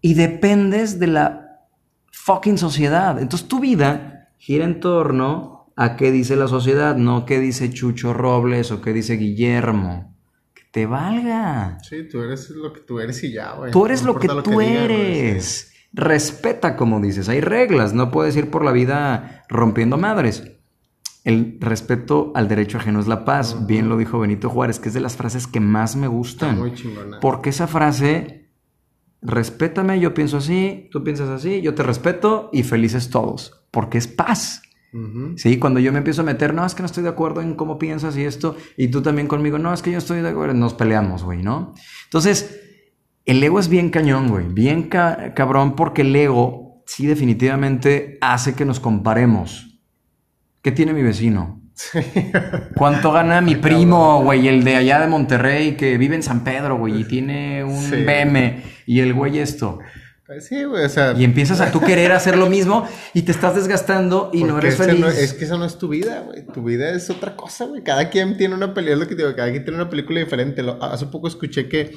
Y 0.00 0.14
dependes 0.14 0.98
de 0.98 1.06
la 1.06 1.43
fucking 2.24 2.56
sociedad. 2.56 3.20
Entonces 3.20 3.48
tu 3.48 3.60
vida 3.60 4.30
gira 4.38 4.64
en 4.64 4.80
torno 4.80 5.66
a 5.76 5.96
qué 5.96 6.10
dice 6.10 6.36
la 6.36 6.48
sociedad, 6.48 6.96
no 6.96 7.26
qué 7.26 7.38
dice 7.38 7.70
Chucho 7.70 8.14
Robles 8.14 8.70
o 8.70 8.80
qué 8.80 8.94
dice 8.94 9.16
Guillermo. 9.16 10.16
Que 10.54 10.62
te 10.70 10.86
valga. 10.86 11.78
Sí, 11.82 12.08
tú 12.10 12.22
eres 12.22 12.48
lo 12.48 12.72
que 12.72 12.80
tú 12.80 12.98
eres 12.98 13.22
y 13.24 13.32
ya, 13.32 13.52
güey. 13.52 13.70
Tú 13.72 13.84
eres 13.84 14.04
lo 14.04 14.18
que 14.18 14.28
tú 14.42 14.62
eres. 14.62 15.72
Respeta, 15.92 16.76
como 16.76 16.98
dices. 17.00 17.28
Hay 17.28 17.42
reglas. 17.42 17.92
No 17.92 18.10
puedes 18.10 18.34
ir 18.36 18.50
por 18.50 18.64
la 18.64 18.72
vida 18.72 19.44
rompiendo 19.50 19.98
madres. 19.98 20.44
El 21.24 21.58
respeto 21.60 22.32
al 22.34 22.48
derecho 22.48 22.78
ajeno 22.78 23.00
es 23.00 23.06
la 23.06 23.26
paz. 23.26 23.66
Bien 23.66 23.90
lo 23.90 23.98
dijo 23.98 24.18
Benito 24.18 24.48
Juárez, 24.48 24.78
que 24.78 24.88
es 24.88 24.94
de 24.94 25.00
las 25.00 25.16
frases 25.16 25.46
que 25.46 25.60
más 25.60 25.94
me 25.94 26.06
gustan. 26.06 26.58
Muy 26.58 26.72
chingona. 26.72 27.20
Porque 27.20 27.50
esa 27.50 27.66
frase 27.66 28.43
respétame, 29.24 29.98
yo 29.98 30.14
pienso 30.14 30.36
así, 30.36 30.88
tú 30.92 31.02
piensas 31.02 31.30
así, 31.30 31.62
yo 31.62 31.74
te 31.74 31.82
respeto 31.82 32.50
y 32.52 32.62
felices 32.62 33.10
todos, 33.10 33.66
porque 33.70 33.98
es 33.98 34.06
paz. 34.06 34.60
Sí, 35.34 35.58
cuando 35.58 35.80
yo 35.80 35.90
me 35.90 35.98
empiezo 35.98 36.22
a 36.22 36.24
meter, 36.24 36.54
no, 36.54 36.64
es 36.64 36.76
que 36.76 36.82
no 36.82 36.86
estoy 36.86 37.02
de 37.02 37.08
acuerdo 37.08 37.40
en 37.40 37.56
cómo 37.56 37.80
piensas 37.80 38.16
y 38.16 38.22
esto, 38.22 38.56
y 38.76 38.88
tú 38.88 39.02
también 39.02 39.26
conmigo, 39.26 39.58
no, 39.58 39.74
es 39.74 39.82
que 39.82 39.90
yo 39.90 39.98
estoy 39.98 40.20
de 40.20 40.28
acuerdo, 40.28 40.54
nos 40.54 40.74
peleamos, 40.74 41.24
güey, 41.24 41.42
¿no? 41.42 41.74
Entonces, 42.04 42.60
el 43.24 43.42
ego 43.42 43.58
es 43.58 43.68
bien 43.68 43.90
cañón, 43.90 44.28
güey, 44.28 44.46
bien 44.46 44.84
cabrón, 44.84 45.74
porque 45.74 46.02
el 46.02 46.14
ego 46.14 46.84
sí 46.86 47.06
definitivamente 47.06 48.18
hace 48.20 48.54
que 48.54 48.64
nos 48.64 48.78
comparemos. 48.78 49.80
¿Qué 50.62 50.70
tiene 50.70 50.92
mi 50.92 51.02
vecino? 51.02 51.60
¿Cuánto 52.76 53.12
gana 53.12 53.40
mi 53.40 53.56
primo, 53.56 54.22
güey? 54.22 54.48
El 54.48 54.64
de 54.64 54.76
allá 54.76 55.00
de 55.00 55.06
Monterrey 55.08 55.76
que 55.76 55.98
vive 55.98 56.14
en 56.14 56.22
San 56.22 56.44
Pedro, 56.44 56.78
güey, 56.78 57.00
y 57.00 57.04
tiene 57.04 57.64
un 57.64 57.90
BM 57.90 58.62
y 58.86 59.00
el 59.00 59.14
güey 59.14 59.38
esto. 59.38 59.78
Pues 60.26 60.46
sí, 60.46 60.64
güey, 60.64 60.84
o 60.84 60.88
sea. 60.88 61.14
Y 61.16 61.24
empiezas 61.24 61.60
a 61.60 61.70
tú 61.70 61.80
querer 61.80 62.12
hacer 62.12 62.38
lo 62.38 62.48
mismo 62.48 62.88
y 63.12 63.22
te 63.22 63.32
estás 63.32 63.54
desgastando 63.56 64.30
y 64.32 64.44
no 64.44 64.58
eres 64.58 64.76
feliz. 64.76 65.04
es 65.18 65.34
que 65.34 65.44
eso 65.44 65.58
no 65.58 65.66
es 65.66 65.76
tu 65.76 65.88
vida, 65.88 66.20
güey. 66.20 66.46
Tu 66.46 66.62
vida 66.62 66.90
es 66.90 67.10
otra 67.10 67.36
cosa, 67.36 67.66
güey. 67.66 67.82
Cada 67.82 68.08
quien 68.08 68.36
tiene 68.38 68.54
una 68.54 68.72
película, 68.72 68.94
es 68.94 69.00
lo 69.00 69.08
que 69.08 69.16
digo, 69.16 69.34
cada 69.36 69.50
quien 69.50 69.64
tiene 69.64 69.80
una 69.80 69.90
película 69.90 70.20
diferente. 70.20 70.64
hace 70.80 71.06
poco 71.06 71.28
escuché 71.28 71.68
que 71.68 71.92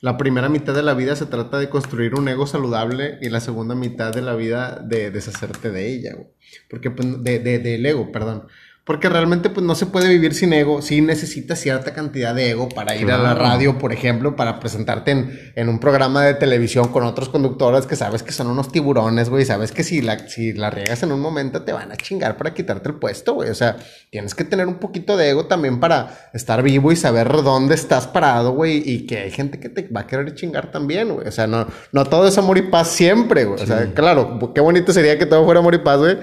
la 0.00 0.16
primera 0.16 0.48
mitad 0.48 0.74
de 0.74 0.82
la 0.82 0.94
vida 0.94 1.14
se 1.14 1.26
trata 1.26 1.58
de 1.58 1.68
construir 1.68 2.14
un 2.14 2.28
ego 2.28 2.46
saludable 2.46 3.18
y 3.20 3.28
la 3.30 3.40
segunda 3.40 3.74
mitad 3.74 4.12
de 4.12 4.22
la 4.22 4.34
vida 4.34 4.80
de 4.84 5.10
deshacerte 5.12 5.70
de 5.70 5.88
ella, 5.88 6.14
güey. 6.14 6.28
Porque, 6.68 6.90
pues, 6.90 7.22
de, 7.22 7.38
de, 7.38 7.58
del 7.58 7.86
ego, 7.86 8.10
perdón. 8.10 8.48
Porque 8.88 9.10
realmente 9.10 9.50
pues 9.50 9.66
no 9.66 9.74
se 9.74 9.84
puede 9.84 10.08
vivir 10.08 10.32
sin 10.32 10.50
ego. 10.54 10.80
Sí 10.80 11.02
necesitas 11.02 11.60
cierta 11.60 11.92
cantidad 11.92 12.34
de 12.34 12.52
ego 12.52 12.70
para 12.70 12.96
ir 12.96 13.12
a 13.12 13.18
la 13.18 13.34
radio, 13.34 13.76
por 13.76 13.92
ejemplo, 13.92 14.34
para 14.34 14.58
presentarte 14.60 15.52
en, 15.54 15.68
un 15.68 15.78
programa 15.78 16.24
de 16.24 16.32
televisión 16.32 16.88
con 16.88 17.04
otros 17.04 17.28
conductores 17.28 17.84
que 17.84 17.96
sabes 17.96 18.22
que 18.22 18.32
son 18.32 18.46
unos 18.46 18.72
tiburones, 18.72 19.28
güey. 19.28 19.44
Sabes 19.44 19.72
que 19.72 19.84
si 19.84 20.00
la, 20.00 20.26
si 20.26 20.54
la 20.54 20.70
riegas 20.70 21.02
en 21.02 21.12
un 21.12 21.20
momento 21.20 21.64
te 21.64 21.74
van 21.74 21.92
a 21.92 21.96
chingar 21.98 22.38
para 22.38 22.54
quitarte 22.54 22.88
el 22.88 22.94
puesto, 22.94 23.34
güey. 23.34 23.50
O 23.50 23.54
sea, 23.54 23.76
tienes 24.08 24.34
que 24.34 24.44
tener 24.44 24.66
un 24.66 24.76
poquito 24.76 25.18
de 25.18 25.28
ego 25.28 25.44
también 25.44 25.80
para 25.80 26.30
estar 26.32 26.62
vivo 26.62 26.90
y 26.90 26.96
saber 26.96 27.28
dónde 27.42 27.74
estás 27.74 28.06
parado, 28.06 28.52
güey. 28.52 28.82
Y 28.86 29.04
que 29.04 29.18
hay 29.18 29.30
gente 29.30 29.60
que 29.60 29.68
te 29.68 29.86
va 29.88 30.00
a 30.00 30.06
querer 30.06 30.34
chingar 30.34 30.70
también, 30.70 31.12
güey. 31.12 31.28
O 31.28 31.32
sea, 31.32 31.46
no, 31.46 31.66
no 31.92 32.06
todo 32.06 32.26
es 32.26 32.38
amor 32.38 32.56
y 32.56 32.62
paz 32.62 32.88
siempre, 32.88 33.44
güey. 33.44 33.62
O 33.62 33.66
sea, 33.66 33.92
claro, 33.92 34.38
qué 34.54 34.62
bonito 34.62 34.94
sería 34.94 35.18
que 35.18 35.26
todo 35.26 35.44
fuera 35.44 35.60
amor 35.60 35.74
y 35.74 35.78
paz, 35.80 35.98
güey. 35.98 36.16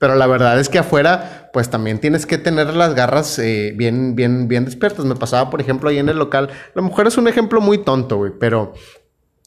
Pero 0.00 0.14
la 0.14 0.26
verdad 0.26 0.58
es 0.58 0.70
que 0.70 0.78
afuera, 0.78 1.50
pues 1.52 1.68
también 1.68 1.98
tienes 1.98 2.24
que 2.24 2.38
tener 2.38 2.74
las 2.74 2.94
garras 2.94 3.38
eh, 3.38 3.74
bien, 3.76 4.16
bien, 4.16 4.48
bien 4.48 4.64
despiertas. 4.64 5.04
Me 5.04 5.14
pasaba, 5.14 5.50
por 5.50 5.60
ejemplo, 5.60 5.90
ahí 5.90 5.98
en 5.98 6.08
el 6.08 6.16
local. 6.16 6.48
La 6.74 6.80
mujer 6.80 7.06
es 7.06 7.18
un 7.18 7.28
ejemplo 7.28 7.60
muy 7.60 7.76
tonto, 7.76 8.16
güey, 8.16 8.32
pero 8.40 8.72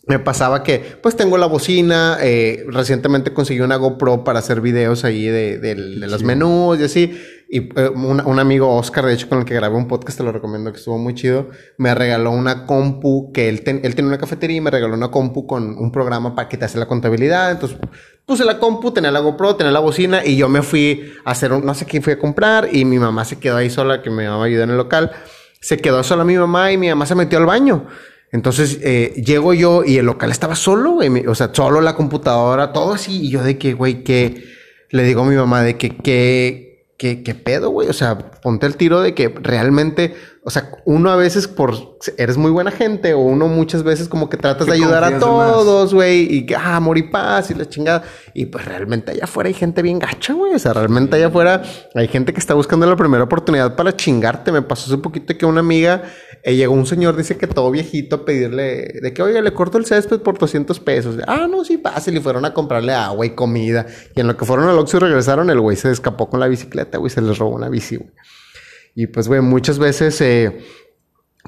me 0.06 0.20
pasaba 0.20 0.62
que, 0.62 0.98
pues 1.02 1.16
tengo 1.16 1.40
la 1.40 1.48
bocina, 1.48 2.20
eh, 2.22 2.66
recientemente 2.68 3.34
conseguí 3.34 3.62
una 3.62 3.78
GoPro 3.78 4.24
para 4.24 4.40
hacer 4.40 4.62
videos 4.62 5.04
ahí 5.06 5.26
de, 5.26 5.58
de, 5.58 5.76
los 5.76 6.22
menús 6.22 6.80
y 6.80 6.84
así. 6.84 7.20
Y 7.54 7.70
eh, 7.76 7.90
un, 7.90 8.40
amigo, 8.40 8.76
Oscar, 8.76 9.06
de 9.06 9.14
hecho, 9.14 9.30
con 9.30 9.38
el 9.38 9.46
que 9.46 9.54
grabé 9.54 9.76
un 9.76 9.88
podcast, 9.88 10.18
te 10.18 10.24
lo 10.24 10.32
recomiendo, 10.32 10.72
que 10.72 10.80
estuvo 10.80 10.98
muy 10.98 11.14
chido, 11.14 11.52
me 11.78 11.94
regaló 11.94 12.32
una 12.32 12.66
compu, 12.66 13.32
que 13.32 13.48
él, 13.48 13.62
él 13.64 13.94
tiene 13.94 14.08
una 14.08 14.18
cafetería 14.18 14.58
y 14.58 14.62
me 14.62 14.72
regaló 14.72 14.96
una 14.96 15.12
compu 15.12 15.46
con 15.46 15.78
un 15.78 15.92
programa 15.92 16.34
para 16.34 16.50
que 16.50 16.58
te 16.58 16.66
hace 16.66 16.80
la 16.80 16.88
contabilidad. 16.88 17.52
Entonces 17.52 17.78
puse 18.26 18.44
la 18.44 18.58
compu, 18.58 18.90
tenía 18.90 19.12
la 19.12 19.20
GoPro, 19.20 19.56
tenía 19.56 19.72
la 19.72 19.82
bocina 19.82 20.26
y 20.26 20.36
yo 20.36 20.50
me 20.50 20.64
fui 20.64 21.14
a 21.24 21.30
hacer 21.30 21.54
un, 21.54 21.64
no 21.64 21.76
sé 21.76 21.86
qué 21.86 22.02
fui 22.02 22.14
a 22.14 22.18
comprar 22.18 22.70
y 22.72 22.86
mi 22.86 22.98
mamá 22.98 23.24
se 23.24 23.38
quedó 23.38 23.58
ahí 23.58 23.70
sola, 23.70 24.02
que 24.02 24.10
me 24.10 24.24
iba 24.24 24.34
a 24.34 24.44
ayudar 24.44 24.64
en 24.64 24.72
el 24.72 24.78
local. 24.78 25.12
Se 25.62 25.78
quedó 25.78 26.02
sola 26.02 26.24
mi 26.24 26.36
mamá 26.36 26.72
y 26.72 26.80
mi 26.80 26.90
mamá 26.90 27.06
se 27.06 27.14
metió 27.14 27.38
al 27.38 27.46
baño. 27.46 27.86
Entonces 28.32 28.80
eh, 28.82 29.14
llego 29.24 29.54
yo 29.54 29.84
y 29.84 30.00
el 30.00 30.08
local 30.08 30.32
estaba 30.32 30.56
solo, 30.56 30.94
güey. 30.94 31.28
O 31.28 31.36
sea, 31.36 31.52
solo 31.54 31.82
la 31.82 31.96
computadora, 31.96 32.74
todo 32.74 32.96
así. 32.96 33.28
Y 33.28 33.30
yo 33.30 33.44
de 33.44 33.60
que, 33.60 33.76
güey, 33.76 34.04
que 34.04 34.44
le 34.90 35.04
digo 35.04 35.22
a 35.22 35.26
mi 35.26 35.36
mamá 35.36 35.62
de 35.62 35.78
que, 35.78 35.96
que, 35.96 36.73
¿qué, 37.04 37.36
pedo, 37.36 37.70
güey? 37.70 37.90
O 37.90 37.94
sea, 37.94 38.18
ponte 38.18 38.66
el 38.66 38.78
tiro 38.78 39.02
de 39.02 39.14
que 39.14 39.28
realmente, 39.28 40.16
o 40.46 40.50
sea, 40.50 40.72
uno 40.84 41.10
a 41.10 41.16
veces 41.16 41.48
por 41.48 41.74
eres 42.18 42.36
muy 42.36 42.52
buena 42.52 42.70
gente 42.70 43.14
o 43.14 43.20
uno 43.20 43.48
muchas 43.48 43.84
veces 43.84 44.10
como 44.10 44.30
que 44.30 44.36
tratas 44.36 44.68
de 44.68 44.74
ayudar 44.74 45.02
a 45.06 45.18
todos, 45.18 45.94
güey, 45.94 46.28
y 46.30 46.46
que, 46.46 46.54
ah, 46.54 46.76
amor 46.76 46.98
y 46.98 47.04
paz 47.04 47.50
y 47.50 47.54
la 47.54 47.66
chingada. 47.70 48.04
Y 48.34 48.48
pues 48.48 48.66
realmente 48.66 49.12
allá 49.12 49.24
afuera 49.24 49.48
hay 49.48 49.54
gente 49.54 49.82
bien 49.82 50.00
gacha, 50.00 50.34
güey. 50.34 50.54
O 50.54 50.60
sea, 50.60 50.74
realmente 50.74 51.16
allá 51.16 51.28
afuera 51.28 51.62
hay 51.96 52.10
gente 52.10 52.34
que 52.34 52.42
está 52.42 52.56
buscando 52.56 52.86
la 52.86 52.98
primera 52.98 53.24
oportunidad 53.24 53.78
para 53.78 53.96
chingarte. 53.96 54.52
Me 54.52 54.62
pasó 54.62 54.92
hace 54.92 55.02
poquito 55.02 55.38
que 55.38 55.46
una 55.46 55.62
amiga 55.62 56.04
eh, 56.44 56.56
llegó 56.56 56.74
un 56.74 56.86
señor, 56.86 57.16
dice 57.16 57.38
que 57.38 57.48
todo 57.48 57.72
viejito 57.72 58.18
a 58.18 58.26
pedirle 58.26 59.00
de 59.02 59.14
que, 59.14 59.22
oye, 59.22 59.42
le 59.42 59.54
corto 59.54 59.78
el 59.78 59.86
césped 59.86 60.20
por 60.20 60.38
200 60.38 60.78
pesos. 60.82 61.20
Ah, 61.26 61.48
no, 61.50 61.64
sí, 61.64 61.78
pase. 61.78 62.12
Y 62.12 62.20
fueron 62.20 62.44
a 62.44 62.54
comprarle 62.54 62.94
agua 62.94 63.26
y 63.26 63.30
comida. 63.30 63.86
Y 64.14 64.20
en 64.20 64.28
lo 64.28 64.36
que 64.36 64.44
fueron 64.44 64.68
al 64.68 64.78
Oxxo 64.78 64.98
y 64.98 65.00
regresaron, 65.00 65.50
el 65.50 65.62
güey 65.62 65.78
se 65.78 65.90
escapó 65.90 66.30
con 66.30 66.42
la 66.42 66.48
bicicleta, 66.48 66.98
güey, 66.98 67.10
se 67.10 67.22
les 67.22 67.38
robó 67.38 67.56
una 67.56 67.70
bici, 67.70 67.96
güey. 67.96 68.12
Y 68.96 69.08
pues, 69.08 69.28
güey, 69.28 69.42
muchas 69.42 69.80
veces, 69.80 70.20
eh, 70.22 70.60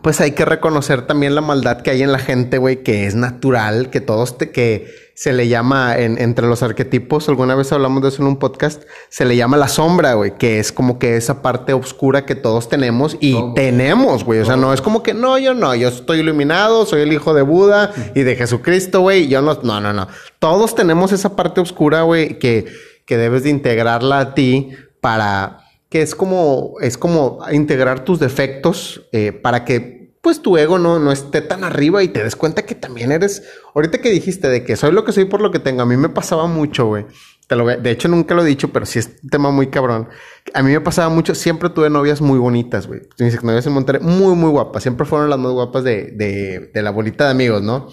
pues 0.02 0.20
hay 0.20 0.32
que 0.32 0.46
reconocer 0.46 1.08
también 1.08 1.36
la 1.36 1.42
maldad 1.42 1.82
que 1.82 1.92
hay 1.92 2.02
en 2.02 2.12
la 2.12 2.20
gente, 2.20 2.58
güey, 2.58 2.84
que 2.84 3.06
es 3.06 3.16
natural, 3.16 3.90
que 3.90 4.02
todos 4.02 4.38
te, 4.38 4.52
que 4.52 4.94
se 5.16 5.32
le 5.32 5.48
llama 5.48 5.98
en, 5.98 6.20
entre 6.20 6.46
los 6.46 6.62
arquetipos, 6.62 7.30
alguna 7.30 7.56
vez 7.56 7.72
hablamos 7.72 8.04
de 8.04 8.10
eso 8.10 8.22
en 8.22 8.28
un 8.28 8.38
podcast, 8.38 8.84
se 9.10 9.24
le 9.24 9.38
llama 9.38 9.56
la 9.56 9.70
sombra, 9.70 10.14
güey, 10.16 10.38
que 10.38 10.60
es 10.60 10.74
como 10.74 11.00
que 11.00 11.16
esa 11.16 11.42
parte 11.42 11.72
oscura 11.72 12.26
que 12.26 12.36
todos 12.36 12.68
tenemos 12.68 13.16
y 13.22 13.38
tenemos, 13.56 14.26
güey. 14.26 14.42
O 14.42 14.46
sea, 14.46 14.58
no 14.58 14.74
es 14.74 14.82
como 14.82 15.04
que 15.04 15.14
no, 15.14 15.38
yo 15.38 15.54
no, 15.54 15.74
yo 15.74 15.88
estoy 15.88 16.20
iluminado, 16.20 16.86
soy 16.86 17.02
el 17.02 17.14
hijo 17.14 17.34
de 17.34 17.44
Buda 17.44 17.94
y 18.14 18.24
de 18.24 18.36
Jesucristo, 18.36 19.02
güey. 19.02 19.30
Yo 19.30 19.42
no, 19.42 19.58
no, 19.64 19.80
no, 19.80 19.94
no. 19.94 20.08
Todos 20.40 20.76
tenemos 20.76 21.14
esa 21.14 21.36
parte 21.38 21.62
oscura, 21.62 22.02
güey, 22.02 22.38
que, 22.38 22.66
que 23.06 23.18
debes 23.18 23.44
de 23.44 23.52
integrarla 23.52 24.20
a 24.20 24.36
ti 24.36 24.72
para 25.00 25.65
que 25.90 26.02
es 26.02 26.16
como, 26.16 26.76
es 26.82 26.98
como 26.98 27.40
integrar 27.52 28.04
tus 28.04 28.20
defectos 28.20 29.08
eh, 29.12 29.32
para 29.32 29.66
que 29.66 30.06
pues 30.26 30.42
tu 30.42 30.58
ego 30.58 30.80
no, 30.80 30.98
no 30.98 31.12
esté 31.12 31.42
tan 31.42 31.64
arriba 31.64 32.02
y 32.02 32.08
te 32.08 32.24
des 32.24 32.36
cuenta 32.36 32.64
que 32.64 32.74
también 32.74 33.12
eres, 33.12 33.44
ahorita 33.76 34.00
que 34.00 34.10
dijiste 34.10 34.50
de 34.50 34.64
que 34.64 34.76
soy 34.76 34.92
lo 34.92 35.06
que 35.06 35.12
soy 35.12 35.26
por 35.26 35.40
lo 35.40 35.52
que 35.52 35.60
tengo, 35.60 35.84
a 35.84 35.86
mí 35.86 35.98
me 35.98 36.10
pasaba 36.10 36.48
mucho, 36.48 36.88
güey. 36.88 37.06
Te 37.48 37.56
lo, 37.56 37.68
de 37.68 37.92
hecho, 37.92 38.08
nunca 38.08 38.34
lo 38.34 38.42
he 38.42 38.46
dicho, 38.46 38.70
pero 38.70 38.88
sí 38.88 38.98
es 38.98 39.20
un 39.22 39.30
tema 39.30 39.52
muy 39.52 39.68
cabrón. 39.68 40.10
A 40.56 40.64
mí 40.64 40.72
me 40.72 40.82
pasaba 40.82 41.10
mucho, 41.10 41.36
siempre 41.36 41.70
tuve 41.70 41.92
novias 41.92 42.22
muy 42.22 42.40
bonitas, 42.40 42.88
güey. 42.88 43.02
Mis 43.20 43.44
novias 43.44 43.68
en 43.68 43.74
Monterrey, 43.74 44.02
muy, 44.02 44.34
muy 44.34 44.50
guapas. 44.50 44.82
Siempre 44.82 45.06
fueron 45.06 45.30
las 45.30 45.38
más 45.38 45.52
guapas 45.52 45.84
de, 45.84 46.12
de, 46.14 46.72
de 46.74 46.82
la 46.82 46.90
bolita 46.90 47.26
de 47.26 47.30
amigos, 47.30 47.62
¿no? 47.62 47.90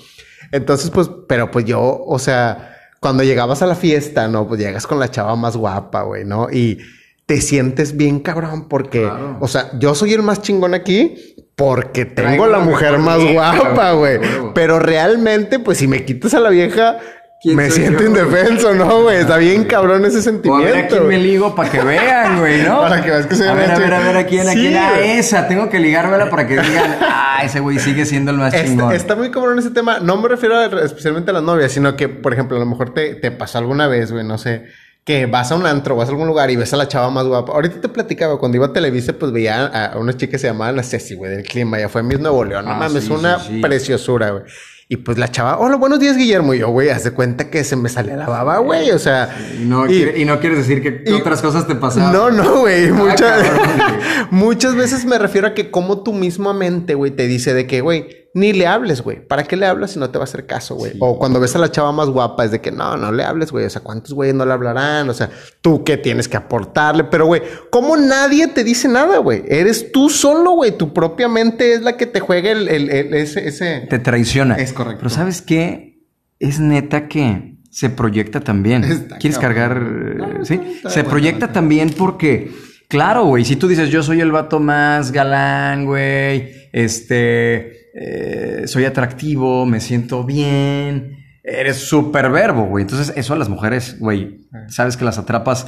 Entonces, 0.53 0.91
pues, 0.91 1.11
pero 1.29 1.51
pues 1.51 1.67
yo, 1.67 2.03
o 2.03 2.19
sea, 2.19 2.79
cuando 2.99 3.25
llegabas 3.25 3.61
a 3.61 3.67
la 3.67 3.75
fiesta, 3.75 4.27
¿no? 4.29 4.49
Pues 4.49 4.59
llegas 4.59 4.87
con 4.87 4.99
la 4.99 5.11
chava 5.11 5.37
más 5.37 5.55
guapa, 5.55 6.01
güey, 6.05 6.25
¿no? 6.25 6.49
Y 6.51 6.79
te 7.33 7.41
sientes 7.41 7.97
bien 7.97 8.21
cabrón 8.21 8.69
porque, 8.69 9.11
o 9.41 9.49
sea, 9.49 9.71
yo 9.79 9.95
soy 9.95 10.13
el 10.13 10.21
más 10.21 10.43
chingón 10.43 10.75
aquí 10.75 11.35
porque 11.57 12.05
tengo 12.05 12.47
la 12.47 12.59
mujer 12.59 12.99
más 12.99 13.25
guapa, 13.25 13.93
güey. 13.93 14.21
Pero 14.55 14.79
realmente, 14.79 15.59
pues 15.59 15.79
si 15.79 15.89
me 15.89 16.05
quitas 16.05 16.35
a 16.35 16.41
la 16.41 16.51
vieja, 16.51 16.99
me 17.43 17.71
siento 17.71 18.05
indefenso, 18.05 18.75
¿no, 18.75 19.05
güey? 19.05 19.17
Está 19.17 19.39
bien 19.39 19.65
cabrón 19.65 20.05
ese 20.05 20.21
sentimiento. 20.21 20.69
a 20.69 20.73
ver 20.73 20.85
a 20.85 20.89
quién 20.89 21.09
me 21.09 21.17
ligo 21.17 21.55
para 21.55 21.71
que 21.71 21.81
vean, 21.81 22.39
güey, 22.39 22.65
¿no? 22.65 22.81
para 22.83 23.03
que 23.03 23.09
veas 23.09 23.25
que 23.25 23.35
se 23.35 23.49
A 23.49 23.55
ver, 23.55 23.71
a 23.71 23.79
ver, 23.79 23.95
a 23.95 23.99
ver, 24.01 24.17
a 24.19 24.27
quién, 24.27 24.47
a 24.47 24.53
quién. 24.53 24.77
Ah, 24.77 25.01
esa, 25.01 25.49
tengo 25.49 25.71
que 25.71 25.79
ligármela 25.79 26.29
para 26.29 26.47
que 26.47 26.61
digan, 26.61 26.99
ah, 27.01 27.41
ese 27.43 27.61
güey 27.61 27.79
sigue 27.79 28.05
siendo 28.05 28.31
el 28.31 28.37
más 28.37 28.53
chingón. 28.53 28.93
Está 28.93 29.17
muy 29.17 29.31
cabrón 29.31 29.59
ese 29.59 29.71
tema. 29.71 30.01
No 30.01 30.19
me 30.19 30.29
refiero 30.29 30.63
especialmente 30.81 31.31
a 31.31 31.35
las 31.35 31.43
novias, 31.43 31.73
sino 31.73 31.97
que, 31.97 32.11
por 32.11 32.35
ejemplo, 32.35 32.59
a 32.59 32.61
lo 32.61 32.67
mejor 32.67 32.93
te, 32.93 33.15
te 33.15 33.31
pasó 33.31 33.57
alguna 33.57 33.89
vez, 33.89 34.13
güey, 34.13 34.23
no 34.23 34.37
sé 34.37 34.65
que 35.05 35.27
vas 35.27 35.51
a 35.51 35.57
un 35.57 35.67
antro, 35.67 35.97
vas 35.97 36.09
a 36.09 36.13
algún 36.13 36.29
lugar 36.29 36.51
y 36.51 36.57
ves 36.57 36.73
a 36.73 36.77
la 36.77 36.87
chava 36.87 37.11
más 37.11 37.27
guapa. 37.27 37.53
Ahorita 37.53 37.81
te 37.81 37.89
platicaba, 37.89 38.39
cuando 38.39 38.57
iba 38.57 38.67
a 38.67 38.73
Televisa, 38.73 39.13
pues 39.15 39.33
veía 39.33 39.67
a, 39.67 39.99
unas 39.99 40.17
chicas 40.17 40.33
que 40.33 40.39
se 40.39 40.47
llamaban 40.47 40.77
la 40.77 40.83
Ceci, 40.83 41.15
güey, 41.15 41.33
del 41.33 41.43
clima. 41.43 41.79
Ya 41.81 41.89
fue 41.89 42.03
en 42.03 42.09
Miss 42.09 42.21
Nuevo 42.21 42.45
León. 42.45 42.65
No 42.65 42.73
ah, 42.73 42.77
mames, 42.77 43.09
una 43.11 43.39
preciosura, 43.61 44.31
güey. 44.31 44.45
Y 44.89 44.99
pues 44.99 45.17
la 45.17 45.31
chava, 45.31 45.59
hola, 45.59 45.77
buenos 45.77 45.99
días, 45.99 46.17
Guillermo. 46.17 46.55
Y 46.55 46.59
yo, 46.59 46.69
güey, 46.69 46.91
haz 46.91 47.03
de 47.03 47.13
cuenta 47.13 47.49
que 47.49 47.65
se 47.65 47.77
me 47.77 47.89
sale 47.89 48.15
la 48.17 48.27
baba, 48.27 48.59
güey. 48.59 48.91
O 48.91 48.99
sea. 48.99 49.35
Y 49.59 49.65
no, 49.65 49.91
y, 49.91 50.25
no 50.25 50.39
quieres 50.39 50.59
decir 50.59 50.83
que 50.83 51.13
otras 51.15 51.41
cosas 51.41 51.67
te 51.67 51.75
pasaban. 51.75 52.13
No, 52.13 52.31
no, 52.31 52.61
güey. 52.61 52.89
Ah, 52.89 52.93
muchas, 52.93 53.47
muchas 54.31 54.75
veces 54.77 55.05
me 55.07 55.19
refiero 55.19 55.49
a 55.49 55.55
que 55.55 55.71
como 55.71 56.03
tu 56.03 56.13
misma 56.13 56.53
mente, 56.53 56.95
güey, 56.95 57.11
te 57.11 57.27
dice 57.27 57.55
de 57.55 57.67
que, 57.67 57.81
güey, 57.81 58.22
ni 58.35 58.55
le 58.55 58.67
hables, 58.67 59.03
güey. 59.03 59.27
¿Para 59.27 59.45
qué 59.45 59.57
le 59.57 59.67
hablas 59.67 59.93
si 59.93 59.99
no 59.99 60.09
te 60.09 60.19
va 60.19 60.23
a 60.23 60.25
hacer 60.25 60.47
caso, 60.47 60.75
güey? 60.75 60.95
O 61.01 61.19
cuando 61.19 61.39
ves 61.39 61.55
a 61.55 61.59
la 61.59 61.71
chava 61.71 61.93
más 61.93 62.09
guapa, 62.09 62.45
es 62.45 62.51
de 62.51 62.63
que 62.63 62.73
no, 62.73 62.97
no 62.97 63.13
le 63.13 63.25
hables, 63.25 63.53
güey. 63.53 63.67
O 63.67 63.71
sea, 63.71 63.83
¿cuántos 63.83 64.15
güeyes 64.15 64.35
no 64.35 64.47
le 64.47 64.53
hablarán? 64.53 65.09
O 65.11 65.15
sea, 65.15 65.29
tú 65.61 65.85
qué 65.85 65.99
tienes 65.99 66.29
que 66.29 66.39
aportarle. 66.39 67.05
Pero, 67.05 67.27
güey, 67.27 67.43
¿cómo 67.71 67.97
nadie 67.97 68.49
te 68.49 68.65
dice 68.65 68.89
nada, 68.89 69.19
güey? 69.19 69.43
Eres 69.47 69.93
tú 69.93 70.09
solo, 70.09 70.53
güey. 70.53 70.77
Tu 70.79 70.95
propia 70.95 71.29
mente 71.29 71.75
es 71.75 71.83
la 71.83 71.99
que 71.99 72.07
te 72.07 72.21
juega 72.21 72.53
el, 72.53 72.69
ese, 72.69 73.47
ese. 73.47 73.87
Te 73.91 73.99
traiciona. 73.99 74.55
Es 74.55 74.73
correcto. 74.73 75.01
Pero 75.01 75.11
¿sabes 75.11 75.43
qué? 75.43 76.01
Es 76.39 76.59
neta 76.59 77.09
que 77.09 77.59
se 77.71 77.91
proyecta 77.91 78.41
también. 78.41 79.09
¿Quieres 79.21 79.39
cargar? 79.39 80.41
sí. 80.45 80.59
se 80.89 81.05
proyecta 81.05 81.53
también 81.53 81.91
porque, 81.91 82.51
claro, 82.89 83.27
güey, 83.27 83.45
si 83.45 83.57
tú 83.57 83.69
dices 83.69 83.91
yo 83.91 84.03
soy 84.03 84.23
el 84.23 84.33
vato 84.33 84.59
más 84.59 85.13
galán, 85.13 85.85
güey, 85.85 86.69
este 86.73 87.82
eh, 87.95 88.63
soy 88.67 88.85
atractivo, 88.85 89.67
me 89.67 89.81
siento 89.81 90.25
bien, 90.25 91.25
eres 91.43 91.77
súper 91.77 92.31
verbo, 92.31 92.65
güey. 92.65 92.83
Entonces, 92.83 93.13
eso 93.17 93.35
a 93.35 93.37
las 93.37 93.49
mujeres, 93.49 93.99
güey, 93.99 94.47
sabes 94.69 94.97
que 94.97 95.05
las 95.05 95.19
atrapas 95.19 95.67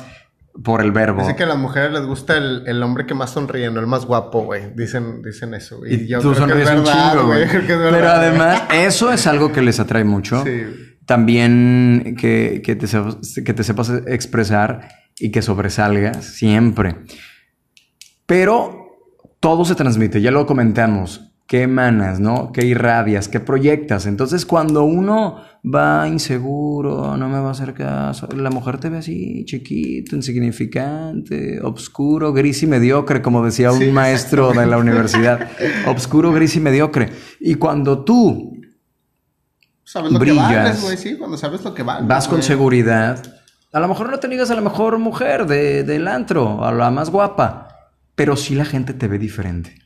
por 0.62 0.80
el 0.80 0.92
verbo. 0.92 1.20
Dice 1.20 1.34
que 1.34 1.42
a 1.42 1.46
las 1.46 1.58
mujeres 1.58 1.92
les 1.92 2.06
gusta 2.06 2.36
el, 2.36 2.82
hombre 2.82 3.06
que 3.06 3.14
más 3.14 3.30
sonríe, 3.30 3.70
no 3.70 3.80
el 3.80 3.86
más 3.86 4.06
guapo, 4.06 4.44
güey. 4.44 4.72
Dicen, 4.74 5.20
dicen 5.22 5.52
eso. 5.54 5.84
Y, 5.84 6.06
yo 6.06 6.20
tú 6.20 6.34
sonríes 6.34 6.70
un 6.70 6.84
chingo, 6.84 7.26
güey. 7.26 7.46
Pero 7.66 8.08
además, 8.08 8.62
eso 8.72 9.12
es 9.12 9.26
algo 9.26 9.52
que 9.52 9.62
les 9.62 9.80
atrae 9.80 10.04
mucho. 10.04 10.44
Sí. 10.44 10.62
También 11.06 12.16
que, 12.18 12.62
que, 12.64 12.76
te, 12.76 12.86
que 13.44 13.52
te 13.52 13.64
sepas 13.64 13.92
expresar 14.06 14.88
y 15.18 15.30
que 15.30 15.42
sobresalgas 15.42 16.24
siempre. 16.24 16.96
Pero 18.24 18.84
todo 19.40 19.64
se 19.64 19.74
transmite, 19.74 20.22
ya 20.22 20.30
lo 20.30 20.46
comentamos 20.46 21.33
qué 21.46 21.62
emanas, 21.62 22.20
¿no? 22.20 22.52
¿Qué 22.52 22.64
irradias? 22.64 23.28
¿Qué 23.28 23.40
proyectas? 23.40 24.06
Entonces, 24.06 24.46
cuando 24.46 24.84
uno 24.84 25.42
va 25.64 26.08
inseguro, 26.08 27.16
no 27.16 27.28
me 27.28 27.38
va 27.38 27.48
a 27.48 27.52
hacer 27.52 27.74
caso, 27.74 28.28
la 28.34 28.50
mujer 28.50 28.78
te 28.78 28.88
ve 28.88 28.98
así, 28.98 29.44
chiquito, 29.44 30.16
insignificante, 30.16 31.60
obscuro, 31.62 32.32
gris 32.32 32.62
y 32.62 32.66
mediocre, 32.66 33.22
como 33.22 33.44
decía 33.44 33.72
un 33.72 33.92
maestro 33.92 34.52
de 34.52 34.66
la 34.66 34.78
universidad. 34.78 35.50
obscuro, 35.86 36.32
gris 36.32 36.56
y 36.56 36.60
mediocre. 36.60 37.10
Y 37.40 37.54
cuando 37.54 38.04
tú 38.04 38.60
sabes 39.84 40.12
lo 40.12 40.18
brillas, 40.18 40.82
que 40.82 40.96
sí, 40.96 41.16
cuando 41.16 41.36
sabes 41.36 41.62
lo 41.62 41.74
que 41.74 41.82
vales, 41.82 42.08
vas 42.08 42.26
con 42.26 42.42
seguridad. 42.42 43.22
A 43.72 43.80
lo 43.80 43.88
mejor 43.88 44.08
no 44.08 44.18
te 44.18 44.28
digas 44.28 44.50
a 44.50 44.54
la 44.54 44.60
mejor 44.60 44.98
mujer 44.98 45.46
de, 45.46 45.82
del 45.82 46.08
antro, 46.08 46.64
a 46.64 46.72
la 46.72 46.90
más 46.90 47.10
guapa, 47.10 47.68
pero 48.14 48.36
sí 48.36 48.54
la 48.54 48.64
gente 48.64 48.94
te 48.94 49.08
ve 49.08 49.18
diferente. 49.18 49.83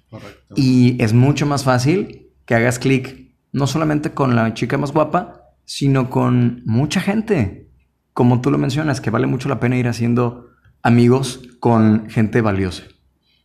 Y 0.54 1.02
es 1.02 1.12
mucho 1.12 1.46
más 1.46 1.64
fácil 1.64 2.28
que 2.44 2.54
hagas 2.54 2.78
clic 2.78 3.28
no 3.52 3.66
solamente 3.66 4.12
con 4.12 4.36
la 4.36 4.54
chica 4.54 4.78
más 4.78 4.92
guapa, 4.92 5.52
sino 5.64 6.10
con 6.10 6.62
mucha 6.64 7.00
gente. 7.00 7.68
Como 8.12 8.40
tú 8.40 8.50
lo 8.50 8.58
mencionas, 8.58 9.00
que 9.00 9.10
vale 9.10 9.26
mucho 9.26 9.48
la 9.48 9.60
pena 9.60 9.76
ir 9.76 9.88
haciendo 9.88 10.50
amigos 10.82 11.40
con 11.60 12.08
gente 12.10 12.40
valiosa. 12.40 12.84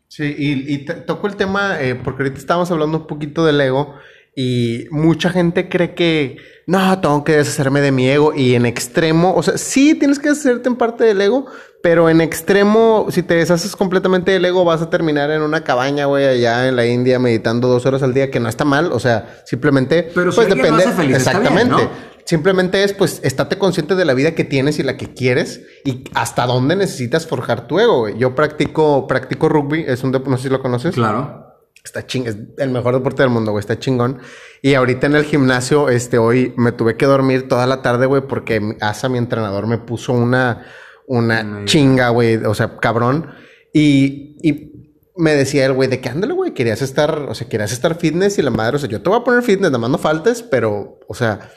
Sí, 0.08 0.36
y, 0.38 0.74
y 0.74 0.86
toco 0.86 1.28
el 1.28 1.36
tema, 1.36 1.82
eh, 1.82 1.96
porque 1.96 2.24
ahorita 2.24 2.40
estamos 2.40 2.70
hablando 2.70 3.00
un 3.00 3.08
poquito 3.08 3.46
del 3.46 3.60
ego 3.60 3.96
y 4.36 4.86
mucha 4.90 5.30
gente 5.30 5.70
cree 5.70 5.94
que 5.94 6.38
no, 6.66 7.00
tengo 7.00 7.24
que 7.24 7.38
deshacerme 7.38 7.82
de 7.82 7.92
mi 7.92 8.10
ego 8.10 8.34
y 8.34 8.56
en 8.56 8.66
extremo, 8.66 9.34
o 9.36 9.44
sea, 9.44 9.58
sí 9.58 9.96
tienes 9.96 10.20
que 10.20 10.30
deshacerte 10.30 10.70
en 10.70 10.76
parte 10.76 11.04
del 11.04 11.22
ego, 11.22 11.46
pero 11.84 12.10
en 12.10 12.22
extremo, 12.22 13.08
si 13.10 13.22
te 13.22 13.36
deshaces 13.36 13.76
completamente 13.76 14.32
del 14.32 14.46
ego, 14.46 14.64
vas 14.64 14.82
a 14.82 14.90
terminar 14.90 15.30
en 15.32 15.42
una 15.42 15.64
cabaña, 15.64 16.06
güey, 16.06 16.26
allá 16.26 16.68
en 16.68 16.76
la 16.76 16.86
India 16.86 17.20
meditando 17.20 17.68
dos 17.68 17.86
horas 17.86 18.02
al 18.02 18.14
día, 18.14 18.32
que 18.32 18.40
no 18.40 18.50
está 18.50 18.66
mal, 18.66 18.92
o 18.92 19.00
sea, 19.00 19.42
simplemente, 19.46 20.10
pero 20.16 20.32
pues 20.32 20.48
depende, 20.48 20.86
exactamente. 21.10 21.90
Simplemente 22.26 22.86
es, 22.86 22.94
pues, 22.94 23.20
estate 23.24 23.58
consciente 23.58 23.96
de 23.96 24.06
la 24.06 24.14
vida 24.14 24.34
que 24.34 24.46
tienes 24.46 24.80
y 24.80 24.84
la 24.84 24.96
que 24.96 25.14
quieres 25.14 25.62
y 25.84 26.06
hasta 26.14 26.46
dónde 26.46 26.78
necesitas 26.78 27.28
forjar 27.28 27.68
tu 27.68 27.82
ego, 27.82 28.00
güey. 28.00 28.18
Yo 28.18 28.34
practico, 28.34 29.08
practico 29.08 29.50
rugby, 29.50 29.84
es 29.86 30.06
un 30.06 30.14
deporte, 30.14 30.32
no 30.32 30.38
sé 30.38 30.44
si 30.44 30.50
lo 30.50 30.62
conoces. 30.62 30.96
Claro. 30.96 31.53
Está 31.84 32.06
ching, 32.08 32.28
es 32.28 32.38
el 32.58 32.70
mejor 32.70 32.94
deporte 32.94 33.24
del 33.24 33.30
mundo, 33.30 33.52
güey, 33.52 33.60
está 33.60 33.78
chingón. 33.78 34.20
Y 34.62 34.74
ahorita 34.74 35.08
en 35.08 35.16
el 35.16 35.26
gimnasio, 35.26 35.90
este, 35.90 36.18
hoy 36.18 36.54
me 36.56 36.72
tuve 36.72 36.96
que 36.96 37.06
dormir 37.06 37.50
toda 37.50 37.68
la 37.68 37.82
tarde, 37.82 38.06
güey, 38.06 38.22
porque 38.26 38.78
Asa, 38.80 39.10
mi 39.10 39.18
entrenador, 39.18 39.68
me 39.68 39.78
puso 39.78 40.14
una, 40.14 40.66
una 41.08 41.66
chinga, 41.66 42.10
güey, 42.10 42.38
o 42.38 42.54
sea, 42.54 42.78
cabrón. 42.78 43.32
Y, 43.74 44.38
y 44.42 44.72
me 45.18 45.36
decía 45.36 45.66
el 45.66 45.74
güey 45.74 45.90
de 45.90 46.00
que 46.00 46.10
ándale, 46.10 46.34
güey, 46.34 46.54
querías 46.54 46.82
estar, 46.82 47.18
o 47.20 47.36
sea, 47.36 47.50
querías 47.50 47.72
estar 47.72 47.96
fitness 47.96 48.38
y 48.40 48.42
la 48.42 48.50
madre, 48.50 48.78
o 48.78 48.80
sea, 48.80 48.90
yo 48.90 49.02
te 49.02 49.10
voy 49.10 49.20
a 49.20 49.24
poner 49.24 49.44
fitness, 49.44 49.72
nada 49.72 49.80
más 49.80 49.90
no 49.90 49.98
faltes, 49.98 50.42
pero, 50.42 51.00
o 51.08 51.14
sea, 51.14 51.52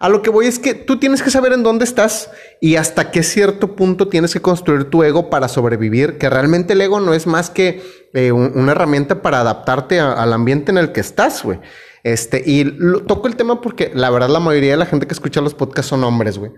a 0.00 0.08
lo 0.08 0.22
que 0.22 0.30
voy 0.30 0.46
es 0.46 0.58
que 0.58 0.74
tú 0.74 0.98
tienes 0.98 1.22
que 1.22 1.30
saber 1.30 1.52
en 1.52 1.62
dónde 1.64 1.84
estás 1.84 2.30
y 2.60 2.76
hasta 2.76 3.10
qué 3.10 3.22
cierto 3.22 3.74
punto 3.74 4.08
tienes 4.08 4.32
que 4.32 4.40
construir 4.40 4.84
tu 4.84 5.02
ego 5.02 5.28
para 5.28 5.48
sobrevivir, 5.48 6.18
que 6.18 6.30
realmente 6.30 6.74
el 6.74 6.80
ego 6.80 7.00
no 7.00 7.14
es 7.14 7.26
más 7.26 7.50
que 7.50 7.82
eh, 8.14 8.30
una 8.30 8.72
herramienta 8.72 9.22
para 9.22 9.40
adaptarte 9.40 9.98
al 9.98 10.32
ambiente 10.32 10.70
en 10.70 10.78
el 10.78 10.92
que 10.92 11.00
estás, 11.00 11.42
güey. 11.42 11.58
Este, 12.04 12.42
y 12.46 12.64
toco 13.06 13.26
el 13.26 13.34
tema 13.34 13.60
porque 13.60 13.90
la 13.92 14.08
verdad 14.10 14.28
la 14.28 14.40
mayoría 14.40 14.70
de 14.72 14.76
la 14.76 14.86
gente 14.86 15.06
que 15.06 15.14
escucha 15.14 15.40
los 15.40 15.54
podcasts 15.54 15.90
son 15.90 16.04
hombres, 16.04 16.38
güey. 16.38 16.52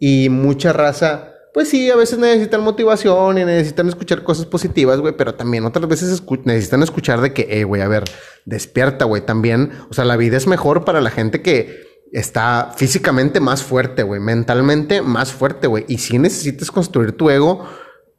Y 0.00 0.28
mucha 0.28 0.72
raza, 0.72 1.34
pues 1.54 1.68
sí, 1.68 1.88
a 1.88 1.94
veces 1.94 2.18
necesitan 2.18 2.62
motivación 2.62 3.38
y 3.38 3.44
necesitan 3.44 3.88
escuchar 3.88 4.24
cosas 4.24 4.46
positivas, 4.46 4.98
güey, 4.98 5.16
pero 5.16 5.36
también 5.36 5.64
otras 5.64 5.86
veces 5.86 6.20
necesitan 6.44 6.82
escuchar 6.82 7.20
de 7.20 7.32
que, 7.32 7.46
eh, 7.48 7.62
güey, 7.62 7.80
a 7.80 7.86
ver, 7.88 8.04
despierta, 8.44 9.04
güey, 9.04 9.24
también, 9.24 9.70
o 9.88 9.94
sea, 9.94 10.04
la 10.04 10.16
vida 10.16 10.36
es 10.36 10.48
mejor 10.48 10.84
para 10.84 11.00
la 11.00 11.10
gente 11.10 11.42
que 11.42 11.91
está 12.12 12.72
físicamente 12.76 13.40
más 13.40 13.62
fuerte, 13.62 14.02
güey, 14.02 14.20
mentalmente 14.20 15.02
más 15.02 15.32
fuerte, 15.32 15.66
güey. 15.66 15.84
Y 15.88 15.98
si 15.98 16.18
necesitas 16.18 16.70
construir 16.70 17.16
tu 17.16 17.30
ego 17.30 17.66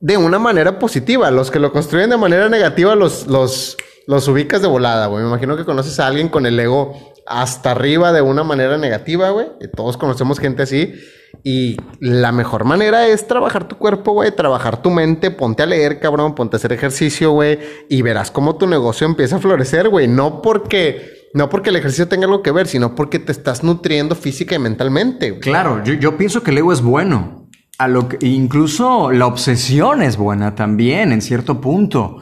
de 0.04 0.18
una 0.18 0.38
manera 0.38 0.80
positiva. 0.80 1.32
Los 1.32 1.50
que 1.50 1.60
lo 1.60 1.72
construyen 1.72 2.10
de 2.10 2.18
manera 2.18 2.50
negativa 2.50 2.94
los, 2.94 3.26
los, 3.28 3.78
los 4.06 4.28
ubicas 4.28 4.62
de 4.62 4.68
volada, 4.68 5.08
güey. 5.08 5.24
Me 5.24 5.30
imagino 5.30 5.56
que 5.56 5.64
conoces 5.64 5.98
a 6.02 6.08
alguien 6.08 6.28
con 6.28 6.46
el 6.46 6.60
ego 6.60 7.14
hasta 7.26 7.72
arriba 7.72 8.12
de 8.12 8.22
una 8.22 8.44
manera 8.44 8.78
negativa, 8.78 9.30
güey. 9.30 9.48
Todos 9.74 9.96
conocemos 9.96 10.40
gente 10.40 10.64
así. 10.64 10.94
Y 11.42 11.78
la 12.02 12.34
mejor 12.34 12.66
manera 12.66 13.08
es 13.08 13.28
trabajar 13.28 13.70
tu 13.70 13.78
cuerpo, 13.78 14.12
güey, 14.12 14.32
trabajar 14.32 14.82
tu 14.82 14.90
mente, 14.90 15.32
ponte 15.32 15.64
a 15.64 15.66
leer, 15.66 16.02
cabrón, 16.02 16.36
ponte 16.36 16.56
a 16.56 16.58
hacer 16.58 16.74
ejercicio, 16.74 17.32
güey, 17.32 17.60
y 17.90 18.02
verás 18.02 18.30
cómo 18.30 18.58
tu 18.58 18.68
negocio 18.68 19.08
empieza 19.08 19.38
a 19.38 19.40
florecer, 19.40 19.88
güey. 19.88 20.10
No 20.10 20.42
porque 20.42 21.23
no 21.34 21.50
porque 21.50 21.70
el 21.70 21.76
ejercicio 21.76 22.08
tenga 22.08 22.26
algo 22.26 22.44
que 22.44 22.52
ver, 22.52 22.68
sino 22.68 22.96
porque 22.96 23.20
te 23.20 23.32
estás 23.32 23.64
nutriendo 23.64 24.16
física 24.16 24.56
y 24.56 24.60
mentalmente. 24.60 25.40
Claro, 25.40 25.84
yo, 25.84 26.18
pienso 26.18 26.44
que 26.44 26.52
el 26.52 26.60
ego 26.60 26.72
es 26.72 26.82
bueno. 26.82 27.48
a 27.80 27.88
lo 27.88 28.08
que 28.08 28.26
incluso 28.28 29.12
la 29.12 29.26
obsesión 29.26 30.04
es 30.04 30.16
buena 30.16 30.56
también 30.56 31.12
en 31.12 31.22
cierto 31.22 31.60
punto. 31.60 32.22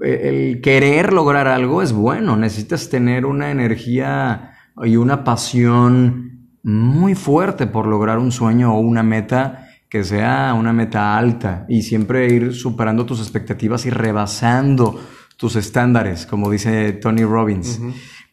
E, 0.00 0.28
el 0.28 0.60
querer 0.60 1.12
lograr 1.12 1.48
algo 1.48 1.82
es 1.82 1.92
bueno, 1.92 2.36
necesitas 2.36 2.88
tener 2.88 3.24
una 3.24 3.50
energía 3.50 4.52
y 4.84 4.96
una 4.96 5.24
pasión 5.24 6.50
muy 6.62 7.14
fuerte 7.14 7.66
por 7.66 7.86
lograr 7.86 8.18
un 8.18 8.32
sueño 8.32 8.74
o 8.74 8.80
una 8.80 9.02
meta 9.02 9.68
que 9.88 10.04
sea 10.04 10.54
una 10.54 10.72
meta 10.72 11.18
alta 11.18 11.66
y 11.68 11.82
siempre 11.82 12.32
ir 12.32 12.54
superando 12.54 13.04
tus 13.04 13.20
expectativas 13.20 13.84
y 13.84 13.90
rebasando 13.90 14.98
tus 15.36 15.56
estándares, 15.56 16.24
como 16.24 16.50
dice 16.50 16.92
Tony 16.92 17.24
Robbins. 17.24 17.78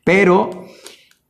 Pero 0.10 0.66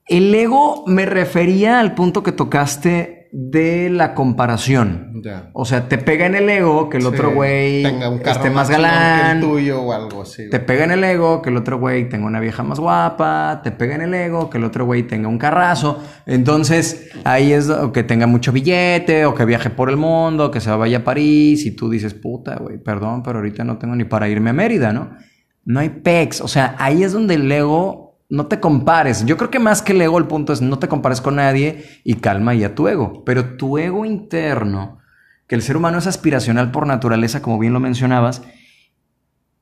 el 0.07 0.33
ego 0.33 0.85
me 0.87 1.05
refería 1.05 1.81
al 1.81 1.95
punto 1.95 2.23
que 2.23 2.31
tocaste 2.31 3.27
de 3.33 3.89
la 3.89 4.15
comparación. 4.15 5.21
O 5.51 5.65
sea, 5.65 5.89
te 5.89 5.97
pega 5.97 6.25
en 6.25 6.35
el 6.35 6.49
ego 6.49 6.87
que 6.87 6.95
el 6.95 7.05
otro 7.05 7.33
güey 7.33 7.83
esté 8.23 8.49
más 8.49 8.69
galán. 8.69 9.41
tuyo 9.41 9.81
o 9.81 9.91
algo 9.91 10.21
así. 10.21 10.49
Te 10.49 10.61
pega 10.61 10.85
en 10.85 10.91
el 10.91 11.03
ego 11.03 11.41
que 11.41 11.49
el 11.49 11.57
otro 11.57 11.77
güey 11.77 12.07
tenga 12.07 12.25
una 12.25 12.39
vieja 12.39 12.63
más 12.63 12.79
guapa. 12.79 13.59
Te 13.65 13.71
pega 13.71 13.95
en 13.95 14.01
el 14.03 14.13
ego 14.13 14.49
que 14.49 14.59
el 14.59 14.63
otro 14.63 14.85
güey 14.85 15.03
tenga 15.03 15.27
un 15.27 15.39
carrazo. 15.39 16.01
Entonces, 16.25 17.09
ahí 17.25 17.51
es 17.51 17.69
o 17.69 17.91
que 17.91 18.03
tenga 18.03 18.27
mucho 18.27 18.53
billete 18.53 19.25
o 19.25 19.35
que 19.35 19.43
viaje 19.43 19.71
por 19.71 19.89
el 19.89 19.97
mundo, 19.97 20.51
que 20.51 20.61
se 20.61 20.71
vaya 20.71 20.99
a 20.99 21.03
París 21.03 21.65
y 21.65 21.75
tú 21.75 21.89
dices, 21.89 22.13
puta, 22.13 22.55
güey, 22.55 22.77
perdón, 22.77 23.23
pero 23.23 23.39
ahorita 23.39 23.65
no 23.65 23.77
tengo 23.77 23.93
ni 23.97 24.05
para 24.05 24.29
irme 24.29 24.51
a 24.51 24.53
Mérida, 24.53 24.93
¿no? 24.93 25.17
No 25.65 25.81
hay 25.81 25.89
pex. 25.89 26.39
O 26.39 26.47
sea, 26.47 26.77
ahí 26.79 27.03
es 27.03 27.11
donde 27.11 27.33
el 27.33 27.51
ego 27.51 28.08
no 28.29 28.45
te 28.45 28.59
compares. 28.59 29.25
Yo 29.25 29.37
creo 29.37 29.49
que 29.49 29.59
más 29.59 29.81
que 29.81 29.93
el 29.93 30.01
ego, 30.01 30.19
el 30.19 30.27
punto 30.27 30.53
es 30.53 30.61
no 30.61 30.77
te 30.77 30.87
compares 30.87 31.19
con 31.19 31.35
nadie 31.35 31.83
y 32.03 32.15
calma 32.15 32.53
ya 32.53 32.75
tu 32.75 32.87
ego. 32.87 33.23
Pero 33.25 33.57
tu 33.57 33.77
ego 33.77 34.05
interno, 34.05 34.99
que 35.47 35.55
el 35.55 35.63
ser 35.63 35.75
humano 35.75 35.97
es 35.97 36.07
aspiracional 36.07 36.71
por 36.71 36.85
naturaleza, 36.85 37.41
como 37.41 37.57
bien 37.57 37.73
lo 37.73 37.79
mencionabas, 37.79 38.43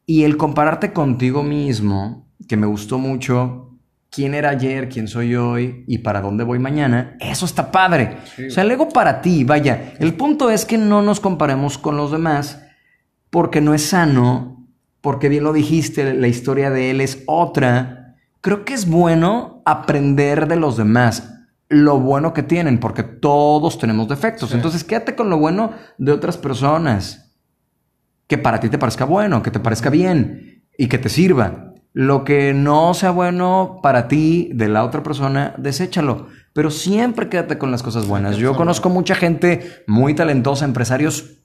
y 0.06 0.24
el 0.24 0.38
compararte 0.38 0.92
contigo 0.92 1.44
mismo, 1.44 2.30
que 2.48 2.58
me 2.58 2.68
gustó 2.68 2.98
mucho, 2.98 3.78
quién 4.10 4.34
era 4.34 4.50
ayer, 4.50 4.90
quién 4.90 5.08
soy 5.08 5.36
hoy 5.36 5.84
y 5.88 6.00
para 6.00 6.22
dónde 6.22 6.44
voy 6.44 6.60
mañana, 6.60 7.16
eso 7.20 7.46
está 7.46 7.72
padre. 7.72 8.18
O 8.48 8.50
sea, 8.50 8.64
el 8.64 8.72
ego 8.72 8.90
para 8.90 9.22
ti, 9.22 9.44
vaya. 9.44 9.94
El 10.00 10.14
punto 10.16 10.50
es 10.50 10.66
que 10.66 10.78
no 10.78 11.02
nos 11.02 11.20
comparemos 11.20 11.78
con 11.78 11.96
los 11.98 12.12
demás 12.12 12.64
porque 13.30 13.62
no 13.62 13.74
es 13.74 13.84
sano, 13.84 14.68
porque 15.02 15.30
bien 15.30 15.44
lo 15.44 15.54
dijiste, 15.54 16.14
la 16.14 16.28
historia 16.28 16.70
de 16.70 16.92
él 16.92 17.02
es 17.02 17.24
otra 17.28 17.97
creo 18.48 18.64
que 18.64 18.74
es 18.74 18.88
bueno 18.88 19.62
aprender 19.66 20.48
de 20.48 20.56
los 20.56 20.78
demás 20.78 21.34
lo 21.68 22.00
bueno 22.00 22.32
que 22.32 22.44
tienen, 22.44 22.80
porque 22.80 23.04
todos 23.04 23.78
tenemos 23.78 24.08
defectos. 24.08 24.54
Entonces, 24.54 24.86
quédate 24.86 25.16
con 25.16 25.30
lo 25.30 25.38
bueno 25.38 25.72
de 25.98 26.14
otras 26.14 26.38
personas. 26.38 27.36
Que 28.26 28.38
para 28.38 28.62
ti 28.62 28.70
te 28.70 28.78
parezca 28.78 29.04
bueno, 29.04 29.44
que 29.44 29.52
te 29.52 29.60
parezca 29.60 29.90
bien 29.90 30.64
y 30.78 30.88
que 30.88 30.98
te 30.98 31.10
sirva. 31.10 31.74
Lo 31.92 32.24
que 32.24 32.54
no 32.54 32.94
sea 32.94 33.12
bueno 33.12 33.82
para 33.84 34.08
ti 34.08 34.50
de 34.54 34.70
la 34.70 34.86
otra 34.86 35.04
persona, 35.04 35.54
deséchalo. 35.58 36.28
Pero 36.54 36.72
siempre 36.72 37.28
quédate 37.28 37.58
con 37.58 37.70
las 37.70 37.84
cosas 37.84 38.08
buenas. 38.08 38.38
Yo 38.38 38.56
conozco 38.56 38.88
mucha 38.88 39.16
gente 39.16 39.84
muy 39.88 40.14
talentosa, 40.14 40.64
empresarios 40.64 41.37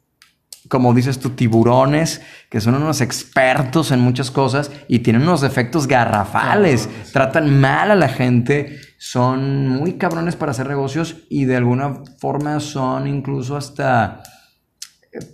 como 0.69 0.95
dices 0.95 1.19
tú, 1.19 1.31
tiburones, 1.31 2.23
que 2.49 2.61
son 2.61 2.75
unos 2.75 3.01
expertos 3.01 3.91
en 3.91 4.01
muchas 4.01 4.31
cosas 4.31 4.71
y 4.89 5.01
tienen 5.01 5.23
unos 5.23 5.41
defectos 5.41 5.87
garrafales, 5.87 6.89
tratan 7.13 7.61
mal 7.61 7.91
a 7.91 7.95
la 7.95 8.09
gente, 8.09 8.79
son 8.99 9.69
muy 9.69 9.95
cabrones 9.95 10.37
para 10.37 10.53
hacer 10.53 10.69
negocios 10.69 11.17
y 11.29 11.45
de 11.47 11.57
alguna 11.57 12.03
forma 12.19 12.61
son 12.61 13.07
incluso 13.09 13.57
hasta 13.57 14.23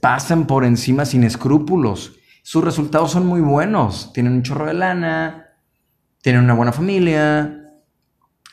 pasan 0.00 0.46
por 0.46 0.64
encima 0.64 1.04
sin 1.04 1.24
escrúpulos. 1.24 2.14
Sus 2.42 2.64
resultados 2.64 3.12
son 3.12 3.26
muy 3.26 3.40
buenos, 3.40 4.12
tienen 4.12 4.32
un 4.32 4.42
chorro 4.42 4.66
de 4.66 4.74
lana, 4.74 5.48
tienen 6.22 6.42
una 6.42 6.54
buena 6.54 6.72
familia, 6.72 7.64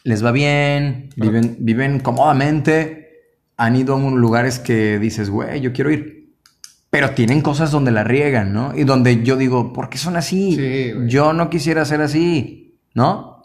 les 0.03 0.23
va 0.23 0.31
bien, 0.31 1.09
viven, 1.15 1.57
viven 1.59 1.99
cómodamente, 1.99 3.05
han 3.57 3.75
ido 3.75 3.95
a 3.95 3.99
lugares 4.11 4.59
que 4.59 4.99
dices, 4.99 5.29
güey, 5.29 5.61
yo 5.61 5.71
quiero 5.71 5.91
ir 5.91 6.14
pero 6.89 7.11
tienen 7.11 7.41
cosas 7.41 7.71
donde 7.71 7.91
la 7.91 8.03
riegan, 8.03 8.53
¿no? 8.53 8.75
Y 8.75 8.83
donde 8.83 9.23
yo 9.23 9.35
digo, 9.37 9.73
¿por 9.73 9.89
qué 9.89 9.97
son 9.97 10.15
así? 10.15 10.57
yo 11.07 11.33
no 11.33 11.49
quisiera 11.49 11.83
ser 11.85 12.01
así, 12.01 12.79
¿no? 12.93 13.43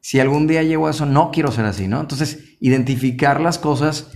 Si 0.00 0.20
algún 0.20 0.46
día 0.46 0.62
llego 0.62 0.86
a 0.86 0.90
eso, 0.90 1.06
no 1.06 1.30
quiero 1.30 1.52
ser 1.52 1.64
así, 1.64 1.86
¿no? 1.88 2.00
Entonces, 2.00 2.56
identificar 2.60 3.40
las 3.40 3.58
cosas 3.58 4.10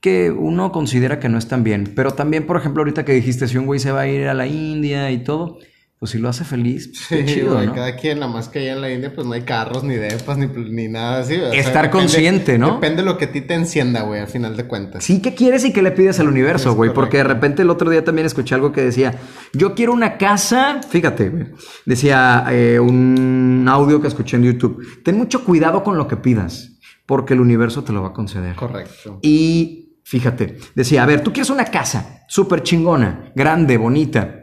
que 0.00 0.30
uno 0.30 0.72
considera 0.72 1.18
que 1.18 1.28
no 1.28 1.38
están 1.38 1.64
bien. 1.64 1.92
Pero 1.94 2.12
también, 2.12 2.46
por 2.46 2.56
ejemplo, 2.56 2.82
ahorita 2.82 3.04
que 3.04 3.12
dijiste, 3.12 3.48
si 3.48 3.58
un 3.58 3.66
güey 3.66 3.80
se 3.80 3.92
va 3.92 4.02
a 4.02 4.08
ir 4.08 4.28
a 4.28 4.34
la 4.34 4.46
India 4.46 5.10
y 5.10 5.24
todo, 5.24 5.58
pues 5.98 6.12
si 6.12 6.18
lo 6.18 6.28
hace 6.28 6.44
feliz, 6.44 6.92
pues 7.08 7.26
sí, 7.26 7.34
chido, 7.34 7.60
¿no? 7.60 7.74
Cada 7.74 7.96
quien, 7.96 8.20
nada 8.20 8.30
más 8.32 8.48
que 8.48 8.60
allá 8.60 8.74
en 8.74 8.80
la 8.80 8.92
India, 8.92 9.12
pues 9.12 9.26
no 9.26 9.32
hay 9.32 9.42
carros, 9.42 9.82
ni 9.82 9.96
depas, 9.96 10.38
ni, 10.38 10.46
ni 10.46 10.86
nada 10.86 11.22
así. 11.22 11.34
Estar 11.52 11.90
consciente, 11.90 12.56
¿no? 12.56 12.74
Depende 12.74 13.02
de 13.02 13.08
lo 13.08 13.18
que 13.18 13.24
a 13.24 13.32
ti 13.32 13.40
te 13.40 13.54
encienda, 13.54 14.02
güey, 14.02 14.20
al 14.20 14.28
final 14.28 14.56
de 14.56 14.64
cuentas. 14.64 15.02
Sí, 15.02 15.20
¿qué 15.20 15.34
quieres 15.34 15.64
y 15.64 15.72
qué 15.72 15.82
le 15.82 15.90
pides 15.90 16.20
al 16.20 16.28
universo, 16.28 16.74
güey? 16.74 16.92
Porque 16.94 17.16
de 17.16 17.24
repente 17.24 17.62
el 17.62 17.70
otro 17.70 17.90
día 17.90 18.04
también 18.04 18.26
escuché 18.26 18.54
algo 18.54 18.70
que 18.70 18.82
decía, 18.82 19.16
yo 19.52 19.74
quiero 19.74 19.92
una 19.92 20.18
casa, 20.18 20.80
fíjate, 20.88 21.30
güey, 21.30 21.46
decía 21.84 22.44
eh, 22.50 22.78
un 22.78 23.66
audio 23.68 24.00
que 24.00 24.06
escuché 24.06 24.36
en 24.36 24.44
YouTube, 24.44 25.02
ten 25.02 25.18
mucho 25.18 25.44
cuidado 25.44 25.82
con 25.82 25.98
lo 25.98 26.06
que 26.06 26.16
pidas, 26.16 26.78
porque 27.06 27.34
el 27.34 27.40
universo 27.40 27.82
te 27.82 27.92
lo 27.92 28.02
va 28.02 28.08
a 28.08 28.12
conceder. 28.12 28.54
Correcto. 28.54 29.18
Y 29.20 29.98
fíjate, 30.04 30.58
decía, 30.76 31.02
a 31.02 31.06
ver, 31.06 31.22
tú 31.22 31.32
quieres 31.32 31.50
una 31.50 31.64
casa 31.64 32.24
súper 32.28 32.62
chingona, 32.62 33.32
grande, 33.34 33.76
bonita 33.78 34.37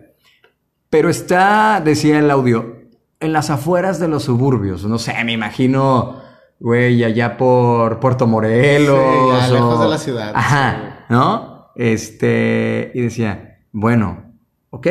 pero 0.96 1.10
está, 1.10 1.82
decía 1.84 2.20
el 2.20 2.32
audio, 2.32 2.78
en 3.20 3.34
las 3.34 3.50
afueras 3.50 4.00
de 4.00 4.08
los 4.08 4.24
suburbios. 4.24 4.86
No 4.86 4.98
sé, 4.98 5.14
me 5.26 5.34
imagino, 5.34 6.22
güey, 6.58 7.04
allá 7.04 7.36
por 7.36 8.00
Puerto 8.00 8.28
Morelos. 8.28 9.46
Sí, 9.46 9.52
lejos 9.52 9.82
de 9.82 9.88
la 9.90 9.98
ciudad. 9.98 10.32
Ajá, 10.34 11.06
¿no? 11.10 11.68
Este, 11.76 12.94
y 12.96 13.02
decía, 13.02 13.60
bueno, 13.74 14.36
ok, 14.70 14.88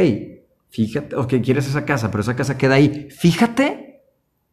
fíjate, 0.69 1.17
ok, 1.17 1.37
quieres 1.43 1.69
esa 1.69 1.87
casa, 1.87 2.11
pero 2.11 2.21
esa 2.21 2.37
casa 2.37 2.59
queda 2.59 2.75
ahí. 2.75 3.09
Fíjate 3.11 4.03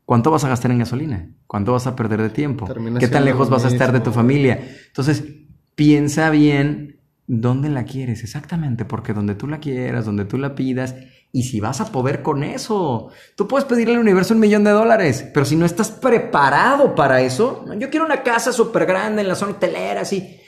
cuánto 0.06 0.32
vas 0.32 0.45
a 0.45 0.47
gastar 0.47 0.72
en 0.72 0.80
gasolina, 0.80 1.32
cuánto 1.47 1.74
vas 1.74 1.86
a 1.86 1.97
perder 1.97 2.22
de 2.22 2.30
tiempo, 2.30 2.66
qué 2.97 3.10
tan 3.10 3.26
lejos 3.26 3.49
vas 3.49 3.66
a 3.66 3.68
estar 3.68 3.91
de 3.91 3.99
tu 3.99 4.14
familia. 4.14 4.70
Entonces, 4.88 5.26
piensa 5.76 6.30
bien 6.30 7.01
dónde 7.39 7.69
la 7.69 7.86
quieres, 7.86 8.23
exactamente, 8.23 8.84
porque 8.84 9.13
donde 9.13 9.36
tú 9.36 9.47
la 9.47 9.59
quieras, 9.59 10.03
donde 10.03 10.25
tú 10.25 10.38
la 10.38 10.53
pidas, 10.53 10.95
y 11.32 11.43
si 11.43 11.61
vas 11.61 11.79
a 11.79 11.89
poder 11.89 12.21
con 12.21 12.43
eso. 12.43 13.09
Tú 13.38 13.47
puedes 13.47 13.63
pedirle 13.63 13.93
al 13.93 14.01
universo 14.01 14.34
un 14.34 14.41
millón 14.41 14.65
de 14.65 14.71
dólares, 14.71 15.25
pero 15.34 15.45
si 15.45 15.55
no 15.55 15.65
estás 15.65 15.91
preparado 15.91 16.93
para 16.93 17.21
eso, 17.21 17.65
yo 17.77 17.89
quiero 17.89 18.05
una 18.05 18.21
casa 18.21 18.51
súper 18.51 18.86
grande 18.86 19.21
en 19.21 19.29
la 19.29 19.36
zona 19.36 19.53
hotelera, 19.53 20.01
así. 20.01 20.41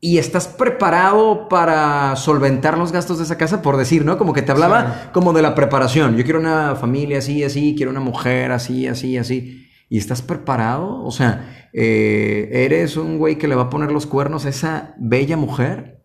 Y 0.00 0.18
estás 0.18 0.46
preparado 0.46 1.48
para 1.48 2.14
solventar 2.14 2.78
los 2.78 2.92
gastos 2.92 3.18
de 3.18 3.24
esa 3.24 3.36
casa, 3.36 3.60
por 3.60 3.76
decir, 3.76 4.04
¿no? 4.04 4.18
Como 4.18 4.32
que 4.32 4.42
te 4.42 4.52
hablaba 4.52 5.10
como 5.12 5.32
de 5.32 5.42
la 5.42 5.56
preparación. 5.56 6.16
Yo 6.16 6.22
quiero 6.22 6.38
una 6.38 6.76
familia 6.76 7.18
así, 7.18 7.42
así, 7.42 7.74
quiero 7.76 7.90
una 7.90 7.98
mujer 7.98 8.52
así, 8.52 8.86
así, 8.86 9.18
así. 9.18 9.67
¿Y 9.88 9.98
estás 9.98 10.22
preparado? 10.22 11.02
O 11.02 11.10
sea, 11.10 11.70
eh, 11.72 12.48
¿eres 12.52 12.96
un 12.96 13.18
güey 13.18 13.38
que 13.38 13.48
le 13.48 13.54
va 13.54 13.64
a 13.64 13.70
poner 13.70 13.90
los 13.90 14.06
cuernos 14.06 14.44
a 14.44 14.50
esa 14.50 14.94
bella 14.98 15.36
mujer? 15.36 16.02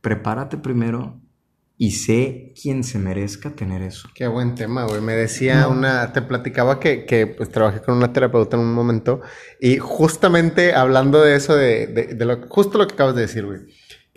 Prepárate 0.00 0.56
primero 0.56 1.20
y 1.80 1.92
sé 1.92 2.52
quién 2.60 2.82
se 2.82 2.98
merezca 2.98 3.50
tener 3.50 3.82
eso. 3.82 4.08
Qué 4.12 4.26
buen 4.26 4.56
tema, 4.56 4.84
güey. 4.84 5.00
Me 5.00 5.14
decía 5.14 5.68
una, 5.68 6.12
te 6.12 6.22
platicaba 6.22 6.80
que, 6.80 7.06
que, 7.06 7.28
pues 7.28 7.50
trabajé 7.50 7.80
con 7.80 7.96
una 7.96 8.12
terapeuta 8.12 8.56
en 8.56 8.64
un 8.64 8.74
momento 8.74 9.20
y 9.60 9.78
justamente 9.78 10.74
hablando 10.74 11.22
de 11.22 11.36
eso, 11.36 11.54
de, 11.54 11.86
de, 11.86 12.24
lo, 12.24 12.48
justo 12.48 12.78
lo 12.78 12.88
que 12.88 12.94
acabas 12.94 13.14
de 13.14 13.22
decir, 13.22 13.46
güey. 13.46 13.60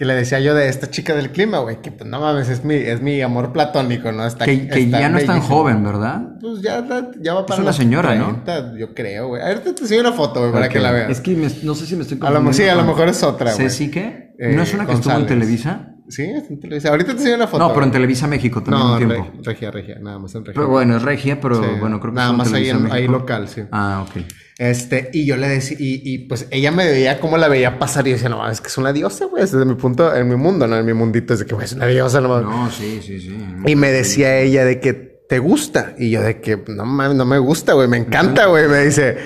Que 0.02 0.06
le 0.06 0.16
decía 0.16 0.40
yo 0.40 0.56
de 0.56 0.68
esta 0.68 0.90
chica 0.90 1.14
del 1.14 1.30
clima, 1.30 1.60
güey, 1.60 1.80
que 1.80 1.92
pues 1.92 2.10
no 2.10 2.20
mames, 2.20 2.50
es 2.50 2.66
mi, 2.66 2.74
es 2.74 3.04
mi 3.04 3.22
amor 3.22 3.54
platónico, 3.54 4.12
¿no? 4.12 4.26
Está, 4.26 4.46
que, 4.46 4.68
que 4.68 4.90
ya 4.90 5.10
no 5.10 5.20
es 5.20 5.28
tan 5.28 5.42
joven, 5.42 5.84
¿verdad? 5.84 6.24
Pues 6.42 6.64
ya, 6.64 6.84
ya 7.20 7.36
va 7.36 7.46
para 7.46 7.60
Es 7.60 7.62
una 7.62 7.72
señora, 7.72 8.16
¿no? 8.16 8.44
Yo 8.80 8.96
creo, 8.96 9.28
güey. 9.28 9.44
A 9.44 9.50
ver, 9.50 9.60
te, 9.60 9.70
enseño 9.70 10.02
una 10.02 10.14
foto, 10.14 10.40
güey, 10.40 10.52
para 10.54 10.70
que 10.70 10.80
la 10.80 10.92
veas. 10.92 11.12
Es 11.12 11.22
que 11.22 11.36
no 11.62 11.76
sé 11.76 11.86
si 11.86 11.96
me 11.96 12.02
estoy 12.02 12.18
confundiendo. 12.18 12.50
A 12.50 12.52
lo, 12.52 12.58
sí, 12.58 12.68
a 12.68 12.74
lo 12.74 12.84
mejor 12.84 13.10
es 13.10 13.22
otra, 13.22 13.54
güey. 13.54 13.70
¿Sí 13.70 13.92
qué? 13.92 14.34
¿No 14.40 14.64
es 14.64 14.74
una 14.74 14.88
que 14.88 14.94
estuvo 14.94 15.14
en 15.14 15.28
Televisa? 15.28 15.91
Sí, 16.12 16.24
en 16.24 16.60
Televisa. 16.60 16.90
Ahorita 16.90 17.14
te 17.14 17.18
enseño 17.20 17.36
una 17.36 17.48
foto. 17.48 17.68
No, 17.68 17.74
pero 17.74 17.86
en 17.86 17.92
Televisa 17.92 18.28
México 18.28 18.62
también 18.62 18.86
no, 18.86 18.94
un 18.94 18.98
tiempo. 18.98 19.44
regia, 19.44 19.72
regia, 19.72 19.98
nada 20.00 20.20
más 20.20 20.36
en 20.36 20.46
regia. 20.46 20.60
Pero 20.60 20.68
bueno, 20.68 20.98
es 20.98 21.02
regia, 21.02 21.40
pero 21.40 21.60
bueno, 21.80 22.00
creo 22.00 22.12
que 22.12 22.18
Nada 22.18 22.34
más 22.34 22.52
ahí, 22.52 22.70
en, 22.70 22.92
ahí 22.92 23.08
local, 23.08 23.48
sí. 23.48 23.62
Ah, 23.72 24.06
ok. 24.08 24.24
Este, 24.58 25.10
y 25.14 25.26
yo 25.26 25.38
le 25.38 25.48
decía, 25.48 25.78
y, 25.80 26.02
y, 26.04 26.20
pues 26.20 26.48
ella 26.52 26.72
me 26.72 26.86
veía 26.86 27.20
cómo 27.20 27.38
la 27.38 27.48
veía 27.48 27.80
pasar 27.80 28.08
y 28.08 28.12
decía, 28.12 28.30
no, 28.30 28.48
es 28.48 28.62
que 28.62 28.68
es 28.68 28.78
una 28.78 28.94
diosa, 28.94 29.26
güey, 29.26 29.42
desde 29.42 29.66
mi 29.66 29.76
punto, 29.76 30.14
en 30.14 30.28
mi 30.30 30.36
mundo, 30.36 30.68
no 30.68 30.78
en 30.78 30.86
mi 30.86 30.94
mundito, 30.94 31.34
es 31.34 31.40
de 31.40 31.46
que, 31.46 31.56
güey, 31.56 31.66
es 31.66 31.74
una 31.74 31.88
diosa, 31.88 32.22
no 32.22 32.42
No, 32.42 32.70
sí, 32.70 33.00
sí, 33.02 33.20
sí. 33.20 33.36
Y 33.66 33.76
me 33.76 33.92
decía 33.92 34.38
ella 34.38 34.66
de 34.66 34.80
que 34.80 34.94
te 35.32 35.40
gusta. 35.40 35.96
Y 35.98 36.10
yo 36.10 36.22
de 36.22 36.42
que, 36.42 36.62
no 36.68 36.86
no 36.86 37.26
me 37.26 37.38
gusta, 37.40 37.72
güey, 37.72 37.88
me 37.88 37.98
encanta, 37.98 38.48
güey. 38.48 38.68
Me 38.68 38.84
dice, 38.84 39.18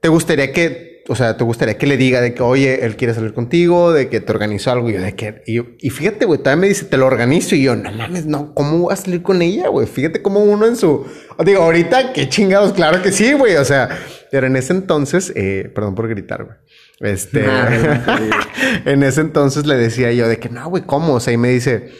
¿te 0.00 0.08
gustaría 0.08 0.52
que 0.52 0.91
o 1.08 1.16
sea, 1.16 1.36
te 1.36 1.42
gustaría 1.42 1.76
que 1.76 1.86
le 1.86 1.96
diga 1.96 2.20
de 2.20 2.32
que, 2.32 2.42
oye, 2.42 2.84
él 2.84 2.96
quiere 2.96 3.12
salir 3.14 3.34
contigo, 3.34 3.92
de 3.92 4.08
que 4.08 4.20
te 4.20 4.32
organizó 4.32 4.70
algo? 4.70 4.88
Y 4.88 4.94
yo, 4.94 5.00
de 5.00 5.14
que, 5.14 5.42
y, 5.46 5.60
y 5.86 5.90
fíjate, 5.90 6.26
güey, 6.26 6.40
también 6.40 6.60
me 6.60 6.68
dice, 6.68 6.84
te 6.84 6.96
lo 6.96 7.06
organizo. 7.06 7.54
Y 7.56 7.62
yo, 7.62 7.74
no 7.74 7.90
mames, 7.90 8.26
no, 8.26 8.54
¿cómo 8.54 8.78
voy 8.78 8.92
a 8.92 8.96
salir 8.96 9.22
con 9.22 9.42
ella, 9.42 9.68
güey? 9.68 9.86
Fíjate 9.86 10.22
cómo 10.22 10.40
uno 10.40 10.66
en 10.66 10.76
su, 10.76 11.04
digo, 11.44 11.62
ahorita, 11.62 12.12
qué 12.12 12.28
chingados, 12.28 12.72
claro 12.72 13.02
que 13.02 13.10
sí, 13.10 13.32
güey, 13.32 13.56
o 13.56 13.64
sea, 13.64 13.88
pero 14.30 14.46
en 14.46 14.56
ese 14.56 14.72
entonces, 14.72 15.32
eh, 15.34 15.70
perdón 15.74 15.94
por 15.94 16.08
gritar, 16.08 16.44
güey. 16.44 16.56
Este, 17.00 17.44
en 18.84 19.02
ese 19.02 19.22
entonces 19.22 19.66
le 19.66 19.76
decía 19.76 20.12
yo 20.12 20.28
de 20.28 20.38
que, 20.38 20.48
no, 20.48 20.68
güey, 20.68 20.84
¿cómo? 20.84 21.14
O 21.14 21.20
sea, 21.20 21.32
y 21.32 21.36
me 21.36 21.48
dice, 21.48 21.90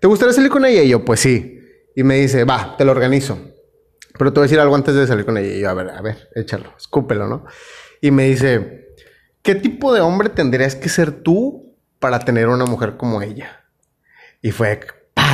¿te 0.00 0.06
gustaría 0.06 0.32
salir 0.32 0.50
con 0.50 0.64
ella? 0.64 0.82
Y 0.82 0.90
yo, 0.90 1.04
pues 1.04 1.20
sí. 1.20 1.60
Y 1.96 2.04
me 2.04 2.16
dice, 2.16 2.44
va, 2.44 2.76
te 2.76 2.84
lo 2.84 2.92
organizo. 2.92 3.38
Pero 4.16 4.32
te 4.32 4.38
voy 4.38 4.44
a 4.44 4.46
decir 4.46 4.60
algo 4.60 4.76
antes 4.76 4.94
de 4.94 5.06
salir 5.08 5.24
con 5.24 5.36
ella. 5.36 5.54
Y 5.54 5.60
yo, 5.60 5.70
a 5.70 5.74
ver, 5.74 5.90
a 5.90 6.00
ver, 6.00 6.28
échalo, 6.36 6.72
escúpelo, 6.76 7.26
¿no? 7.26 7.44
Y 8.04 8.10
me 8.10 8.24
dice, 8.24 8.96
¿qué 9.40 9.54
tipo 9.54 9.94
de 9.94 10.02
hombre 10.02 10.28
tendrías 10.28 10.76
que 10.76 10.90
ser 10.90 11.10
tú 11.10 11.74
para 11.98 12.18
tener 12.18 12.48
una 12.48 12.66
mujer 12.66 12.98
como 12.98 13.22
ella? 13.22 13.64
Y 14.42 14.50
fue, 14.50 14.78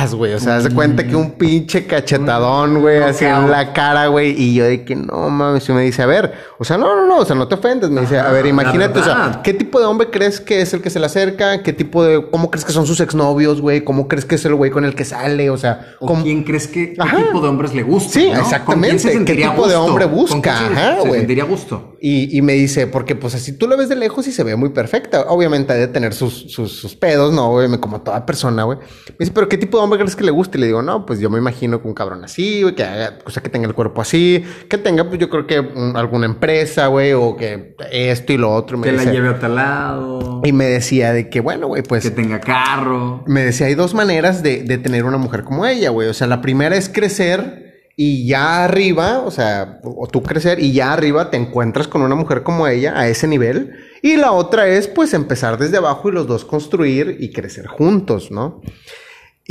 paz, 0.01 0.15
güey. 0.15 0.33
O 0.33 0.39
sea, 0.39 0.61
se 0.61 0.69
cuenta 0.69 1.05
que 1.05 1.15
un 1.15 1.31
pinche 1.31 1.85
cachetadón, 1.85 2.81
güey, 2.81 2.97
así 2.97 3.25
en 3.25 3.49
la 3.49 3.73
cara, 3.73 4.07
güey. 4.07 4.31
Y 4.41 4.53
yo 4.55 4.65
de 4.65 4.83
que 4.83 4.95
no 4.95 5.29
mames. 5.29 5.67
Y 5.69 5.71
me 5.73 5.81
dice, 5.81 6.01
a 6.01 6.05
ver, 6.05 6.33
o 6.57 6.63
sea, 6.63 6.77
no, 6.77 6.95
no, 6.95 7.07
no, 7.07 7.17
o 7.19 7.25
sea, 7.25 7.35
no 7.35 7.47
te 7.47 7.55
ofendes. 7.55 7.89
Me 7.89 8.01
dice, 8.01 8.19
a 8.19 8.31
ver, 8.31 8.45
imagínate, 8.45 8.99
o 8.99 9.03
sea, 9.03 9.41
¿qué 9.43 9.53
tipo 9.53 9.79
de 9.79 9.85
hombre 9.85 10.09
crees 10.09 10.39
que 10.39 10.61
es 10.61 10.73
el 10.73 10.81
que 10.81 10.89
se 10.89 10.99
le 10.99 11.05
acerca? 11.05 11.63
¿Qué 11.63 11.73
tipo 11.73 12.03
de, 12.03 12.29
cómo 12.29 12.49
crees 12.49 12.65
que 12.65 12.71
son 12.71 12.85
sus 12.85 12.99
exnovios, 12.99 13.61
güey? 13.61 13.83
¿Cómo 13.83 14.07
crees 14.07 14.25
que 14.25 14.35
es 14.35 14.45
el 14.45 14.55
güey 14.55 14.71
con 14.71 14.85
el 14.85 14.95
que 14.95 15.05
sale? 15.05 15.49
O 15.49 15.57
sea, 15.57 15.95
¿con 15.99 16.23
quién 16.23 16.43
crees 16.43 16.67
que 16.67 16.93
qué 16.93 17.23
tipo 17.25 17.41
de 17.41 17.49
hombres 17.49 17.73
le 17.73 17.83
gusta? 17.83 18.13
Sí, 18.13 18.27
exactamente. 18.27 19.23
¿Qué 19.25 19.35
tipo 19.35 19.67
de 19.67 19.75
hombre 19.75 20.05
busca? 20.05 20.67
Ajá, 20.67 20.99
güey. 20.99 21.11
Se 21.11 21.17
sentiría 21.19 21.43
gusto. 21.43 21.97
Y, 22.03 22.35
y, 22.35 22.41
me 22.41 22.53
dice, 22.53 22.87
porque 22.87 23.15
pues 23.15 23.35
así 23.35 23.53
tú 23.53 23.67
lo 23.67 23.77
ves 23.77 23.87
de 23.87 23.95
lejos 23.95 24.25
y 24.25 24.31
se 24.31 24.43
ve 24.43 24.55
muy 24.55 24.69
perfecta. 24.69 25.21
Obviamente 25.27 25.73
ha 25.73 25.75
de 25.75 25.87
tener 25.87 26.15
sus, 26.15 26.51
sus, 26.51 26.71
sus 26.71 26.95
pedos, 26.95 27.31
¿no? 27.31 27.51
Güey, 27.51 27.69
como 27.79 28.01
toda 28.01 28.25
persona, 28.25 28.63
güey. 28.63 28.79
Me 28.79 29.15
dice, 29.19 29.31
pero 29.31 29.47
¿qué 29.47 29.57
tipo 29.57 29.77
de 29.77 29.83
hombre 29.83 29.90
crees 29.97 30.15
que 30.15 30.23
le 30.23 30.31
gusta? 30.31 30.57
Y 30.57 30.61
le 30.61 30.67
digo, 30.67 30.81
no, 30.81 31.05
pues 31.05 31.19
yo 31.19 31.29
me 31.29 31.37
imagino 31.37 31.81
que 31.81 31.87
un 31.87 31.93
cabrón 31.93 32.23
así, 32.23 32.61
güey, 32.61 32.75
que 32.75 32.83
haga, 32.83 33.19
o 33.25 33.29
sea, 33.29 33.41
que 33.41 33.49
tenga 33.49 33.67
el 33.67 33.73
cuerpo 33.73 34.01
así, 34.01 34.43
que 34.69 34.77
tenga, 34.77 35.07
pues 35.07 35.19
yo 35.19 35.29
creo 35.29 35.47
que 35.47 35.55
alguna 35.95 36.25
empresa, 36.25 36.87
güey, 36.87 37.13
o 37.13 37.35
que 37.35 37.75
esto 37.91 38.33
y 38.33 38.37
lo 38.37 38.51
otro. 38.53 38.77
Me 38.77 38.87
que 38.87 38.93
la 38.93 39.05
lleve 39.05 39.29
a 39.29 39.39
tal 39.39 39.55
lado. 39.55 40.41
Y 40.43 40.51
me 40.51 40.65
decía 40.65 41.13
de 41.13 41.29
que, 41.29 41.39
bueno, 41.39 41.67
güey, 41.67 41.83
pues. 41.83 42.03
Que 42.03 42.11
tenga 42.11 42.39
carro. 42.39 43.23
Me 43.27 43.43
decía, 43.43 43.67
hay 43.67 43.75
dos 43.75 43.93
maneras 43.93 44.43
de, 44.43 44.63
de 44.63 44.77
tener 44.77 45.05
una 45.05 45.17
mujer 45.17 45.43
como 45.43 45.65
ella, 45.65 45.89
güey. 45.89 46.07
O 46.07 46.13
sea, 46.13 46.27
la 46.27 46.41
primera 46.41 46.75
es 46.75 46.89
crecer 46.89 47.71
y 48.03 48.25
ya 48.25 48.63
arriba, 48.63 49.19
o 49.19 49.31
sea, 49.31 49.79
o 49.83 50.07
tú 50.07 50.23
crecer 50.23 50.59
y 50.59 50.71
ya 50.71 50.93
arriba 50.93 51.29
te 51.29 51.37
encuentras 51.37 51.87
con 51.87 52.01
una 52.01 52.15
mujer 52.15 52.43
como 52.43 52.67
ella 52.67 52.97
a 52.97 53.07
ese 53.07 53.27
nivel. 53.27 53.73
Y 54.01 54.17
la 54.17 54.31
otra 54.31 54.67
es 54.67 54.87
pues 54.87 55.13
empezar 55.13 55.57
desde 55.57 55.77
abajo 55.77 56.09
y 56.09 56.13
los 56.13 56.25
dos 56.25 56.45
construir 56.45 57.17
y 57.19 57.31
crecer 57.31 57.67
juntos, 57.67 58.31
¿no? 58.31 58.61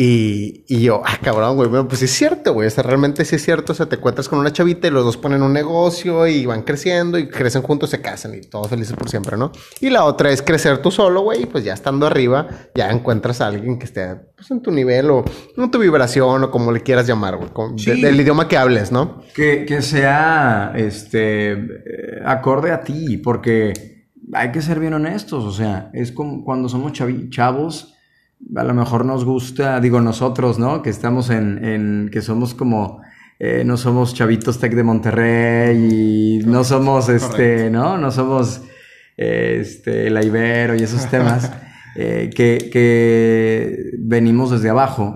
Y, 0.03 0.65
y, 0.67 0.81
yo, 0.81 1.03
ah, 1.05 1.19
cabrón, 1.23 1.57
güey, 1.57 1.69
bueno, 1.69 1.87
pues 1.87 2.01
es 2.01 2.11
cierto, 2.11 2.55
güey, 2.55 2.67
o 2.67 2.71
sea, 2.71 2.83
realmente 2.83 3.23
sí 3.27 3.37
es 3.37 3.45
cierto, 3.45 3.73
o 3.73 3.75
sea, 3.75 3.85
te 3.85 3.97
encuentras 3.97 4.31
con 4.31 4.39
una 4.39 4.51
chavita 4.51 4.89
y 4.89 4.91
los 4.91 5.05
dos 5.05 5.19
ponen 5.19 5.43
un 5.43 5.53
negocio 5.53 6.27
y 6.27 6.47
van 6.47 6.63
creciendo 6.63 7.19
y 7.19 7.29
crecen 7.29 7.61
juntos, 7.61 7.91
se 7.91 8.01
casan 8.01 8.35
y 8.35 8.41
todos 8.41 8.69
felices 8.69 8.97
por 8.97 9.11
siempre, 9.11 9.37
¿no? 9.37 9.53
Y 9.79 9.91
la 9.91 10.07
otra 10.07 10.31
es 10.31 10.41
crecer 10.41 10.81
tú 10.81 10.91
solo, 10.91 11.21
güey, 11.21 11.43
y 11.43 11.45
pues 11.45 11.65
ya 11.65 11.75
estando 11.75 12.07
arriba, 12.07 12.49
ya 12.75 12.89
encuentras 12.89 13.43
a 13.43 13.49
alguien 13.49 13.79
que 13.79 13.85
esté 13.85 14.17
pues, 14.35 14.51
en 14.51 14.63
tu 14.63 14.71
nivel 14.71 15.11
o 15.11 15.23
en 15.55 15.71
tu 15.71 15.79
vibración 15.79 16.45
o 16.45 16.51
como 16.51 16.73
le 16.73 16.81
quieras 16.81 17.07
llamar, 17.07 17.37
güey, 17.37 17.51
del 18.01 18.19
idioma 18.19 18.49
que 18.49 18.57
hables, 18.57 18.91
¿no? 18.91 19.21
Que, 19.35 19.67
que 19.67 19.83
sea, 19.83 20.73
este, 20.77 21.59
acorde 22.25 22.73
a 22.73 22.81
ti, 22.81 23.19
porque 23.19 24.07
hay 24.33 24.51
que 24.51 24.63
ser 24.63 24.81
bien 24.81 24.95
honestos, 24.95 25.45
o 25.45 25.53
sea, 25.53 25.91
es 25.93 26.11
como 26.11 26.43
cuando 26.43 26.71
somos 26.71 26.95
chavos 27.29 27.97
a 28.57 28.65
lo 28.65 28.75
mejor 28.75 29.05
nos 29.05 29.25
gusta, 29.25 29.81
digo 29.81 30.01
nosotros, 30.01 30.59
¿no? 30.59 30.83
Que 30.83 30.91
estamos 30.91 31.31
en, 31.31 31.65
en 31.65 32.09
que 32.13 32.23
somos 32.23 32.55
como, 32.55 33.01
eh, 33.39 33.63
no 33.65 33.77
somos 33.77 34.15
chavitos 34.15 34.59
tech 34.59 34.75
de 34.75 34.83
Monterrey 34.83 36.41
y 36.41 36.47
no 36.47 36.65
somos, 36.65 37.09
este, 37.09 37.71
¿no? 37.71 37.99
No 37.99 38.11
somos, 38.11 38.63
este, 39.17 40.11
la 40.11 40.25
Ibero 40.25 40.75
y 40.75 40.83
esos 40.83 41.09
temas, 41.09 41.53
eh, 41.97 42.31
que, 42.35 42.71
que 42.73 43.93
venimos 43.99 44.51
desde 44.51 44.71
abajo. 44.71 45.15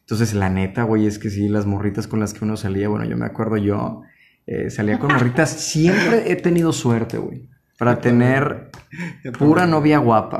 Entonces, 0.00 0.34
la 0.34 0.50
neta, 0.50 0.82
güey, 0.82 1.06
es 1.06 1.18
que 1.18 1.30
sí, 1.30 1.48
las 1.48 1.66
morritas 1.66 2.06
con 2.06 2.20
las 2.20 2.34
que 2.34 2.44
uno 2.44 2.56
salía, 2.56 2.88
bueno, 2.88 3.04
yo 3.04 3.16
me 3.16 3.26
acuerdo 3.26 3.56
yo, 3.56 4.02
eh, 4.46 4.70
salía 4.70 4.98
con 4.98 5.12
morritas, 5.12 5.50
siempre 5.50 6.30
he 6.30 6.36
tenido 6.36 6.72
suerte, 6.72 7.18
güey. 7.18 7.48
Para 7.84 8.00
tener 8.00 8.70
pura 9.38 9.66
novia 9.66 9.98
guapa. 9.98 10.38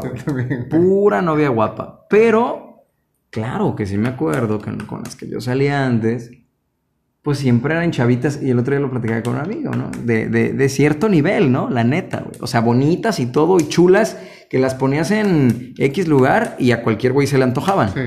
Pura 0.71 1.21
novia 1.23 1.49
guapa. 1.49 2.07
Pero, 2.09 2.85
claro 3.31 3.75
que 3.75 3.85
sí 3.85 3.99
me 3.99 4.11
acuerdo 4.11 4.61
que 4.61 4.71
con 4.87 5.03
las 5.03 5.17
que 5.17 5.29
yo 5.29 5.41
salía 5.41 5.85
antes, 5.85 6.31
pues 7.21 7.39
siempre 7.39 7.75
eran 7.75 7.91
chavitas, 7.91 8.41
y 8.41 8.51
el 8.51 8.61
otro 8.61 8.75
día 8.75 8.81
lo 8.81 8.91
platicaba 8.91 9.23
con 9.23 9.35
un 9.35 9.41
amigo, 9.41 9.73
¿no? 9.73 9.91
De, 10.05 10.29
de, 10.29 10.53
de 10.53 10.69
cierto 10.69 11.09
nivel, 11.09 11.51
¿no? 11.51 11.69
La 11.69 11.83
neta, 11.83 12.21
güey. 12.21 12.37
O 12.41 12.47
sea, 12.47 12.61
bonitas 12.61 13.19
y 13.19 13.27
todo, 13.27 13.59
y 13.59 13.69
chulas, 13.69 14.19
que 14.49 14.59
las 14.59 14.77
ponías 14.77 15.11
en 15.11 15.75
X 15.79 16.07
lugar 16.07 16.55
y 16.61 16.71
a 16.71 16.83
cualquier 16.83 17.13
güey 17.13 17.27
se 17.27 17.39
le 17.39 17.45
antojaban. 17.45 17.93
Sí. 17.93 18.01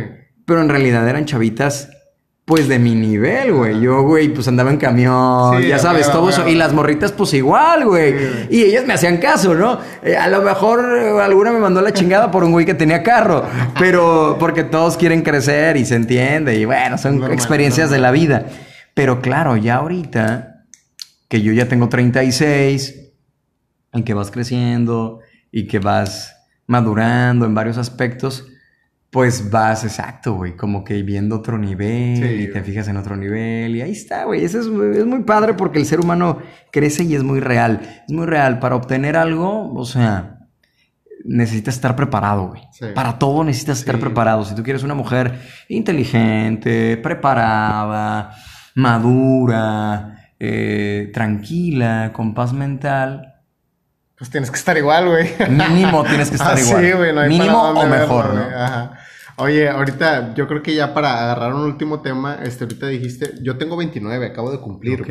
Pero 0.45 0.61
en 0.61 0.69
realidad 0.69 1.07
eran 1.09 1.25
chavitas 1.25 1.89
pues 2.45 2.67
de 2.67 2.77
mi 2.77 2.93
nivel, 2.93 3.53
güey. 3.53 3.81
Yo, 3.81 4.03
güey, 4.03 4.29
pues 4.29 4.47
andaba 4.47 4.69
en 4.69 4.77
camión, 4.77 5.59
ya 5.63 5.79
sabes, 5.79 6.11
todo 6.11 6.29
eso. 6.29 6.47
Y 6.47 6.53
las 6.53 6.73
morritas, 6.73 7.11
pues 7.11 7.33
igual, 7.33 7.85
güey. 7.85 8.13
y 8.51 8.61
ellas 8.61 8.85
me 8.85 8.93
hacían 8.93 9.17
caso, 9.17 9.55
¿no? 9.55 9.79
Eh, 10.03 10.15
a 10.15 10.27
lo 10.27 10.43
mejor 10.43 10.85
eh, 10.95 11.19
alguna 11.19 11.51
me 11.51 11.59
mandó 11.59 11.81
la 11.81 11.91
chingada 11.91 12.29
por 12.29 12.43
un 12.43 12.51
güey 12.51 12.67
que 12.67 12.75
tenía 12.75 13.01
carro. 13.01 13.43
Pero 13.79 14.37
porque 14.39 14.63
todos 14.63 14.95
quieren 14.95 15.23
crecer 15.23 15.75
y 15.75 15.85
se 15.85 15.95
entiende. 15.95 16.55
Y 16.55 16.65
bueno, 16.65 16.99
son 16.99 17.31
experiencias 17.31 17.89
de 17.89 17.97
la 17.97 18.11
vida. 18.11 18.45
Pero 18.93 19.21
claro, 19.21 19.57
ya 19.57 19.77
ahorita 19.77 20.65
que 21.27 21.41
yo 21.41 21.51
ya 21.51 21.67
tengo 21.67 21.89
36, 21.89 23.11
en 23.91 24.03
que 24.03 24.13
vas 24.13 24.29
creciendo 24.29 25.21
y 25.51 25.65
que 25.65 25.79
vas 25.79 26.35
madurando 26.67 27.47
en 27.47 27.55
varios 27.55 27.79
aspectos 27.79 28.45
pues 29.15 29.49
vas, 29.49 29.85
exacto, 29.85 30.33
güey, 30.33 30.57
como 30.57 30.83
que 30.83 31.01
viendo 31.01 31.37
otro 31.37 31.57
nivel 31.57 32.41
y 32.41 32.51
te 32.51 32.61
fijas 32.63 32.89
en 32.89 32.97
otro 32.97 33.15
nivel 33.15 33.73
y 33.73 33.81
ahí 33.81 33.93
está, 33.93 34.25
güey. 34.25 34.43
Eso 34.43 34.59
es, 34.59 34.67
muy 34.67 35.23
padre 35.23 35.53
porque 35.53 35.79
el 35.79 35.85
ser 35.85 36.01
humano 36.01 36.39
crece 36.69 37.05
y 37.05 37.15
es 37.15 37.23
muy 37.23 37.39
real. 37.39 37.79
Es 38.05 38.13
muy 38.13 38.25
real. 38.25 38.59
Para 38.59 38.75
obtener 38.75 39.15
algo, 39.15 39.73
o 39.73 39.85
sea, 39.85 40.39
necesitas 41.23 41.75
estar 41.75 41.95
preparado, 41.95 42.49
güey. 42.49 42.63
Para 42.93 43.17
todo 43.17 43.45
necesitas 43.45 43.79
estar 43.79 43.97
preparado. 44.01 44.43
Si 44.43 44.53
tú 44.53 44.63
quieres 44.63 44.83
una 44.83 44.95
mujer 44.95 45.39
inteligente, 45.69 46.97
preparada, 46.97 48.35
madura, 48.75 50.33
eh, 50.37 51.09
tranquila, 51.13 52.11
con 52.11 52.33
paz 52.33 52.51
mental, 52.51 53.35
pues 54.17 54.29
tienes 54.29 54.51
que 54.51 54.57
estar 54.57 54.77
igual, 54.77 55.07
güey. 55.07 55.29
Mínimo 55.49 56.03
tienes 56.03 56.29
que 56.29 56.35
estar 56.35 56.57
ah, 56.57 56.59
igual. 56.59 56.83
Sí, 56.83 56.91
güey, 56.91 57.13
no 57.13 57.21
hay 57.21 57.29
Mínimo 57.29 57.61
o 57.61 57.87
mejor, 57.87 58.33
¿no? 58.33 58.41
Ajá. 58.41 58.99
Oye, 59.37 59.67
ahorita 59.67 60.33
yo 60.33 60.47
creo 60.47 60.63
que 60.63 60.73
ya 60.73 60.93
para 60.93 61.21
agarrar 61.21 61.53
un 61.53 61.63
último 61.63 62.01
tema, 62.01 62.39
este, 62.41 62.63
ahorita 62.63 62.87
dijiste, 62.87 63.33
yo 63.41 63.57
tengo 63.57 63.75
29, 63.75 64.27
acabo 64.27 64.49
de 64.49 64.59
cumplir. 64.59 65.01
Ok. 65.01 65.09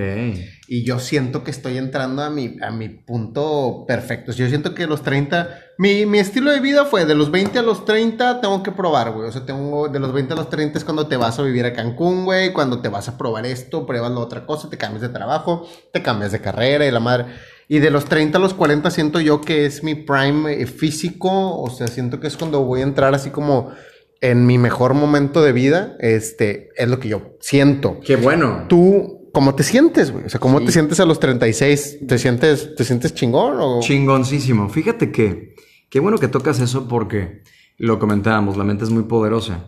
Y 0.66 0.82
yo 0.82 0.98
siento 0.98 1.44
que 1.44 1.50
estoy 1.50 1.76
entrando 1.76 2.22
a 2.22 2.30
mi, 2.30 2.56
a 2.62 2.70
mi 2.70 2.88
punto 2.88 3.84
perfecto. 3.86 4.32
Yo 4.32 4.48
siento 4.48 4.74
que 4.74 4.86
los 4.86 5.02
30, 5.02 5.50
mi, 5.76 6.06
mi 6.06 6.20
estilo 6.20 6.50
de 6.52 6.60
vida 6.60 6.86
fue 6.86 7.04
de 7.04 7.14
los 7.14 7.30
20 7.30 7.58
a 7.58 7.62
los 7.62 7.84
30 7.84 8.40
tengo 8.40 8.62
que 8.62 8.72
probar, 8.72 9.12
güey. 9.12 9.28
O 9.28 9.32
sea, 9.32 9.44
tengo 9.44 9.88
de 9.88 10.00
los 10.00 10.14
20 10.14 10.32
a 10.32 10.36
los 10.36 10.48
30 10.48 10.78
es 10.78 10.84
cuando 10.84 11.06
te 11.06 11.18
vas 11.18 11.38
a 11.38 11.42
vivir 11.42 11.66
a 11.66 11.74
Cancún, 11.74 12.24
güey, 12.24 12.54
cuando 12.54 12.80
te 12.80 12.88
vas 12.88 13.08
a 13.10 13.18
probar 13.18 13.44
esto, 13.44 13.86
pruebas 13.86 14.10
la 14.10 14.20
otra 14.20 14.46
cosa, 14.46 14.70
te 14.70 14.78
cambias 14.78 15.02
de 15.02 15.10
trabajo, 15.10 15.68
te 15.92 16.00
cambias 16.00 16.32
de 16.32 16.40
carrera 16.40 16.86
y 16.86 16.90
la 16.90 17.00
madre. 17.00 17.26
Y 17.68 17.78
de 17.78 17.90
los 17.90 18.06
30 18.06 18.38
a 18.38 18.40
los 18.40 18.54
40 18.54 18.90
siento 18.90 19.20
yo 19.20 19.42
que 19.42 19.66
es 19.66 19.82
mi 19.82 19.94
prime 19.94 20.62
eh, 20.62 20.66
físico, 20.66 21.60
o 21.60 21.68
sea, 21.68 21.88
siento 21.88 22.20
que 22.20 22.26
es 22.26 22.36
cuando 22.38 22.62
voy 22.64 22.80
a 22.80 22.84
entrar 22.84 23.14
así 23.14 23.30
como 23.30 23.72
en 24.20 24.46
mi 24.46 24.58
mejor 24.58 24.94
momento 24.94 25.42
de 25.42 25.52
vida, 25.52 25.96
este, 26.00 26.70
es 26.76 26.88
lo 26.88 26.98
que 26.98 27.08
yo 27.08 27.36
siento. 27.40 28.00
Qué 28.00 28.16
bueno. 28.16 28.66
Tú, 28.68 29.30
¿cómo 29.32 29.54
te 29.54 29.62
sientes, 29.62 30.10
güey? 30.10 30.24
O 30.24 30.28
sea, 30.28 30.40
¿cómo 30.40 30.64
te 30.64 30.72
sientes 30.72 31.00
a 31.00 31.04
los 31.04 31.20
36? 31.20 32.06
¿Te 32.06 32.18
sientes, 32.18 32.74
te 32.74 32.84
sientes 32.84 33.14
chingón 33.14 33.56
o...? 33.58 33.80
Chingoncísimo. 33.80 34.68
Fíjate 34.68 35.12
que, 35.12 35.54
qué 35.90 36.00
bueno 36.00 36.18
que 36.18 36.28
tocas 36.28 36.60
eso 36.60 36.88
porque 36.88 37.42
lo 37.76 37.98
comentábamos, 37.98 38.56
la 38.56 38.64
mente 38.64 38.84
es 38.84 38.90
muy 38.90 39.04
poderosa. 39.04 39.66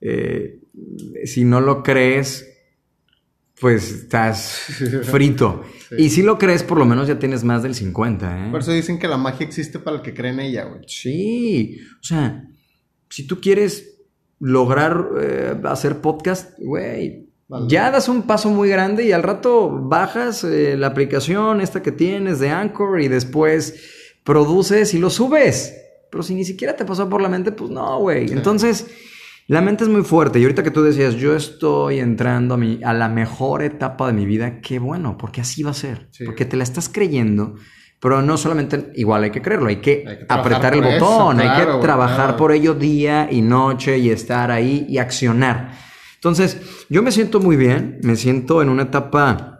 Eh, 0.00 0.60
si 1.24 1.44
no 1.44 1.60
lo 1.60 1.82
crees, 1.82 2.46
pues 3.60 3.90
estás 3.90 4.60
frito. 5.04 5.62
Y 5.96 6.10
si 6.10 6.22
lo 6.22 6.38
crees, 6.38 6.62
por 6.62 6.78
lo 6.78 6.84
menos 6.84 7.08
ya 7.08 7.18
tienes 7.18 7.44
más 7.44 7.62
del 7.62 7.74
50, 7.74 8.46
¿eh? 8.46 8.50
Por 8.50 8.60
eso 8.60 8.72
dicen 8.72 8.98
que 8.98 9.08
la 9.08 9.16
magia 9.16 9.46
existe 9.46 9.78
para 9.78 9.96
el 9.96 10.02
que 10.02 10.12
cree 10.12 10.32
en 10.32 10.40
ella, 10.40 10.64
güey. 10.64 10.82
Sí. 10.86 11.78
O 12.00 12.04
sea, 12.04 12.44
si 13.14 13.28
tú 13.28 13.40
quieres 13.40 14.00
lograr 14.40 15.06
eh, 15.20 15.54
hacer 15.66 16.00
podcast, 16.00 16.58
güey, 16.58 17.28
Ya 17.68 17.92
das 17.92 18.08
un 18.08 18.22
paso 18.22 18.50
muy 18.50 18.68
grande 18.68 19.04
y 19.04 19.12
al 19.12 19.22
rato 19.22 19.70
bajas 19.70 20.42
eh, 20.42 20.76
la 20.76 20.88
aplicación 20.88 21.60
esta 21.60 21.80
que 21.80 21.92
tienes 21.92 22.40
de 22.40 22.50
Anchor 22.50 23.00
y 23.00 23.06
después 23.06 24.18
produces 24.24 24.94
y 24.94 24.98
lo 24.98 25.10
subes. 25.10 25.76
Pero 26.10 26.24
si 26.24 26.34
ni 26.34 26.44
siquiera 26.44 26.74
te 26.74 26.84
pasó 26.84 27.08
por 27.08 27.22
la 27.22 27.28
mente, 27.28 27.52
pues 27.52 27.70
no, 27.70 28.00
güey. 28.00 28.32
Entonces, 28.32 28.88
la 29.46 29.60
mente 29.60 29.84
es 29.84 29.90
muy 29.90 30.02
fuerte. 30.02 30.40
Y 30.40 30.42
ahorita 30.42 30.64
que 30.64 30.72
tú 30.72 30.82
decías, 30.82 31.14
yo 31.14 31.36
estoy 31.36 32.00
entrando 32.00 32.54
a, 32.54 32.56
mi, 32.56 32.80
a 32.82 32.92
la 32.94 33.08
mejor 33.08 33.62
etapa 33.62 34.08
de 34.08 34.14
mi 34.14 34.26
vida, 34.26 34.60
qué 34.60 34.80
bueno, 34.80 35.16
porque 35.18 35.40
así 35.40 35.62
va 35.62 35.70
a 35.70 35.74
ser. 35.74 36.08
Porque 36.24 36.46
te 36.46 36.56
la 36.56 36.64
estás 36.64 36.88
creyendo. 36.88 37.54
Pero 38.00 38.20
no 38.20 38.36
solamente, 38.36 38.92
igual 38.96 39.24
hay 39.24 39.30
que 39.30 39.40
creerlo, 39.40 39.68
hay 39.68 39.76
que, 39.76 40.26
apretar 40.28 40.74
el 40.74 40.82
botón, 40.82 41.40
hay 41.40 41.64
que 41.64 41.72
trabajar 41.80 42.36
por 42.36 42.52
ello 42.52 42.74
día 42.74 43.28
y 43.30 43.40
noche 43.40 43.98
y 43.98 44.10
estar 44.10 44.50
ahí 44.50 44.86
y 44.88 44.98
accionar. 44.98 45.72
Entonces, 46.16 46.86
yo 46.88 47.02
me 47.02 47.12
siento 47.12 47.40
muy 47.40 47.56
bien, 47.56 47.98
me 48.02 48.16
siento 48.16 48.62
en 48.62 48.68
una 48.68 48.84
etapa 48.84 49.54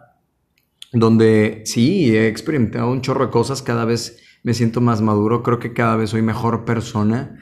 donde 0.91 1.63
sí, 1.65 2.15
he 2.15 2.27
experimentado 2.27 2.91
un 2.91 3.01
chorro 3.01 3.25
de 3.25 3.31
cosas, 3.31 3.61
cada 3.61 3.85
vez 3.85 4.19
me 4.43 4.53
siento 4.53 4.79
más 4.79 5.01
maduro, 5.01 5.41
creo 5.41 5.59
que 5.59 5.73
cada 5.73 5.95
vez 5.95 6.11
soy 6.11 6.21
mejor 6.21 6.65
persona. 6.65 7.39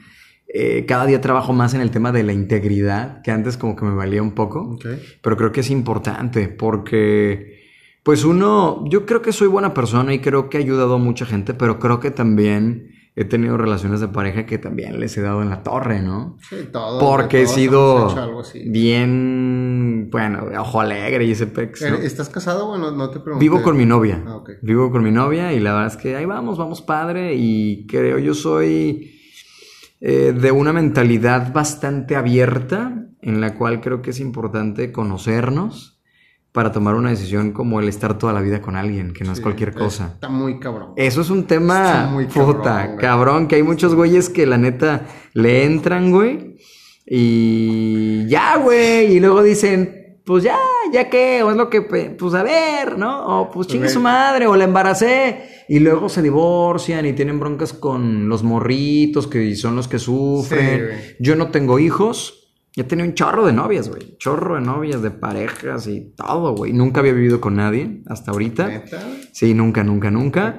Eh, 0.47 0.85
cada 0.85 1.05
día 1.05 1.19
trabajo 1.19 1.51
más 1.51 1.73
en 1.73 1.81
el 1.81 1.91
tema 1.91 2.11
de 2.11 2.23
la 2.23 2.31
integridad, 2.31 3.21
que 3.23 3.31
antes 3.31 3.57
como 3.57 3.75
que 3.75 3.85
me 3.85 3.95
valía 3.95 4.21
un 4.21 4.33
poco, 4.33 4.77
pero 5.21 5.35
creo 5.35 5.51
que 5.51 5.61
es 5.61 5.69
importante 5.69 6.47
porque 6.47 7.52
pues 8.03 8.25
uno, 8.25 8.83
yo 8.89 9.05
creo 9.05 9.21
que 9.21 9.31
soy 9.31 9.47
buena 9.47 9.73
persona 9.73 10.13
y 10.13 10.19
creo 10.19 10.49
que 10.49 10.57
he 10.57 10.61
ayudado 10.61 10.95
a 10.95 10.97
mucha 10.97 11.25
gente, 11.25 11.53
pero 11.53 11.79
creo 11.79 11.99
que 12.01 12.11
también 12.11 12.91
he 13.15 13.25
tenido 13.25 13.57
relaciones 13.57 14.01
de 14.01 14.07
pareja 14.07 14.45
que 14.45 14.57
también 14.57 14.99
les 14.99 15.15
he 15.17 15.21
dado 15.21 15.41
en 15.41 15.49
la 15.49 15.63
torre, 15.63 16.01
¿no? 16.01 16.37
Sí, 16.49 16.67
todo. 16.71 16.99
Porque 16.99 17.43
he 17.43 17.47
sido 17.47 18.13
bien, 18.65 20.09
bueno, 20.11 20.45
ojo 20.59 20.81
alegre 20.81 21.23
y 21.25 21.31
ese 21.31 21.47
pex. 21.47 21.81
¿Estás 21.83 22.29
casado 22.29 22.67
o 22.67 22.77
no, 22.77 23.09
te 23.09 23.19
pregunto? 23.19 23.39
Vivo 23.39 23.61
con 23.61 23.77
mi 23.77 23.85
novia. 23.85 24.23
Ah, 24.27 24.43
Vivo 24.61 24.91
con 24.91 25.03
mi 25.03 25.11
novia 25.11 25.53
y 25.53 25.59
la 25.59 25.73
verdad 25.73 25.87
es 25.95 25.97
que 25.97 26.15
ahí 26.15 26.25
vamos, 26.25 26.57
vamos 26.57 26.81
padre 26.81 27.35
y 27.35 27.85
creo 27.87 28.17
yo 28.17 28.33
soy 28.33 29.11
eh, 30.01 30.33
de 30.37 30.51
una 30.51 30.73
mentalidad 30.73 31.53
bastante 31.53 32.15
abierta 32.15 33.07
en 33.21 33.39
la 33.39 33.55
cual 33.55 33.79
creo 33.79 34.01
que 34.01 34.09
es 34.09 34.19
importante 34.19 34.91
conocernos 34.91 35.92
para 36.53 36.71
tomar 36.71 36.93
una 36.93 37.09
decisión 37.09 37.51
como 37.51 37.79
el 37.79 37.89
estar 37.89 38.17
toda 38.17 38.31
la 38.31 38.39
vida 38.39 38.61
con 38.61 38.75
alguien, 38.75 39.11
que 39.11 39.23
no 39.23 39.33
es 39.33 39.41
cualquier 39.41 39.73
cosa. 39.73 40.11
Está 40.13 40.29
muy 40.29 40.59
cabrón. 40.59 40.93
Eso 40.95 41.21
es 41.21 41.31
un 41.31 41.45
tema 41.45 42.07
muy 42.11 42.25
puta, 42.27 42.95
cabrón, 42.97 43.47
que 43.47 43.55
hay 43.55 43.63
muchos 43.63 43.95
güeyes 43.95 44.29
que 44.29 44.45
la 44.45 44.57
neta 44.57 45.07
le 45.33 45.65
entran, 45.65 46.11
güey, 46.11 46.57
y 47.05 48.27
ya, 48.27 48.57
güey, 48.57 49.15
y 49.15 49.19
luego 49.19 49.41
dicen, 49.41 50.19
pues 50.25 50.43
ya, 50.43 50.57
ya 50.91 51.09
qué, 51.09 51.41
o 51.41 51.49
es 51.49 51.57
lo 51.57 51.71
que, 51.71 51.81
pues 51.81 52.33
a 52.35 52.43
ver, 52.43 52.99
¿no? 52.99 53.41
O 53.41 53.51
pues 53.51 53.67
chingue 53.67 53.89
su 53.89 53.99
madre, 53.99 54.45
o 54.45 54.55
la 54.55 54.63
embaracé, 54.65 55.65
y 55.67 55.79
luego 55.79 56.07
se 56.07 56.21
divorcian 56.21 57.05
y 57.07 57.13
tienen 57.13 57.39
broncas 57.39 57.73
con 57.73 58.29
los 58.29 58.43
morritos 58.43 59.25
que 59.25 59.55
son 59.55 59.75
los 59.75 59.87
que 59.87 59.97
sufren. 59.97 61.15
Yo 61.19 61.35
no 61.35 61.47
tengo 61.47 61.79
hijos, 61.79 62.42
ya 62.75 62.87
tenía 62.87 63.05
un 63.05 63.13
chorro 63.13 63.45
de 63.45 63.53
novias, 63.53 63.89
güey. 63.89 64.17
Chorro 64.17 64.55
de 64.55 64.61
novias, 64.61 65.01
de 65.03 65.11
parejas 65.11 65.87
y 65.87 66.13
todo, 66.15 66.55
güey. 66.55 66.73
Nunca 66.73 67.01
había 67.01 67.13
vivido 67.13 67.39
con 67.39 67.55
nadie 67.55 68.01
hasta 68.07 68.31
ahorita. 68.31 68.67
¿Neta? 68.67 68.99
Sí, 69.31 69.53
nunca, 69.53 69.83
nunca, 69.83 70.09
nunca. 70.09 70.57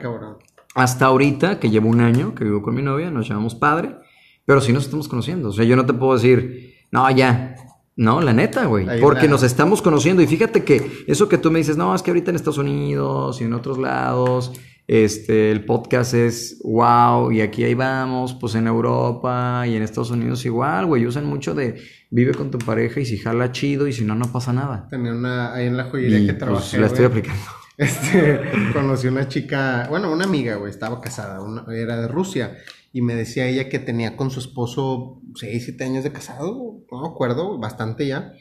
Hasta 0.77 1.07
ahorita, 1.07 1.59
que 1.59 1.71
llevo 1.71 1.89
un 1.89 2.01
año 2.01 2.35
que 2.35 2.45
vivo 2.45 2.63
con 2.63 2.75
mi 2.75 2.83
novia, 2.83 3.11
nos 3.11 3.29
llamamos 3.29 3.57
padre. 3.57 3.97
Pero 4.45 4.61
sí 4.61 4.73
nos 4.73 4.85
estamos 4.85 5.09
conociendo. 5.09 5.49
O 5.49 5.53
sea, 5.53 5.65
yo 5.65 5.75
no 5.75 5.87
te 5.87 5.93
puedo 5.93 6.15
decir, 6.15 6.75
no, 6.93 7.11
ya. 7.11 7.57
No, 7.97 8.21
la 8.21 8.33
neta, 8.33 8.67
güey. 8.67 9.01
Porque 9.01 9.27
nos 9.27 9.43
estamos 9.43 9.83
conociendo. 9.83 10.23
Y 10.23 10.27
fíjate 10.27 10.63
que 10.63 11.05
eso 11.09 11.29
que 11.29 11.39
tú 11.39 11.51
me 11.51 11.59
dices, 11.59 11.77
no, 11.77 11.95
es 11.95 12.03
que 12.03 12.11
ahorita 12.11 12.31
en 12.31 12.37
Estados 12.37 12.59
Unidos 12.59 13.41
y 13.41 13.45
en 13.45 13.55
otros 13.55 13.79
lados 13.79 14.53
este, 14.87 15.51
el 15.51 15.65
podcast 15.65 16.13
es 16.13 16.61
wow, 16.63 17.33
y 17.33 17.41
aquí 17.41 17.65
ahí 17.65 17.75
vamos, 17.75 18.35
pues 18.35 18.55
en 18.55 18.67
Europa 18.67 19.65
y 19.67 19.77
en 19.77 19.83
Estados 19.83 20.11
Unidos 20.11 20.45
igual, 20.45 20.87
güey, 20.87 21.07
usan 21.07 21.25
mucho 21.25 21.55
de 21.55 21.81
vive 22.11 22.35
con 22.35 22.51
tu 22.51 22.59
pareja 22.59 23.01
y 23.01 23.07
si 23.07 23.17
jala 23.17 23.51
chido 23.51 23.89
y 23.89 23.93
si 23.93 24.05
no, 24.05 24.15
no 24.15 24.31
pasa 24.31 24.53
nada. 24.53 24.87
Tenía 24.91 25.13
una, 25.13 25.55
ahí 25.55 25.67
en 25.67 25.77
la 25.77 25.85
joyería 25.85 26.19
que 26.21 26.35
pues, 26.35 26.39
trabajé. 26.39 26.79
la 26.79 26.87
estoy 26.87 27.05
aplicando. 27.05 27.43
Este, 27.77 28.41
conocí 28.73 29.09
una 29.09 29.27
chica, 29.27 29.89
bueno, 29.91 30.13
una 30.13 30.27
amiga, 30.27 30.55
güey, 30.55 30.71
estaba 30.71 31.01
casada, 31.01 31.41
era 31.77 32.01
de 32.01 32.07
Rusia, 32.07 32.57
y 32.93 33.03
me 33.03 33.17
decía 33.17 33.49
ella 33.49 33.69
que 33.69 33.81
tenía 33.81 34.17
con 34.17 34.31
su 34.31 34.39
esposo 34.39 35.21
6, 35.35 35.65
7 35.65 35.83
años 35.83 36.05
de 36.05 36.13
casado, 36.13 36.85
no 36.89 37.03
me 37.03 37.09
acuerdo, 37.09 37.59
bastante 37.59 38.07
ya. 38.07 38.33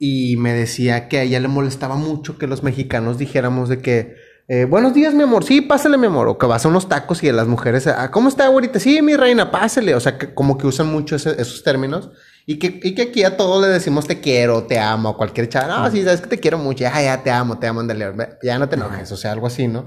Y 0.00 0.36
me 0.38 0.52
decía 0.52 1.06
que 1.06 1.18
a 1.18 1.22
ella 1.22 1.38
le 1.38 1.46
molestaba 1.46 1.94
mucho 1.94 2.38
que 2.38 2.48
los 2.48 2.64
mexicanos 2.64 3.18
dijéramos 3.18 3.68
de 3.68 3.78
que 3.78 4.16
eh, 4.48 4.64
buenos 4.64 4.94
días, 4.94 5.14
mi 5.14 5.22
amor. 5.22 5.44
Sí, 5.44 5.60
pásale, 5.60 5.98
mi 5.98 6.06
amor. 6.06 6.28
O 6.28 6.38
que 6.38 6.46
vas 6.46 6.64
a 6.64 6.68
unos 6.68 6.88
tacos 6.88 7.22
y 7.22 7.28
a 7.28 7.32
las 7.32 7.48
mujeres, 7.48 7.86
ah, 7.86 8.10
¿cómo 8.10 8.28
está, 8.28 8.46
ahorita? 8.46 8.78
Sí, 8.78 9.02
mi 9.02 9.16
reina, 9.16 9.50
pásale. 9.50 9.94
O 9.94 10.00
sea, 10.00 10.18
que 10.18 10.34
como 10.34 10.56
que 10.56 10.66
usan 10.66 10.86
mucho 10.86 11.16
esos 11.16 11.62
términos. 11.62 12.10
Y 12.48 12.60
que, 12.60 12.78
y 12.80 12.94
que 12.94 13.02
aquí 13.02 13.24
a 13.24 13.36
todos 13.36 13.60
le 13.60 13.66
decimos 13.66 14.06
te 14.06 14.20
quiero, 14.20 14.62
te 14.62 14.78
amo, 14.78 15.16
cualquier 15.16 15.48
chava. 15.48 15.66
No, 15.66 15.90
sí, 15.90 16.04
sabes 16.04 16.20
que 16.20 16.28
te 16.28 16.38
quiero 16.38 16.58
mucho. 16.58 16.82
Ya, 16.82 17.02
ya 17.02 17.20
te 17.24 17.32
amo, 17.32 17.58
te 17.58 17.66
amo, 17.66 17.80
andale. 17.80 18.06
Ya 18.40 18.56
no 18.60 18.68
te 18.68 18.76
enojes. 18.76 19.10
O 19.10 19.16
sea, 19.16 19.32
algo 19.32 19.48
así, 19.48 19.66
¿no? 19.66 19.84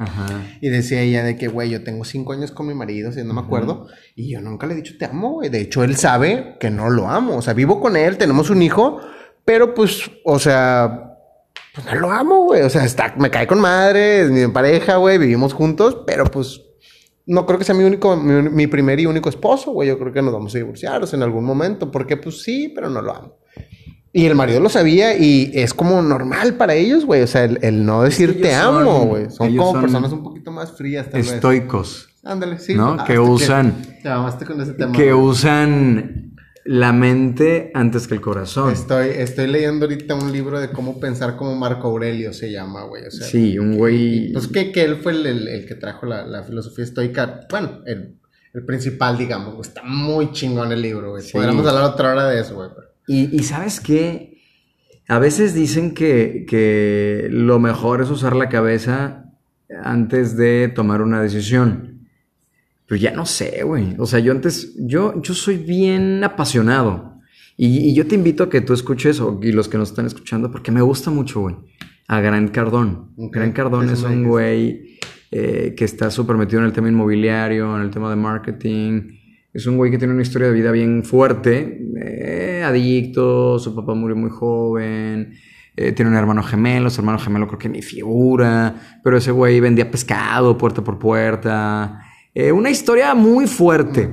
Y 0.59 0.67
decía 0.67 0.99
ella 1.01 1.23
de 1.23 1.37
que, 1.37 1.47
güey, 1.47 1.69
yo 1.69 1.85
tengo 1.85 2.03
cinco 2.03 2.33
años 2.33 2.51
con 2.51 2.67
mi 2.67 2.73
marido, 2.73 3.13
si 3.13 3.23
no 3.23 3.33
me 3.33 3.39
acuerdo. 3.39 3.87
Y 4.13 4.29
yo 4.29 4.41
nunca 4.41 4.67
le 4.67 4.73
he 4.73 4.75
dicho 4.75 4.95
te 4.99 5.05
amo, 5.05 5.35
güey. 5.35 5.47
De 5.47 5.61
hecho, 5.61 5.85
él 5.85 5.95
sabe 5.95 6.57
que 6.59 6.69
no 6.69 6.89
lo 6.89 7.09
amo. 7.09 7.37
O 7.37 7.41
sea, 7.41 7.53
vivo 7.53 7.79
con 7.79 7.95
él, 7.95 8.17
tenemos 8.17 8.49
un 8.49 8.61
hijo. 8.61 8.99
Pero 9.45 9.73
pues, 9.73 10.11
o 10.25 10.37
sea, 10.37 11.08
pues 11.73 11.85
no 11.85 11.95
lo 11.95 12.11
amo, 12.11 12.43
güey. 12.45 12.61
O 12.61 12.69
sea, 12.69 12.83
está, 12.85 13.13
me 13.17 13.29
cae 13.29 13.47
con 13.47 13.59
madre, 13.59 14.21
es 14.21 14.31
mi 14.31 14.47
pareja, 14.47 14.97
güey, 14.97 15.17
vivimos 15.17 15.53
juntos, 15.53 15.99
pero 16.05 16.25
pues 16.25 16.61
no 17.25 17.45
creo 17.45 17.59
que 17.59 17.65
sea 17.65 17.75
mi 17.75 17.83
único, 17.83 18.17
mi, 18.17 18.67
primer 18.67 18.99
y 18.99 19.05
único 19.05 19.29
esposo, 19.29 19.71
güey. 19.71 19.87
Yo 19.87 19.99
creo 19.99 20.11
que 20.11 20.21
nos 20.21 20.33
vamos 20.33 20.53
a 20.55 20.57
divorciar 20.57 21.01
en 21.11 21.23
algún 21.23 21.45
momento, 21.45 21.91
porque 21.91 22.17
pues 22.17 22.41
sí, 22.41 22.71
pero 22.73 22.89
no 22.89 23.01
lo 23.01 23.15
amo. 23.15 23.37
Y 24.11 24.25
el 24.25 24.33
marido 24.33 24.59
lo 24.59 24.69
sabía 24.69 25.15
y 25.15 25.51
es 25.53 25.75
como 25.75 26.01
normal 26.01 26.55
para 26.55 26.73
ellos, 26.73 27.05
güey. 27.05 27.21
O 27.21 27.27
sea, 27.27 27.43
el, 27.43 27.85
no 27.85 28.01
decir 28.01 28.41
te 28.41 28.55
amo, 28.55 29.05
güey. 29.05 29.29
Son 29.29 29.55
como 29.55 29.79
personas 29.79 30.11
un 30.11 30.23
poquito 30.23 30.51
más 30.51 30.75
frías, 30.75 31.07
tal 31.11 31.21
Estoicos. 31.21 32.09
Ándale, 32.23 32.57
sí. 32.57 32.73
¿No? 32.73 32.97
Ah, 32.99 33.05
que 33.05 33.19
usan. 33.19 33.75
Te 34.01 34.45
con 34.45 34.61
ese 34.61 34.73
tema. 34.73 34.91
Que 34.91 35.13
usan 35.13 36.18
la 36.69 36.93
mente 36.93 37.71
antes 37.73 38.07
que 38.07 38.13
el 38.13 38.21
corazón. 38.21 38.71
Estoy, 38.71 39.07
estoy 39.07 39.47
leyendo 39.47 39.87
ahorita 39.87 40.13
un 40.13 40.31
libro 40.31 40.59
de 40.59 40.69
cómo 40.69 40.99
pensar 40.99 41.35
como 41.35 41.55
Marco 41.55 41.87
Aurelio 41.87 42.31
se 42.31 42.51
llama, 42.51 42.83
güey. 42.83 43.07
O 43.07 43.09
sea, 43.09 43.25
sí, 43.25 43.57
un 43.57 43.75
güey. 43.75 44.31
Pues 44.33 44.47
que, 44.49 44.71
que 44.71 44.83
él 44.83 44.97
fue 44.97 45.13
el, 45.13 45.65
que 45.67 45.73
trajo 45.73 46.05
la, 46.05 46.43
filosofía 46.43 46.85
estoica. 46.85 47.47
Bueno, 47.49 47.81
el, 47.87 48.19
principal, 48.67 49.17
digamos. 49.17 49.67
Está 49.67 49.81
muy 49.81 50.31
chingón 50.31 50.71
el 50.71 50.83
libro, 50.83 51.09
güey. 51.09 51.23
Podríamos 51.31 51.65
hablar 51.65 51.85
otra 51.85 52.11
hora 52.11 52.27
de 52.29 52.39
eso, 52.39 52.53
güey. 52.53 52.69
Y, 53.07 53.35
y, 53.35 53.39
sabes 53.45 53.79
qué? 53.79 54.37
A 55.07 55.17
veces 55.17 55.55
dicen 55.55 55.95
que, 55.95 56.45
que 56.47 57.29
lo 57.31 57.57
mejor 57.57 58.03
es 58.03 58.11
usar 58.11 58.35
la 58.35 58.47
cabeza 58.47 59.25
antes 59.83 60.37
de 60.37 60.67
tomar 60.67 61.01
una 61.01 61.19
decisión. 61.19 61.88
Pero 62.89 62.99
ya 62.99 63.11
no 63.11 63.27
sé, 63.27 63.61
güey. 63.63 63.93
O 63.99 64.07
sea, 64.07 64.17
yo 64.17 64.31
antes, 64.31 64.73
yo, 64.75 65.21
yo 65.21 65.35
soy 65.35 65.57
bien 65.57 66.23
apasionado. 66.23 67.19
Y, 67.55 67.93
yo 67.93 68.07
te 68.07 68.15
invito 68.15 68.43
a 68.43 68.49
que 68.49 68.61
tú 68.61 68.73
escuches, 68.73 69.21
y 69.43 69.51
los 69.51 69.69
que 69.69 69.77
nos 69.77 69.89
están 69.89 70.07
escuchando, 70.07 70.49
porque 70.49 70.71
me 70.71 70.81
gusta 70.81 71.11
mucho, 71.11 71.41
güey. 71.41 71.55
A 72.07 72.19
Gran 72.19 72.47
Cardón. 72.47 73.11
Gran 73.15 73.51
Cardón 73.51 73.91
es 73.91 74.01
un 74.01 74.23
güey 74.23 74.97
eh, 75.29 75.75
que 75.77 75.85
está 75.85 76.09
súper 76.09 76.35
metido 76.35 76.61
en 76.61 76.65
el 76.65 76.73
tema 76.73 76.89
inmobiliario, 76.89 77.75
en 77.75 77.83
el 77.83 77.91
tema 77.91 78.09
de 78.09 78.15
marketing. 78.15 79.19
Es 79.53 79.67
un 79.67 79.77
güey 79.77 79.91
que 79.91 79.99
tiene 79.99 80.13
una 80.13 80.23
historia 80.23 80.47
de 80.47 80.53
vida 80.55 80.71
bien 80.71 81.03
fuerte. 81.03 81.79
Eh, 82.01 82.63
adicto, 82.65 83.59
su 83.59 83.75
papá 83.75 83.93
murió 83.93 84.15
muy 84.15 84.31
joven. 84.31 85.33
Eh, 85.75 85.91
tiene 85.91 86.09
un 86.09 86.17
hermano 86.17 86.41
gemelo, 86.41 86.89
su 86.89 87.01
hermano 87.01 87.19
gemelo 87.19 87.45
creo 87.45 87.59
que 87.59 87.69
ni 87.69 87.83
figura. 87.83 88.99
Pero 89.03 89.17
ese 89.17 89.29
güey 89.29 89.59
vendía 89.59 89.91
pescado 89.91 90.57
puerta 90.57 90.83
por 90.83 90.97
puerta. 90.97 92.03
Eh, 92.33 92.51
una 92.51 92.69
historia 92.69 93.15
muy 93.15 93.47
fuerte. 93.47 94.09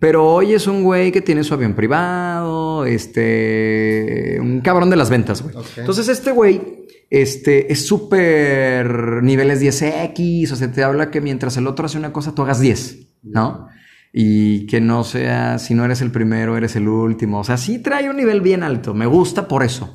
pero 0.00 0.26
hoy 0.26 0.52
es 0.52 0.66
un 0.66 0.82
güey 0.82 1.12
que 1.12 1.20
tiene 1.20 1.44
su 1.44 1.54
avión 1.54 1.74
privado, 1.74 2.84
este, 2.84 4.38
un 4.40 4.60
cabrón 4.60 4.90
de 4.90 4.96
las 4.96 5.10
ventas, 5.10 5.42
güey. 5.42 5.54
Entonces 5.76 6.08
este 6.08 6.32
güey, 6.32 6.86
este, 7.08 7.72
es 7.72 7.86
súper 7.86 9.22
niveles 9.22 9.62
10X, 9.62 10.52
o 10.52 10.56
sea, 10.56 10.72
te 10.72 10.82
habla 10.82 11.10
que 11.10 11.20
mientras 11.20 11.56
el 11.56 11.66
otro 11.66 11.86
hace 11.86 11.98
una 11.98 12.12
cosa, 12.12 12.34
tú 12.34 12.42
hagas 12.42 12.60
10, 12.60 12.98
¿no? 13.22 13.68
Y 14.12 14.66
que 14.66 14.80
no 14.82 15.04
sea, 15.04 15.58
si 15.58 15.72
no 15.72 15.84
eres 15.86 16.02
el 16.02 16.10
primero, 16.10 16.54
eres 16.56 16.76
el 16.76 16.86
último. 16.86 17.38
O 17.40 17.44
sea, 17.44 17.56
sí 17.56 17.78
trae 17.78 18.10
un 18.10 18.16
nivel 18.16 18.42
bien 18.42 18.62
alto. 18.62 18.92
Me 18.92 19.06
gusta 19.06 19.48
por 19.48 19.62
eso. 19.62 19.90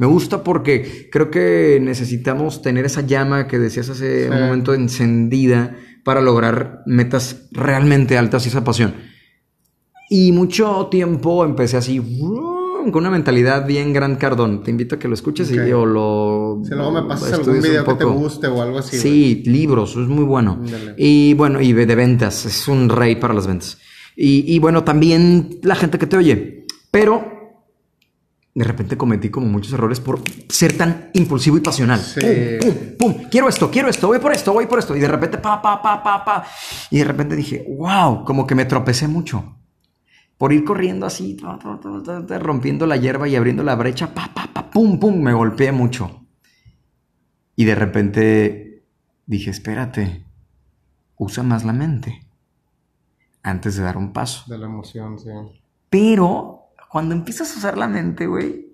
Me 0.00 0.06
gusta 0.08 0.42
porque 0.42 1.08
creo 1.12 1.30
que 1.30 1.78
necesitamos 1.80 2.62
tener 2.62 2.84
esa 2.84 3.02
llama 3.02 3.46
que 3.46 3.60
decías 3.60 3.88
hace 3.88 4.28
un 4.28 4.40
momento 4.40 4.74
encendida 4.74 5.76
para 6.04 6.20
lograr 6.20 6.82
metas 6.86 7.48
realmente 7.52 8.16
altas 8.18 8.44
y 8.46 8.48
esa 8.48 8.64
pasión. 8.64 8.94
Y 10.08 10.32
mucho 10.32 10.88
tiempo 10.90 11.44
empecé 11.44 11.76
así, 11.76 12.00
con 12.00 12.96
una 12.96 13.10
mentalidad 13.10 13.66
bien 13.66 13.92
gran 13.92 14.16
cardón. 14.16 14.62
Te 14.64 14.70
invito 14.70 14.96
a 14.96 14.98
que 14.98 15.06
lo 15.06 15.14
escuches 15.14 15.50
y 15.52 15.58
Ok. 15.58 15.74
o 15.76 15.86
lo. 15.86 16.62
Si 16.64 16.74
luego 16.74 16.90
me 16.90 17.02
pasas 17.02 17.34
algún 17.34 17.60
video 17.62 17.84
que 17.84 17.94
te 17.94 18.04
guste 18.04 18.46
o 18.48 18.60
algo 18.60 18.78
así. 18.78 18.96
güey. 18.96 19.02
Sí, 19.02 19.42
libros, 19.46 19.90
es 19.92 20.08
muy 20.08 20.24
bueno. 20.24 20.58
Ándale. 20.60 20.94
Y 20.96 21.34
bueno, 21.34 21.60
y 21.60 21.72
de 21.72 21.94
ventas, 21.94 22.44
es 22.46 22.66
un 22.66 22.88
rey 22.88 23.16
para 23.16 23.34
las 23.34 23.46
ventas. 23.46 23.78
Y, 24.16 24.52
y 24.52 24.58
bueno, 24.58 24.82
también 24.82 25.60
la 25.62 25.76
gente 25.76 25.98
que 25.98 26.06
te 26.06 26.16
oye. 26.16 26.66
Pero 26.90 27.39
de 28.54 28.64
repente 28.64 28.96
cometí 28.96 29.30
como 29.30 29.46
muchos 29.46 29.72
errores 29.72 30.00
por 30.00 30.20
ser 30.48 30.76
tan 30.76 31.10
impulsivo 31.14 31.56
y 31.56 31.60
pasional. 31.60 32.00
Sí. 32.00 32.20
Pum, 32.60 32.74
pum, 32.74 32.96
pum. 32.98 33.24
Quiero 33.30 33.48
esto, 33.48 33.70
quiero 33.70 33.88
esto, 33.88 34.08
voy 34.08 34.18
por 34.18 34.32
esto, 34.32 34.52
voy 34.52 34.66
por 34.66 34.78
esto. 34.78 34.96
Y 34.96 35.00
de 35.00 35.08
repente, 35.08 35.38
pa, 35.38 35.62
pa, 35.62 35.80
pa, 35.80 36.02
pa, 36.02 36.24
pa. 36.24 36.44
Y 36.90 36.98
de 36.98 37.04
repente 37.04 37.36
dije, 37.36 37.64
wow, 37.68 38.24
como 38.24 38.46
que 38.46 38.54
me 38.54 38.64
tropecé 38.64 39.06
mucho. 39.06 39.56
Por 40.36 40.52
ir 40.52 40.64
corriendo 40.64 41.06
así, 41.06 41.36
ta, 41.36 41.58
ta, 41.58 41.78
ta, 41.78 42.02
ta, 42.02 42.26
ta, 42.26 42.38
rompiendo 42.38 42.86
la 42.86 42.96
hierba 42.96 43.28
y 43.28 43.36
abriendo 43.36 43.62
la 43.62 43.76
brecha, 43.76 44.14
pa, 44.14 44.30
pa, 44.34 44.48
pa, 44.52 44.70
pum, 44.70 44.98
pum, 44.98 45.20
me 45.20 45.32
golpeé 45.32 45.70
mucho. 45.70 46.26
Y 47.54 47.66
de 47.66 47.74
repente 47.74 48.84
dije, 49.26 49.50
espérate, 49.50 50.24
usa 51.16 51.42
más 51.42 51.64
la 51.64 51.74
mente 51.74 52.26
antes 53.42 53.76
de 53.76 53.82
dar 53.82 53.96
un 53.96 54.12
paso. 54.12 54.44
De 54.48 54.58
la 54.58 54.66
emoción, 54.66 55.18
sí. 55.18 55.28
Pero 55.90 56.59
cuando 56.90 57.14
empiezas 57.14 57.54
a 57.54 57.58
usar 57.58 57.78
la 57.78 57.86
mente, 57.86 58.26
güey, 58.26 58.66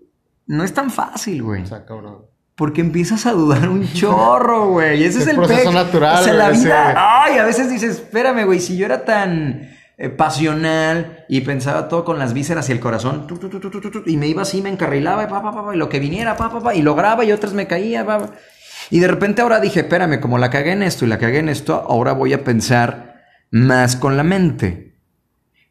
no 0.46 0.64
es 0.64 0.72
tan 0.72 0.90
fácil, 0.90 1.42
güey. 1.42 1.62
O 1.62 1.66
sea, 1.66 1.84
cabrón. 1.84 2.24
Porque 2.54 2.80
empiezas 2.80 3.26
a 3.26 3.32
dudar 3.32 3.68
un 3.68 3.86
chorro, 3.92 4.70
güey. 4.70 5.04
Ese 5.04 5.18
es 5.18 5.26
el 5.26 5.36
proceso 5.36 5.64
pec. 5.64 5.74
natural, 5.74 6.20
O 6.20 6.24
sea, 6.24 6.32
la 6.32 6.48
vida. 6.48 6.94
Ay, 6.96 7.36
a 7.36 7.44
veces 7.44 7.68
dices, 7.68 7.96
espérame, 7.96 8.46
güey, 8.46 8.60
si 8.60 8.78
yo 8.78 8.86
era 8.86 9.04
tan 9.04 9.68
eh, 9.98 10.08
pasional 10.08 11.26
y 11.28 11.42
pensaba 11.42 11.88
todo 11.88 12.06
con 12.06 12.18
las 12.18 12.32
vísceras 12.32 12.70
y 12.70 12.72
el 12.72 12.80
corazón, 12.80 13.26
tu, 13.26 13.36
tu, 13.36 13.50
tu, 13.50 13.60
tu, 13.60 13.70
tu, 13.70 13.80
tu, 13.82 13.90
tu, 13.90 14.02
y 14.06 14.16
me 14.16 14.28
iba 14.28 14.40
así, 14.40 14.62
me 14.62 14.70
encarrilaba, 14.70 15.24
y, 15.24 15.26
pa, 15.26 15.42
pa, 15.42 15.74
y 15.74 15.76
lo 15.76 15.90
que 15.90 16.00
viniera, 16.00 16.38
y 16.74 16.80
lograba 16.80 17.22
y 17.22 17.32
otras 17.32 17.52
me 17.52 17.66
caía. 17.66 18.06
Y 18.88 19.00
de 19.00 19.08
repente 19.08 19.42
ahora 19.42 19.60
dije, 19.60 19.80
espérame, 19.80 20.20
como 20.20 20.38
la 20.38 20.48
cagué 20.48 20.72
en 20.72 20.82
esto 20.82 21.04
y 21.04 21.08
la 21.08 21.18
cagué 21.18 21.40
en 21.40 21.50
esto, 21.50 21.84
ahora 21.86 22.12
voy 22.12 22.32
a 22.32 22.44
pensar 22.44 23.24
más 23.50 23.94
con 23.94 24.16
la 24.16 24.22
mente. 24.22 24.86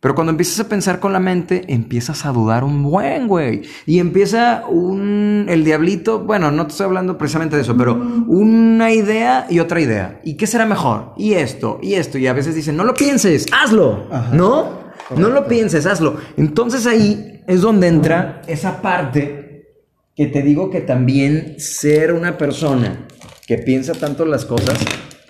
Pero 0.05 0.13
cuando 0.13 0.29
empiezas 0.29 0.59
a 0.59 0.69
pensar 0.69 0.99
con 0.99 1.13
la 1.13 1.19
mente, 1.19 1.63
empiezas 1.67 2.27
a 2.27 2.31
dudar 2.31 2.63
un 2.63 2.83
buen, 2.83 3.27
güey. 3.27 3.63
Y 3.87 3.97
empieza 3.97 4.63
un... 4.69 5.47
El 5.49 5.63
diablito, 5.63 6.19
bueno, 6.19 6.51
no 6.51 6.67
te 6.67 6.73
estoy 6.73 6.85
hablando 6.85 7.17
precisamente 7.17 7.55
de 7.55 7.63
eso, 7.63 7.75
pero 7.75 7.95
una 8.27 8.91
idea 8.91 9.47
y 9.49 9.57
otra 9.57 9.81
idea. 9.81 10.21
¿Y 10.23 10.37
qué 10.37 10.45
será 10.45 10.67
mejor? 10.67 11.13
Y 11.17 11.33
esto, 11.33 11.79
y 11.81 11.95
esto. 11.95 12.19
Y 12.19 12.27
a 12.27 12.33
veces 12.33 12.53
dicen, 12.53 12.77
no 12.77 12.83
lo 12.83 12.93
pienses, 12.93 13.47
hazlo. 13.51 14.07
¿No? 14.31 14.77
No 15.17 15.29
lo 15.29 15.47
pienses, 15.47 15.87
hazlo. 15.87 16.17
Entonces 16.37 16.85
ahí 16.85 17.41
es 17.47 17.61
donde 17.61 17.87
entra 17.87 18.43
esa 18.45 18.83
parte 18.83 19.73
que 20.15 20.27
te 20.27 20.43
digo 20.43 20.69
que 20.69 20.81
también 20.81 21.55
ser 21.57 22.13
una 22.13 22.37
persona 22.37 23.07
que 23.47 23.57
piensa 23.57 23.93
tanto 23.93 24.23
las 24.25 24.45
cosas 24.45 24.77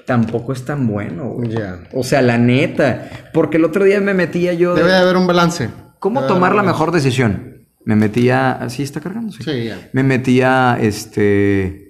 tampoco 0.05 0.53
es 0.53 0.65
tan 0.65 0.87
bueno. 0.87 1.29
güey. 1.29 1.49
Ya. 1.51 1.79
O 1.93 2.03
sea, 2.03 2.21
la 2.21 2.37
neta. 2.37 3.09
Porque 3.33 3.57
el 3.57 3.65
otro 3.65 3.83
día 3.83 3.99
me 4.01 4.13
metía 4.13 4.53
yo. 4.53 4.73
de- 4.75 4.81
Debe 4.81 4.93
de 4.93 4.97
haber 4.99 5.17
un 5.17 5.27
balance. 5.27 5.69
¿Cómo 5.99 6.21
Debe 6.21 6.33
tomar 6.33 6.55
la 6.55 6.63
mejor 6.63 6.91
decisión? 6.91 7.65
Me 7.83 7.95
metía. 7.95 8.51
¿Así 8.51 8.83
está 8.83 8.99
cargando? 9.01 9.31
Sí. 9.31 9.43
Sí, 9.43 9.65
ya. 9.65 9.89
Me 9.93 10.03
metía 10.03 10.77
este. 10.81 11.84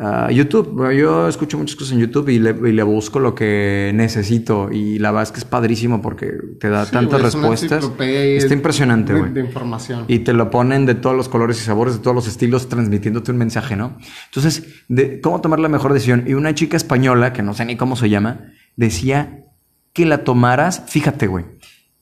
A 0.00 0.30
YouTube. 0.30 0.92
Yo 0.92 1.28
escucho 1.28 1.58
muchas 1.58 1.76
cosas 1.76 1.92
en 1.92 2.00
YouTube 2.00 2.28
y 2.28 2.38
le, 2.38 2.50
y 2.50 2.72
le 2.72 2.82
busco 2.82 3.18
lo 3.18 3.34
que 3.34 3.90
necesito. 3.94 4.70
Y 4.70 4.98
la 4.98 5.10
verdad 5.10 5.24
es 5.24 5.32
que 5.32 5.38
es 5.38 5.44
padrísimo 5.44 6.00
porque 6.00 6.32
te 6.60 6.68
da 6.68 6.84
Sí, 6.84 6.92
tantas 6.92 7.20
respuestas. 7.20 7.90
Está 7.98 8.54
impresionante, 8.54 9.14
güey. 9.14 9.32
De 9.32 9.40
información. 9.40 10.04
Y 10.08 10.20
te 10.20 10.32
lo 10.32 10.50
ponen 10.50 10.86
de 10.86 10.94
todos 10.94 11.16
los 11.16 11.28
colores 11.28 11.60
y 11.60 11.64
sabores, 11.64 11.94
de 11.94 12.00
todos 12.00 12.14
los 12.14 12.28
estilos, 12.28 12.68
transmitiéndote 12.68 13.32
un 13.32 13.38
mensaje, 13.38 13.76
¿no? 13.76 13.98
Entonces, 14.26 14.84
de 14.88 15.20
cómo 15.20 15.40
tomar 15.40 15.58
la 15.58 15.68
mejor 15.68 15.92
decisión. 15.92 16.24
Y 16.26 16.34
una 16.34 16.54
chica 16.54 16.76
española, 16.76 17.32
que 17.32 17.42
no 17.42 17.54
sé 17.54 17.64
ni 17.64 17.76
cómo 17.76 17.96
se 17.96 18.08
llama, 18.08 18.52
decía 18.76 19.44
que 19.92 20.06
la 20.06 20.22
tomaras, 20.24 20.84
fíjate, 20.86 21.26
güey. 21.26 21.44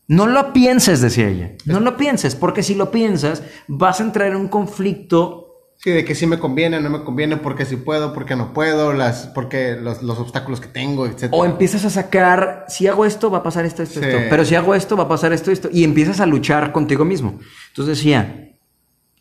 No 0.09 0.27
lo 0.27 0.53
pienses, 0.53 1.01
decía 1.01 1.29
ella. 1.29 1.53
No 1.65 1.81
lo 1.81 1.97
pienses, 1.97 2.37
porque 2.37 2.63
si 2.63 2.75
lo 2.75 2.91
piensas, 2.91 3.43
vas 3.67 4.01
a 4.01 4.05
entrar 4.05 4.29
en 4.29 4.37
un 4.37 4.49
conflicto 4.49 5.46
Sí, 5.79 5.91
de 5.91 6.05
que 6.05 6.14
sí 6.14 6.27
me 6.27 6.39
conviene, 6.39 6.81
no 6.81 6.91
me 6.91 7.05
conviene, 7.05 7.37
porque 7.37 7.64
sí 7.64 7.77
puedo, 7.77 8.12
porque 8.12 8.35
no 8.35 8.53
puedo, 8.53 8.93
las, 8.93 9.27
porque 9.29 9.77
los, 9.77 10.03
los 10.03 10.18
obstáculos 10.18 10.61
que 10.61 10.68
tengo, 10.68 11.07
etc. 11.07 11.29
O 11.33 11.45
empiezas 11.45 11.85
a 11.85 11.91
sacar, 11.91 12.64
si 12.68 12.87
hago 12.89 13.05
esto, 13.05 13.31
va 13.31 13.39
a 13.39 13.43
pasar 13.43 13.64
esto, 13.66 13.83
esto, 13.83 14.01
Sí. 14.01 14.07
esto. 14.07 14.18
Pero 14.29 14.45
si 14.45 14.55
hago 14.55 14.74
esto, 14.74 14.97
va 14.97 15.05
a 15.05 15.09
pasar 15.09 15.33
esto, 15.33 15.51
esto. 15.53 15.68
Y 15.72 15.85
empiezas 15.85 16.20
a 16.20 16.27
luchar 16.27 16.72
contigo 16.72 17.05
mismo. 17.05 17.39
Entonces 17.68 17.99
decía, 17.99 18.57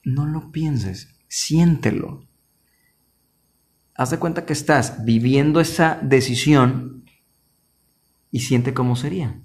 no 0.04 0.26
lo 0.26 0.52
pienses, 0.52 1.10
siéntelo. 1.28 2.24
Haz 3.96 4.10
de 4.10 4.18
cuenta 4.20 4.46
que 4.46 4.54
estás 4.54 5.06
viviendo 5.06 5.60
esa 5.60 6.00
decisión 6.02 7.06
y 8.32 8.40
siente 8.40 8.74
cómo 8.74 8.96
sería. 8.96 9.40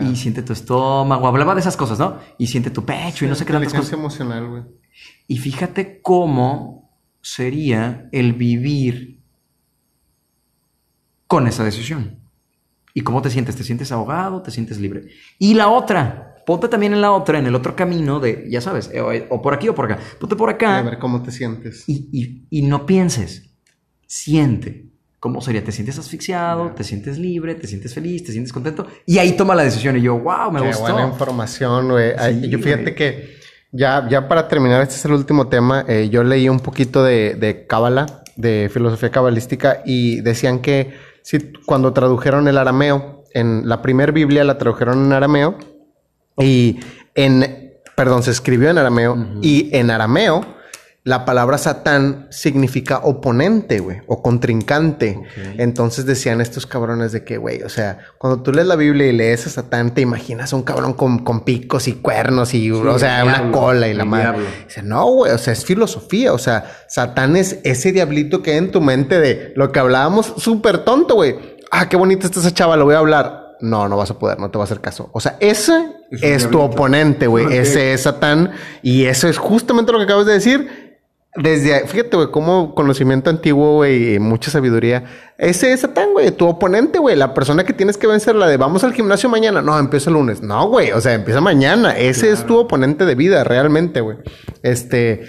Y 0.00 0.16
siente 0.16 0.42
tu 0.42 0.54
estómago. 0.54 1.26
Hablaba 1.28 1.54
de 1.54 1.60
esas 1.60 1.76
cosas, 1.76 1.98
¿no? 1.98 2.18
Y 2.38 2.46
siente 2.46 2.70
tu 2.70 2.84
pecho 2.86 3.24
y 3.26 3.28
no 3.28 3.34
sé 3.34 3.44
qué 3.44 3.52
tantas 3.52 3.74
cosas. 3.74 3.92
emocional, 3.92 4.48
güey. 4.48 4.62
Y 5.28 5.38
fíjate 5.38 6.00
cómo 6.02 6.90
sería 7.20 8.08
el 8.12 8.32
vivir 8.32 9.20
con 11.26 11.46
esa 11.46 11.64
decisión. 11.64 12.18
¿Y 12.94 13.02
cómo 13.02 13.22
te 13.22 13.30
sientes? 13.30 13.54
¿Te 13.54 13.62
sientes 13.64 13.92
ahogado? 13.92 14.42
¿Te 14.42 14.50
sientes 14.50 14.78
libre? 14.80 15.08
Y 15.38 15.54
la 15.54 15.68
otra, 15.68 16.36
ponte 16.46 16.68
también 16.68 16.94
en 16.94 17.00
la 17.02 17.12
otra, 17.12 17.38
en 17.38 17.46
el 17.46 17.54
otro 17.54 17.76
camino 17.76 18.18
de, 18.18 18.46
ya 18.50 18.60
sabes, 18.60 18.90
eh, 18.92 19.26
o, 19.28 19.42
por 19.42 19.54
aquí 19.54 19.68
o 19.68 19.74
por 19.74 19.84
acá. 19.84 20.00
Ponte 20.18 20.34
por 20.34 20.48
A 20.48 20.52
acá 20.54 20.82
ver 20.82 20.98
cómo 20.98 21.22
te 21.22 21.30
sientes. 21.30 21.84
y, 21.86 22.08
y- 22.12 22.46
y 22.50 22.62
no 22.62 22.86
pienses, 22.86 23.50
siente. 24.06 24.86
¿Cómo 25.20 25.40
sería? 25.40 25.62
¿Te 25.64 25.72
sientes 25.72 25.98
asfixiado? 25.98 26.70
¿Te 26.70 26.84
sientes 26.84 27.18
libre? 27.18 27.56
¿Te 27.56 27.66
sientes 27.66 27.92
feliz? 27.92 28.22
¿Te 28.24 28.30
sientes 28.30 28.52
contento? 28.52 28.86
Y 29.04 29.18
ahí 29.18 29.36
toma 29.36 29.54
la 29.56 29.64
decisión. 29.64 29.96
Y 29.96 30.00
yo, 30.02 30.16
wow, 30.18 30.52
me 30.52 30.60
Qué 30.60 30.68
gustó. 30.68 30.82
buena 30.82 31.08
información, 31.08 31.88
güey. 31.88 32.12
Ay, 32.16 32.40
Sí, 32.42 32.48
yo 32.48 32.58
fíjate 32.60 32.94
que 32.94 33.37
ya, 33.72 34.06
ya 34.08 34.28
para 34.28 34.48
terminar, 34.48 34.82
este 34.82 34.96
es 34.96 35.04
el 35.04 35.12
último 35.12 35.48
tema. 35.48 35.84
eh, 35.88 36.08
yo 36.10 36.24
leí 36.24 36.48
un 36.48 36.60
poquito 36.60 37.04
de, 37.04 37.66
Cábala, 37.68 38.22
de 38.36 38.70
filosofía 38.72 39.10
cabalística, 39.10 39.82
y 39.84 40.20
decían 40.20 40.60
que 40.60 40.94
si, 41.22 41.52
cuando 41.66 41.92
tradujeron 41.92 42.48
el 42.48 42.58
arameo, 42.58 43.24
en 43.34 43.68
la 43.68 43.82
primer 43.82 44.12
Biblia 44.12 44.44
la 44.44 44.58
tradujeron 44.58 45.06
en 45.06 45.12
arameo, 45.12 45.58
y 46.38 46.80
en, 47.14 47.74
perdón, 47.96 48.22
se 48.22 48.30
escribió 48.30 48.70
en 48.70 48.78
arameo, 48.78 49.16
y 49.42 49.70
en 49.76 49.90
arameo 49.90 50.57
la 51.08 51.24
palabra 51.24 51.56
Satán 51.56 52.26
significa 52.28 52.98
oponente, 52.98 53.78
güey, 53.78 54.02
o 54.08 54.20
contrincante. 54.20 55.18
Entonces 55.56 56.04
decían 56.04 56.42
estos 56.42 56.66
cabrones 56.66 57.12
de 57.12 57.24
que, 57.24 57.38
güey, 57.38 57.62
o 57.62 57.70
sea, 57.70 58.00
cuando 58.18 58.42
tú 58.42 58.52
lees 58.52 58.66
la 58.66 58.76
Biblia 58.76 59.06
y 59.06 59.12
lees 59.12 59.46
a 59.46 59.48
Satán, 59.48 59.94
te 59.94 60.02
imaginas 60.02 60.52
a 60.52 60.56
un 60.56 60.64
cabrón 60.64 60.92
con, 60.92 61.20
con 61.20 61.46
picos 61.46 61.88
y 61.88 61.94
cuernos 61.94 62.52
y, 62.52 62.70
o 62.70 62.98
sea, 62.98 63.24
una 63.24 63.50
cola 63.50 63.88
y 63.88 63.94
la 63.94 64.04
madre. 64.04 64.40
Dice, 64.66 64.82
no, 64.82 65.06
güey, 65.06 65.32
o 65.32 65.38
sea, 65.38 65.54
es 65.54 65.64
filosofía, 65.64 66.34
o 66.34 66.38
sea, 66.38 66.70
Satán 66.88 67.36
es 67.36 67.58
ese 67.64 67.90
diablito 67.90 68.42
que 68.42 68.50
hay 68.50 68.58
en 68.58 68.70
tu 68.70 68.82
mente 68.82 69.18
de 69.18 69.54
lo 69.56 69.72
que 69.72 69.78
hablábamos 69.78 70.34
súper 70.36 70.84
tonto, 70.84 71.14
güey. 71.14 71.36
Ah, 71.70 71.88
qué 71.88 71.96
bonita 71.96 72.26
está 72.26 72.40
esa 72.40 72.52
chava, 72.52 72.76
lo 72.76 72.84
voy 72.84 72.96
a 72.96 72.98
hablar. 72.98 73.56
No, 73.60 73.88
no 73.88 73.96
vas 73.96 74.10
a 74.10 74.18
poder, 74.18 74.38
no 74.38 74.50
te 74.50 74.58
va 74.58 74.64
a 74.64 74.66
hacer 74.66 74.82
caso. 74.82 75.08
O 75.14 75.20
sea, 75.20 75.38
ese 75.40 75.98
Es 76.10 76.48
tu 76.48 76.60
oponente, 76.60 77.26
güey. 77.26 77.56
Ese 77.56 77.92
es 77.92 78.02
Satán. 78.02 78.52
Y 78.82 79.04
eso 79.04 79.28
es 79.28 79.36
justamente 79.36 79.92
lo 79.92 79.98
que 79.98 80.04
acabas 80.04 80.26
de 80.26 80.32
decir. 80.32 80.77
Desde, 81.42 81.86
fíjate, 81.86 82.16
güey, 82.16 82.30
como 82.30 82.74
conocimiento 82.74 83.30
antiguo, 83.30 83.74
güey, 83.76 84.14
y 84.14 84.18
mucha 84.18 84.50
sabiduría. 84.50 85.04
Ese 85.38 85.72
es 85.72 85.80
Satán, 85.80 86.12
güey, 86.12 86.30
tu 86.32 86.46
oponente, 86.48 86.98
güey, 86.98 87.14
la 87.16 87.32
persona 87.34 87.64
que 87.64 87.72
tienes 87.72 87.96
que 87.96 88.06
vencer, 88.06 88.34
la 88.34 88.48
de 88.48 88.56
vamos 88.56 88.82
al 88.84 88.92
gimnasio 88.92 89.28
mañana. 89.28 89.62
No, 89.62 89.78
empieza 89.78 90.10
el 90.10 90.14
lunes. 90.14 90.42
No, 90.42 90.68
güey, 90.68 90.90
o 90.92 91.00
sea, 91.00 91.14
empieza 91.14 91.40
mañana. 91.40 91.96
Ese 91.96 92.30
es 92.32 92.44
tu 92.46 92.56
oponente 92.58 93.04
de 93.04 93.14
vida, 93.14 93.44
realmente, 93.44 94.00
güey. 94.00 94.16
Este, 94.62 95.22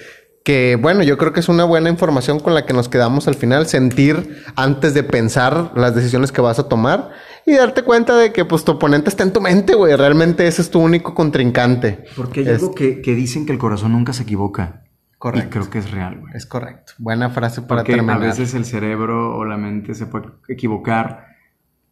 que 0.43 0.77
bueno, 0.81 1.03
yo 1.03 1.17
creo 1.17 1.31
que 1.33 1.41
es 1.41 1.49
una 1.49 1.63
buena 1.65 1.89
información 1.89 2.39
con 2.39 2.55
la 2.55 2.65
que 2.65 2.73
nos 2.73 2.89
quedamos 2.89 3.27
al 3.27 3.35
final, 3.35 3.67
sentir 3.67 4.41
antes 4.55 4.93
de 4.95 5.03
pensar 5.03 5.71
las 5.75 5.93
decisiones 5.93 6.31
que 6.31 6.41
vas 6.41 6.57
a 6.57 6.67
tomar 6.67 7.11
y 7.45 7.53
darte 7.53 7.83
cuenta 7.83 8.15
de 8.17 8.31
que 8.33 8.45
pues 8.45 8.63
tu 8.63 8.71
oponente 8.71 9.09
está 9.09 9.23
en 9.23 9.33
tu 9.33 9.41
mente, 9.41 9.75
güey. 9.75 9.95
Realmente 9.95 10.47
ese 10.47 10.61
es 10.63 10.71
tu 10.71 10.79
único 10.79 11.13
contrincante. 11.13 12.05
Porque 12.15 12.39
hay 12.39 12.47
Es- 12.47 12.53
algo 12.61 12.73
que, 12.73 13.01
que 13.01 13.13
dicen 13.13 13.45
que 13.45 13.51
el 13.51 13.59
corazón 13.59 13.91
nunca 13.91 14.13
se 14.13 14.23
equivoca. 14.23 14.83
Correcto. 15.19 15.47
Y 15.47 15.51
creo 15.51 15.69
que 15.69 15.77
es 15.79 15.91
real, 15.91 16.19
güey. 16.21 16.33
Es 16.35 16.45
correcto. 16.47 16.93
Buena 16.97 17.29
frase 17.29 17.61
para 17.61 17.81
Porque 17.81 17.93
terminar. 17.93 18.15
a 18.17 18.19
veces 18.19 18.53
el 18.55 18.65
cerebro 18.65 19.37
o 19.37 19.45
la 19.45 19.57
mente 19.57 19.93
se 19.93 20.07
puede 20.07 20.29
equivocar 20.47 21.27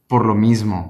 por 0.07 0.25
lo 0.25 0.33
mismo, 0.33 0.89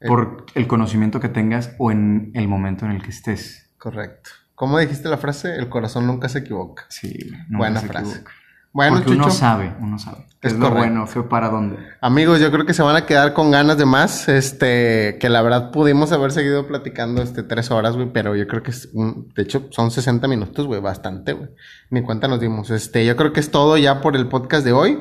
Eh. 0.00 0.06
por 0.06 0.44
el 0.54 0.66
conocimiento 0.68 1.18
que 1.18 1.28
tengas 1.30 1.74
o 1.78 1.90
en 1.90 2.30
el 2.34 2.46
momento 2.46 2.84
en 2.84 2.92
el 2.92 3.02
que 3.02 3.10
estés. 3.10 3.72
Correcto. 3.78 4.30
¿Cómo 4.54 4.78
dijiste 4.78 5.08
la 5.08 5.16
frase? 5.16 5.56
El 5.56 5.68
corazón 5.68 6.06
nunca 6.06 6.28
se 6.28 6.40
equivoca. 6.40 6.84
Sí, 6.88 7.30
nunca 7.48 7.56
Buena 7.58 7.80
se 7.80 7.86
frase. 7.88 8.10
equivoca. 8.12 8.32
Bueno, 8.72 8.96
Porque 8.98 9.12
uno 9.12 9.30
sabe, 9.30 9.74
uno 9.80 9.98
sabe. 9.98 10.26
Es, 10.42 10.54
lo 10.54 10.70
bueno, 10.70 11.06
fue 11.06 11.28
para 11.28 11.48
dónde. 11.48 11.76
Amigos, 12.00 12.40
yo 12.40 12.50
creo 12.50 12.66
que 12.66 12.74
se 12.74 12.82
van 12.82 12.96
a 12.96 13.06
quedar 13.06 13.32
con 13.32 13.52
ganas 13.52 13.78
de 13.78 13.86
más. 13.86 14.28
Este, 14.28 15.16
que 15.20 15.28
la 15.28 15.40
verdad 15.40 15.70
pudimos 15.70 16.10
haber 16.10 16.32
seguido 16.32 16.66
platicando 16.66 17.22
este 17.22 17.44
tres 17.44 17.70
horas, 17.70 17.94
güey, 17.94 18.12
pero 18.12 18.34
yo 18.34 18.48
creo 18.48 18.60
que 18.60 18.72
es, 18.72 18.88
de 18.92 19.42
hecho, 19.42 19.68
son 19.70 19.92
60 19.92 20.26
minutos, 20.26 20.66
güey, 20.66 20.80
bastante, 20.80 21.32
güey. 21.32 21.48
Ni 21.90 22.02
cuenta 22.02 22.26
nos 22.26 22.40
dimos. 22.40 22.70
Este, 22.70 23.06
yo 23.06 23.14
creo 23.14 23.32
que 23.32 23.38
es 23.38 23.52
todo 23.52 23.76
ya 23.76 24.00
por 24.00 24.16
el 24.16 24.26
podcast 24.26 24.64
de 24.64 24.72
hoy. 24.72 24.98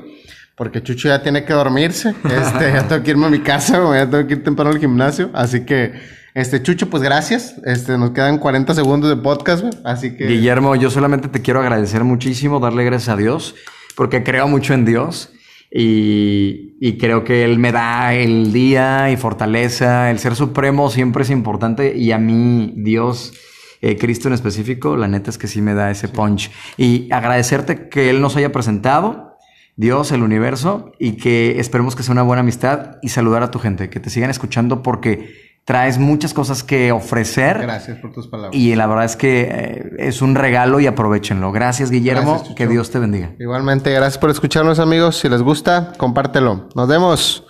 Porque 0.55 0.83
Chucho 0.83 1.07
ya 1.07 1.23
tiene 1.23 1.43
que 1.43 1.53
dormirse. 1.53 2.13
Este, 2.23 2.71
ya 2.73 2.87
tengo 2.87 3.01
que 3.01 3.09
irme 3.09 3.25
a 3.25 3.29
mi 3.29 3.39
casa, 3.39 3.79
güey, 3.79 3.99
ya 3.99 4.07
tengo 4.07 4.27
que 4.27 4.35
ir 4.35 4.43
temprano 4.43 4.69
al 4.69 4.77
gimnasio. 4.77 5.31
Así 5.33 5.65
que, 5.65 5.93
este, 6.35 6.61
Chucho, 6.61 6.87
pues 6.87 7.01
gracias. 7.01 7.55
Este, 7.65 7.97
nos 7.97 8.11
quedan 8.11 8.37
40 8.37 8.75
segundos 8.75 9.09
de 9.09 9.15
podcast, 9.15 9.63
güey. 9.63 9.73
Así 9.83 10.15
que. 10.15 10.27
Guillermo, 10.27 10.75
yo 10.75 10.91
solamente 10.91 11.29
te 11.29 11.41
quiero 11.41 11.61
agradecer 11.61 12.03
muchísimo, 12.03 12.59
darle 12.59 12.83
gracias 12.83 13.09
a 13.09 13.15
Dios, 13.15 13.55
porque 13.93 14.23
creo 14.23 14.47
mucho 14.47 14.73
en 14.73 14.85
Dios. 14.85 15.33
Y, 15.73 16.75
y, 16.81 16.97
creo 16.97 17.23
que 17.23 17.45
Él 17.45 17.57
me 17.57 17.71
da 17.71 18.13
el 18.13 18.51
día 18.51 19.09
y 19.09 19.17
fortaleza. 19.17 20.11
El 20.11 20.19
ser 20.19 20.35
supremo 20.35 20.89
siempre 20.89 21.23
es 21.23 21.29
importante. 21.29 21.95
Y 21.95 22.11
a 22.11 22.17
mí, 22.17 22.73
Dios, 22.75 23.33
eh, 23.81 23.97
Cristo 23.97 24.27
en 24.27 24.33
específico, 24.33 24.97
la 24.97 25.07
neta 25.07 25.29
es 25.29 25.37
que 25.37 25.47
sí 25.47 25.61
me 25.61 25.73
da 25.73 25.89
ese 25.89 26.09
punch. 26.09 26.51
Y 26.75 27.11
agradecerte 27.11 27.87
que 27.87 28.09
Él 28.09 28.19
nos 28.21 28.35
haya 28.35 28.51
presentado. 28.51 29.37
Dios, 29.77 30.11
el 30.11 30.21
universo, 30.21 30.91
y 30.99 31.13
que 31.13 31.59
esperemos 31.59 31.95
que 31.95 32.03
sea 32.03 32.11
una 32.11 32.21
buena 32.23 32.41
amistad 32.41 32.97
y 33.01 33.09
saludar 33.09 33.41
a 33.41 33.51
tu 33.51 33.57
gente, 33.57 33.89
que 33.89 33.99
te 33.99 34.09
sigan 34.09 34.29
escuchando 34.29 34.83
porque 34.83 35.50
traes 35.65 35.97
muchas 35.97 36.33
cosas 36.33 36.63
que 36.63 36.91
ofrecer. 36.91 37.59
Gracias 37.59 37.99
por 37.99 38.11
tus 38.11 38.27
palabras. 38.27 38.55
Y 38.59 38.75
la 38.75 38.87
verdad 38.87 39.05
es 39.05 39.15
que 39.15 39.47
eh, 39.51 39.91
es 39.99 40.21
un 40.21 40.35
regalo 40.35 40.79
y 40.79 40.87
aprovechenlo. 40.87 41.51
Gracias, 41.51 41.91
Guillermo. 41.91 42.43
que 42.55 42.67
Dios 42.67 42.91
te 42.91 42.99
bendiga. 42.99 43.31
Igualmente, 43.39 43.91
gracias 43.91 44.17
por 44.17 44.29
escucharnos, 44.29 44.79
amigos. 44.79 45.17
Si 45.17 45.29
les 45.29 45.41
gusta, 45.41 45.93
compártelo. 45.97 46.69
Nos 46.75 46.87
vemos. 46.87 47.45